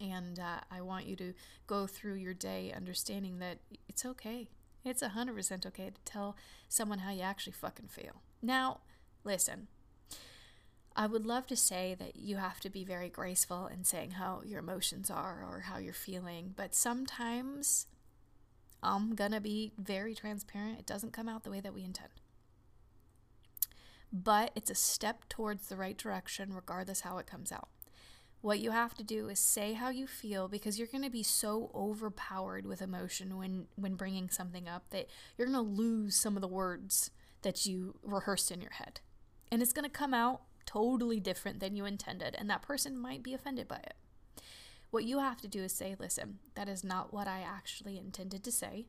And 0.00 0.38
uh, 0.38 0.60
I 0.70 0.80
want 0.80 1.06
you 1.06 1.16
to 1.16 1.34
go 1.66 1.86
through 1.86 2.14
your 2.14 2.34
day 2.34 2.72
understanding 2.74 3.38
that 3.40 3.58
it's 3.88 4.04
okay. 4.04 4.48
It's 4.84 5.02
100% 5.02 5.66
okay 5.66 5.90
to 5.90 6.00
tell 6.04 6.36
someone 6.68 7.00
how 7.00 7.10
you 7.10 7.22
actually 7.22 7.54
fucking 7.54 7.88
feel. 7.88 8.22
Now, 8.40 8.80
listen, 9.24 9.66
I 10.98 11.06
would 11.06 11.24
love 11.24 11.46
to 11.46 11.56
say 11.56 11.94
that 12.00 12.16
you 12.16 12.38
have 12.38 12.58
to 12.58 12.68
be 12.68 12.84
very 12.84 13.08
graceful 13.08 13.68
in 13.68 13.84
saying 13.84 14.10
how 14.10 14.42
your 14.44 14.58
emotions 14.58 15.10
are 15.10 15.46
or 15.48 15.60
how 15.60 15.78
you're 15.78 15.92
feeling, 15.92 16.54
but 16.56 16.74
sometimes 16.74 17.86
I'm 18.82 19.14
gonna 19.14 19.40
be 19.40 19.70
very 19.78 20.12
transparent. 20.12 20.80
It 20.80 20.86
doesn't 20.86 21.12
come 21.12 21.28
out 21.28 21.44
the 21.44 21.52
way 21.52 21.60
that 21.60 21.72
we 21.72 21.84
intend. 21.84 22.08
But 24.12 24.50
it's 24.56 24.72
a 24.72 24.74
step 24.74 25.28
towards 25.28 25.68
the 25.68 25.76
right 25.76 25.96
direction, 25.96 26.52
regardless 26.52 27.02
how 27.02 27.18
it 27.18 27.28
comes 27.28 27.52
out. 27.52 27.68
What 28.40 28.58
you 28.58 28.72
have 28.72 28.94
to 28.94 29.04
do 29.04 29.28
is 29.28 29.38
say 29.38 29.74
how 29.74 29.90
you 29.90 30.08
feel 30.08 30.48
because 30.48 30.80
you're 30.80 30.88
going 30.88 31.04
to 31.04 31.10
be 31.10 31.22
so 31.22 31.70
overpowered 31.76 32.66
with 32.66 32.82
emotion 32.82 33.36
when 33.36 33.66
when 33.76 33.94
bringing 33.94 34.30
something 34.30 34.68
up 34.68 34.90
that 34.90 35.06
you're 35.36 35.48
going 35.48 35.64
to 35.64 35.72
lose 35.72 36.16
some 36.16 36.34
of 36.36 36.42
the 36.42 36.48
words 36.48 37.12
that 37.42 37.66
you 37.66 38.00
rehearsed 38.02 38.50
in 38.50 38.60
your 38.60 38.72
head. 38.72 39.00
And 39.52 39.62
it's 39.62 39.72
going 39.72 39.84
to 39.84 39.90
come 39.90 40.12
out 40.12 40.42
totally 40.68 41.18
different 41.18 41.60
than 41.60 41.74
you 41.74 41.86
intended 41.86 42.34
and 42.36 42.50
that 42.50 42.60
person 42.60 42.98
might 42.98 43.22
be 43.22 43.32
offended 43.32 43.66
by 43.66 43.78
it. 43.78 43.94
What 44.90 45.04
you 45.04 45.18
have 45.18 45.40
to 45.40 45.48
do 45.48 45.62
is 45.62 45.72
say, 45.72 45.96
"Listen, 45.98 46.40
that 46.54 46.68
is 46.68 46.84
not 46.84 47.10
what 47.10 47.26
I 47.26 47.40
actually 47.40 47.96
intended 47.96 48.44
to 48.44 48.52
say. 48.52 48.86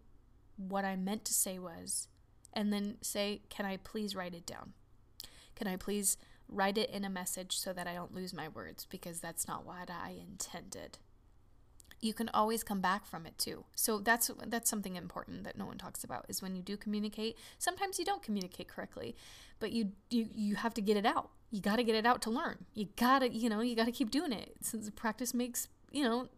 What 0.57 0.83
I 0.83 0.97
meant 0.97 1.23
to 1.25 1.33
say 1.33 1.57
was." 1.57 2.09
And 2.51 2.73
then 2.73 2.97
say, 3.01 3.43
"Can 3.49 3.65
I 3.65 3.77
please 3.77 4.13
write 4.13 4.35
it 4.35 4.45
down?" 4.45 4.73
Can 5.55 5.67
I 5.67 5.77
please 5.77 6.17
write 6.49 6.77
it 6.77 6.89
in 6.89 7.05
a 7.05 7.09
message 7.09 7.57
so 7.57 7.71
that 7.71 7.87
I 7.87 7.93
don't 7.93 8.13
lose 8.13 8.33
my 8.33 8.47
words 8.49 8.85
because 8.85 9.21
that's 9.21 9.47
not 9.47 9.65
what 9.65 9.89
I 9.89 10.17
intended. 10.19 10.97
You 12.01 12.13
can 12.13 12.29
always 12.29 12.63
come 12.63 12.81
back 12.81 13.05
from 13.05 13.25
it 13.25 13.37
too. 13.37 13.65
So 13.75 13.99
that's 13.99 14.31
that's 14.47 14.69
something 14.69 14.95
important 14.95 15.43
that 15.43 15.57
no 15.57 15.65
one 15.65 15.77
talks 15.77 16.03
about 16.03 16.25
is 16.27 16.41
when 16.41 16.55
you 16.55 16.61
do 16.61 16.75
communicate, 16.75 17.37
sometimes 17.57 17.99
you 17.99 18.05
don't 18.05 18.23
communicate 18.23 18.67
correctly, 18.67 19.15
but 19.59 19.71
you 19.71 19.93
you 20.09 20.29
you 20.33 20.55
have 20.55 20.73
to 20.75 20.81
get 20.81 20.97
it 20.97 21.05
out. 21.05 21.31
You 21.51 21.61
got 21.61 21.77
to 21.77 21.83
get 21.83 21.95
it 21.95 22.05
out 22.05 22.21
to 22.23 22.29
learn. 22.29 22.65
You 22.73 22.89
got 22.95 23.19
to, 23.19 23.29
you 23.29 23.49
know, 23.49 23.61
you 23.61 23.75
got 23.75 23.85
to 23.85 23.91
keep 23.91 24.11
doing 24.11 24.31
it. 24.31 24.55
Since 24.61 24.89
practice 24.91 25.33
makes, 25.33 25.67
you 25.91 26.03
know, 26.03 26.29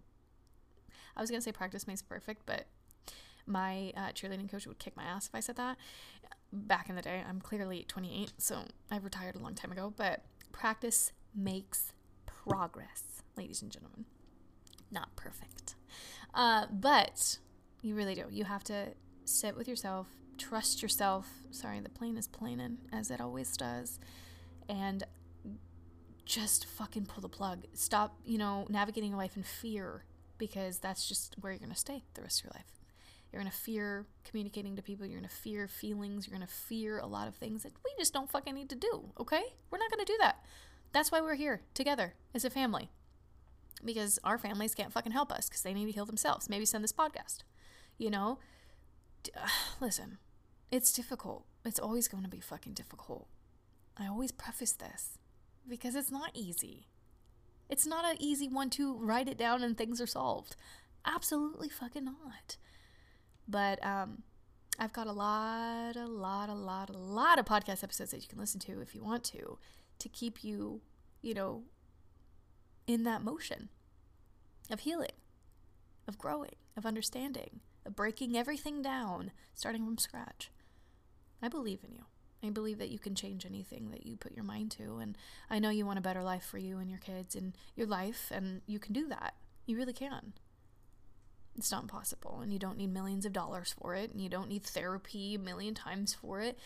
I 1.16 1.22
was 1.22 1.30
going 1.30 1.40
to 1.40 1.44
say 1.44 1.52
practice 1.52 1.88
makes 1.88 2.02
perfect, 2.02 2.46
but 2.46 2.68
my 3.46 3.92
uh, 3.98 4.10
cheerleading 4.10 4.50
coach 4.50 4.66
would 4.68 4.80
kick 4.80 4.96
my 4.96 5.04
ass 5.04 5.28
if 5.28 5.36
I 5.36 5.40
said 5.40 5.58
that 5.58 5.78
back 6.54 6.90
in 6.90 6.96
the 6.96 7.02
day. 7.02 7.24
I'm 7.28 7.42
clearly 7.42 7.86
28, 7.88 8.34
so 8.38 8.64
I 8.90 8.98
retired 8.98 9.36
a 9.36 9.40
long 9.40 9.56
time 9.56 9.72
ago, 9.72 9.94
but 9.96 10.24
practice 10.52 11.12
makes 11.36 11.94
progress, 12.26 13.24
ladies 13.38 13.62
and 13.62 13.72
gentlemen. 13.72 14.06
Not 14.92 15.16
perfect. 15.16 15.76
Uh, 16.34 16.66
but 16.72 17.40
you 17.82 17.96
really 17.96 18.16
do. 18.16 18.26
You 18.30 18.46
have 18.46 18.64
to 18.66 18.90
sit 19.26 19.56
with 19.56 19.68
yourself, 19.68 20.08
trust 20.38 20.82
yourself. 20.82 21.28
Sorry, 21.52 21.80
the 21.80 21.90
plane 21.90 22.18
is 22.18 22.28
planing, 22.28 22.80
as 22.92 23.12
it 23.12 23.22
always 23.22 23.56
does. 23.56 24.00
And 24.70 25.04
just 26.26 26.66
fucking 26.66 27.06
pull 27.06 27.22
the 27.22 27.30
plug. 27.30 27.66
Stop, 27.74 28.16
you 28.24 28.38
know, 28.38 28.66
navigating 28.70 29.14
a 29.14 29.18
life 29.18 29.36
in 29.36 29.44
fear 29.44 30.06
because 30.38 30.80
that's 30.80 31.08
just 31.08 31.36
where 31.42 31.52
you're 31.52 31.60
going 31.60 31.72
to 31.72 31.78
stay 31.78 32.04
the 32.14 32.22
rest 32.22 32.40
of 32.40 32.46
your 32.46 32.54
life. 32.56 32.80
You're 33.32 33.42
going 33.42 33.52
to 33.52 33.58
fear 33.58 34.06
communicating 34.24 34.76
to 34.76 34.82
people. 34.82 35.06
You're 35.06 35.20
going 35.20 35.30
to 35.30 35.36
fear 35.36 35.68
feelings. 35.68 36.28
You're 36.28 36.38
going 36.38 36.48
to 36.48 36.54
fear 36.54 37.00
a 37.00 37.06
lot 37.06 37.28
of 37.28 37.36
things 37.36 37.64
that 37.64 37.74
we 37.84 37.92
just 37.98 38.14
don't 38.14 38.30
fucking 38.30 38.54
need 38.54 38.70
to 38.70 38.76
do, 38.76 39.12
okay? 39.20 39.44
We're 39.70 39.78
not 39.78 39.90
going 39.90 40.06
to 40.06 40.12
do 40.12 40.18
that. 40.20 40.44
That's 40.92 41.12
why 41.12 41.22
we're 41.22 41.36
here 41.36 41.62
together 41.74 42.14
as 42.34 42.44
a 42.44 42.50
family. 42.50 42.90
Because 43.84 44.20
our 44.24 44.38
families 44.38 44.76
can't 44.76 44.92
fucking 44.92 45.14
help 45.14 45.32
us 45.32 45.48
because 45.48 45.62
they 45.62 45.74
need 45.74 45.86
to 45.86 45.92
heal 45.92 46.06
themselves. 46.06 46.50
Maybe 46.50 46.66
send 46.66 46.84
this 46.84 46.94
podcast. 46.94 47.40
You 47.98 48.10
know? 48.10 48.40
Listen, 49.80 50.18
it's 50.70 50.92
difficult. 50.92 51.46
It's 51.64 51.80
always 51.80 52.08
going 52.08 52.24
to 52.24 52.30
be 52.30 52.40
fucking 52.40 52.74
difficult. 52.74 53.28
I 54.02 54.08
always 54.08 54.32
preface 54.32 54.72
this 54.72 55.18
because 55.68 55.96
it's 55.96 56.12
not 56.12 56.32
easy. 56.34 56.88
It's 57.70 57.86
not 57.86 58.04
an 58.04 58.18
easy 58.20 58.48
one 58.48 58.70
to 58.72 58.98
write 58.98 59.30
it 59.30 59.38
down 59.38 59.64
and 59.64 59.78
things 59.78 60.02
are 60.02 60.08
solved. 60.08 60.56
Absolutely 61.06 61.70
fucking 61.70 62.06
not. 62.06 62.58
But 63.48 63.84
um, 63.86 64.24
I've 64.80 64.94
got 64.94 65.08
a 65.08 65.12
lot, 65.12 65.96
a 65.96 66.06
lot, 66.06 66.50
a 66.50 66.54
lot, 66.54 66.90
a 66.90 66.98
lot 66.98 67.40
of 67.40 67.46
podcast 67.46 67.84
episodes 67.84 68.12
that 68.12 68.22
you 68.22 68.28
can 68.28 68.40
listen 68.40 68.60
to 68.62 68.82
if 68.82 68.96
you 68.96 69.04
want 69.04 69.24
to, 69.26 69.58
to 70.00 70.10
keep 70.10 70.44
you, 70.44 70.82
you 71.22 71.34
know, 71.34 71.64
in 72.88 73.04
that 73.04 73.24
motion 73.24 73.70
of 74.70 74.82
healing, 74.82 75.12
of 76.08 76.18
growing, 76.18 76.56
of 76.76 76.86
understanding, 76.86 77.60
of 77.86 77.96
breaking 77.96 78.36
everything 78.36 78.82
down, 78.82 79.32
starting 79.54 79.86
from 79.86 79.98
scratch. 79.98 80.52
I 81.42 81.48
believe 81.48 81.80
in 81.84 81.94
you. 81.94 82.06
I 82.44 82.50
believe 82.50 82.80
that 82.80 82.90
you 82.90 83.00
can 83.00 83.16
change 83.16 83.46
anything 83.46 83.92
that 83.92 84.06
you 84.06 84.18
put 84.18 84.34
your 84.34 84.44
mind 84.44 84.72
to. 84.72 84.98
And 84.98 85.18
I 85.50 85.60
know 85.60 85.70
you 85.70 85.86
want 85.86 86.00
a 86.00 86.02
better 86.02 86.24
life 86.24 86.44
for 86.44 86.58
you 86.58 86.78
and 86.80 86.90
your 86.90 87.00
kids 87.00 87.36
and 87.36 87.54
your 87.76 87.88
life, 87.88 88.32
and 88.34 88.62
you 88.66 88.80
can 88.80 88.94
do 88.94 89.08
that. 89.10 89.36
You 89.66 89.78
really 89.78 89.94
can. 89.94 90.34
It's 91.56 91.72
not 91.72 91.84
impossible, 91.84 92.40
and 92.42 92.52
you 92.52 92.60
don't 92.60 92.78
need 92.78 92.94
millions 92.94 93.26
of 93.26 93.34
dollars 93.34 93.76
for 93.80 93.94
it, 93.94 94.12
and 94.12 94.22
you 94.22 94.30
don't 94.30 94.50
need 94.50 94.64
therapy 94.64 95.36
a 95.36 95.40
million 95.40 95.76
times 95.76 96.14
for 96.14 96.42
it. 96.42 96.58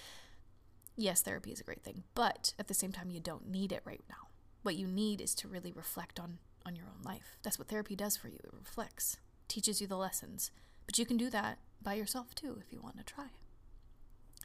Yes, 0.95 1.21
therapy 1.21 1.51
is 1.51 1.59
a 1.59 1.63
great 1.63 1.83
thing, 1.83 2.03
but 2.13 2.53
at 2.57 2.67
the 2.67 2.73
same 2.73 2.91
time, 2.91 3.09
you 3.09 3.19
don't 3.19 3.49
need 3.49 3.71
it 3.71 3.81
right 3.83 4.03
now. 4.07 4.27
What 4.63 4.75
you 4.75 4.87
need 4.87 5.19
is 5.19 5.35
to 5.35 5.47
really 5.47 5.71
reflect 5.71 6.19
on, 6.19 6.37
on 6.65 6.75
your 6.75 6.85
own 6.85 7.03
life. 7.03 7.37
That's 7.43 7.59
what 7.59 7.67
therapy 7.67 7.95
does 7.95 8.15
for 8.15 8.29
you. 8.29 8.39
It 8.43 8.53
reflects, 8.53 9.17
teaches 9.47 9.81
you 9.81 9.87
the 9.87 9.97
lessons. 9.97 10.51
But 10.85 10.97
you 10.97 11.05
can 11.05 11.17
do 11.17 11.29
that 11.31 11.57
by 11.81 11.95
yourself 11.95 12.33
too 12.33 12.57
if 12.65 12.71
you 12.71 12.79
want 12.81 12.97
to 12.97 13.03
try. 13.03 13.25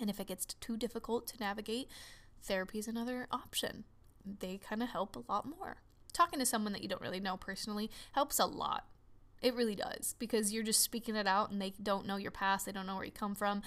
And 0.01 0.09
if 0.09 0.19
it 0.19 0.29
gets 0.29 0.47
too 0.47 0.77
difficult 0.77 1.27
to 1.29 1.39
navigate, 1.39 1.89
therapy 2.43 2.79
is 2.79 2.89
another 2.89 3.27
option. 3.31 3.85
They 4.25 4.59
kind 4.59 4.83
of 4.83 4.89
help 4.89 5.15
a 5.15 5.31
lot 5.31 5.47
more. 5.47 5.77
Talking 6.13 6.39
to 6.39 6.47
someone 6.47 6.73
that 6.73 6.83
you 6.83 6.89
don't 6.89 7.03
really 7.03 7.21
know 7.21 7.37
personally 7.37 7.91
helps 8.13 8.39
a 8.39 8.47
lot. 8.47 8.87
It 9.43 9.55
really 9.55 9.75
does 9.77 10.15
because 10.19 10.53
you're 10.53 10.65
just 10.65 10.81
speaking 10.81 11.17
it 11.17 11.27
out 11.27 11.51
and 11.51 11.61
they 11.61 11.73
don't 11.83 12.07
know 12.07 12.17
your 12.17 12.31
past, 12.31 12.67
they 12.67 12.73
don't 12.73 12.87
know 12.87 12.97
where 12.97 13.05
you 13.05 13.13
come 13.13 13.35
from. 13.35 13.63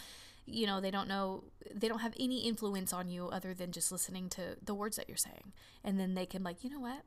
you 0.45 0.67
know, 0.67 0.81
they 0.81 0.91
don't 0.91 1.07
know, 1.07 1.45
they 1.73 1.87
don't 1.87 1.99
have 1.99 2.13
any 2.19 2.39
influence 2.47 2.91
on 2.91 3.09
you 3.09 3.27
other 3.27 3.53
than 3.53 3.71
just 3.71 3.91
listening 3.91 4.29
to 4.29 4.57
the 4.63 4.73
words 4.73 4.97
that 4.97 5.07
you're 5.07 5.17
saying. 5.17 5.53
And 5.83 5.99
then 5.99 6.15
they 6.15 6.25
can, 6.25 6.43
like, 6.43 6.63
you 6.63 6.69
know 6.69 6.79
what? 6.79 7.03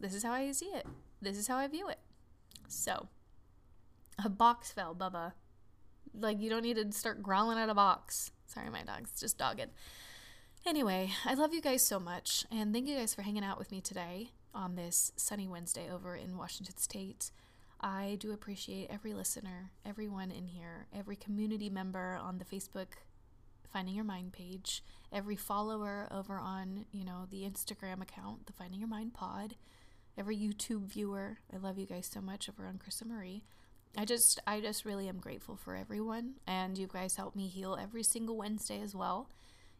This 0.00 0.14
is 0.14 0.22
how 0.22 0.32
I 0.32 0.52
see 0.52 0.66
it. 0.66 0.86
This 1.20 1.36
is 1.36 1.48
how 1.48 1.56
I 1.56 1.66
view 1.66 1.88
it. 1.88 1.98
So, 2.68 3.08
a 4.24 4.28
box 4.28 4.70
fell, 4.70 4.94
Bubba. 4.94 5.32
Like, 6.14 6.40
you 6.40 6.50
don't 6.50 6.62
need 6.62 6.76
to 6.76 6.92
start 6.92 7.22
growling 7.22 7.58
at 7.58 7.68
a 7.68 7.74
box. 7.74 8.30
Sorry, 8.46 8.70
my 8.70 8.82
dog's 8.82 9.18
just 9.18 9.38
dogged. 9.38 9.66
Anyway, 10.66 11.10
I 11.24 11.34
love 11.34 11.54
you 11.54 11.60
guys 11.60 11.86
so 11.86 11.98
much, 11.98 12.44
and 12.50 12.72
thank 12.72 12.88
you 12.88 12.96
guys 12.96 13.14
for 13.14 13.22
hanging 13.22 13.44
out 13.44 13.58
with 13.58 13.70
me 13.70 13.80
today 13.80 14.30
on 14.54 14.74
this 14.74 15.12
sunny 15.16 15.46
Wednesday 15.46 15.88
over 15.90 16.16
in 16.16 16.36
Washington 16.36 16.76
State. 16.76 17.30
I 17.80 18.16
do 18.18 18.32
appreciate 18.32 18.90
every 18.90 19.14
listener, 19.14 19.70
everyone 19.86 20.30
in 20.30 20.48
here, 20.48 20.86
every 20.92 21.16
community 21.16 21.70
member 21.70 22.18
on 22.20 22.38
the 22.38 22.44
Facebook 22.44 22.98
Finding 23.72 23.94
Your 23.94 24.04
Mind 24.04 24.32
page, 24.32 24.82
every 25.12 25.36
follower 25.36 26.08
over 26.10 26.38
on, 26.38 26.86
you 26.90 27.04
know, 27.04 27.26
the 27.30 27.42
Instagram 27.42 28.02
account, 28.02 28.46
the 28.46 28.52
Finding 28.52 28.80
Your 28.80 28.88
Mind 28.88 29.14
pod, 29.14 29.54
every 30.16 30.36
YouTube 30.36 30.86
viewer. 30.86 31.38
I 31.54 31.58
love 31.58 31.78
you 31.78 31.86
guys 31.86 32.10
so 32.12 32.20
much 32.20 32.48
over 32.48 32.66
on 32.66 32.78
Krista 32.78 33.06
Marie. 33.06 33.44
I 33.96 34.04
just 34.04 34.40
I 34.46 34.60
just 34.60 34.84
really 34.84 35.08
am 35.08 35.18
grateful 35.18 35.56
for 35.56 35.74
everyone 35.74 36.34
and 36.46 36.76
you 36.78 36.86
guys 36.86 37.16
help 37.16 37.34
me 37.34 37.48
heal 37.48 37.76
every 37.80 38.02
single 38.02 38.36
Wednesday 38.36 38.80
as 38.80 38.94
well. 38.94 39.30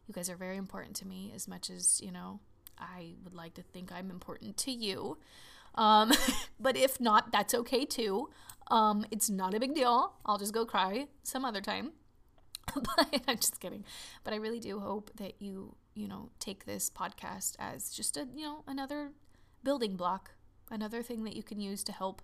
You 0.07 0.13
guys 0.13 0.29
are 0.29 0.35
very 0.35 0.57
important 0.57 0.95
to 0.97 1.07
me 1.07 1.31
as 1.35 1.47
much 1.47 1.69
as, 1.69 2.01
you 2.03 2.11
know, 2.11 2.39
I 2.79 3.13
would 3.23 3.35
like 3.35 3.53
to 3.55 3.61
think 3.61 3.91
I'm 3.91 4.09
important 4.09 4.57
to 4.57 4.71
you. 4.71 5.17
Um, 5.75 6.11
but 6.59 6.75
if 6.75 6.99
not, 6.99 7.31
that's 7.31 7.53
okay 7.53 7.85
too. 7.85 8.29
Um, 8.71 9.05
it's 9.11 9.29
not 9.29 9.53
a 9.53 9.59
big 9.59 9.75
deal. 9.75 10.13
I'll 10.25 10.37
just 10.37 10.53
go 10.53 10.65
cry 10.65 11.07
some 11.23 11.45
other 11.45 11.61
time. 11.61 11.91
but 12.73 13.21
I'm 13.27 13.37
just 13.37 13.59
kidding. 13.59 13.85
But 14.23 14.33
I 14.33 14.37
really 14.37 14.59
do 14.59 14.79
hope 14.79 15.11
that 15.17 15.33
you, 15.39 15.75
you 15.93 16.07
know, 16.07 16.29
take 16.39 16.65
this 16.65 16.89
podcast 16.89 17.55
as 17.59 17.91
just 17.91 18.17
a, 18.17 18.27
you 18.35 18.43
know, 18.43 18.63
another 18.67 19.11
building 19.63 19.95
block, 19.95 20.31
another 20.71 21.03
thing 21.03 21.23
that 21.23 21.35
you 21.35 21.43
can 21.43 21.59
use 21.59 21.83
to 21.83 21.91
help 21.91 22.21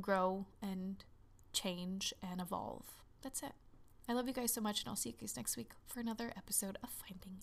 grow 0.00 0.46
and 0.62 1.04
change 1.62 2.14
and 2.22 2.40
evolve. 2.40 2.84
That's 3.22 3.42
it. 3.42 3.52
I 4.08 4.12
love 4.12 4.26
you 4.26 4.32
guys 4.32 4.52
so 4.52 4.60
much, 4.60 4.80
and 4.80 4.88
I'll 4.88 4.96
see 4.96 5.10
you 5.10 5.16
guys 5.20 5.36
next 5.36 5.56
week 5.56 5.72
for 5.86 6.00
another 6.00 6.32
episode 6.36 6.78
of 6.82 6.90
Finding. 6.90 7.42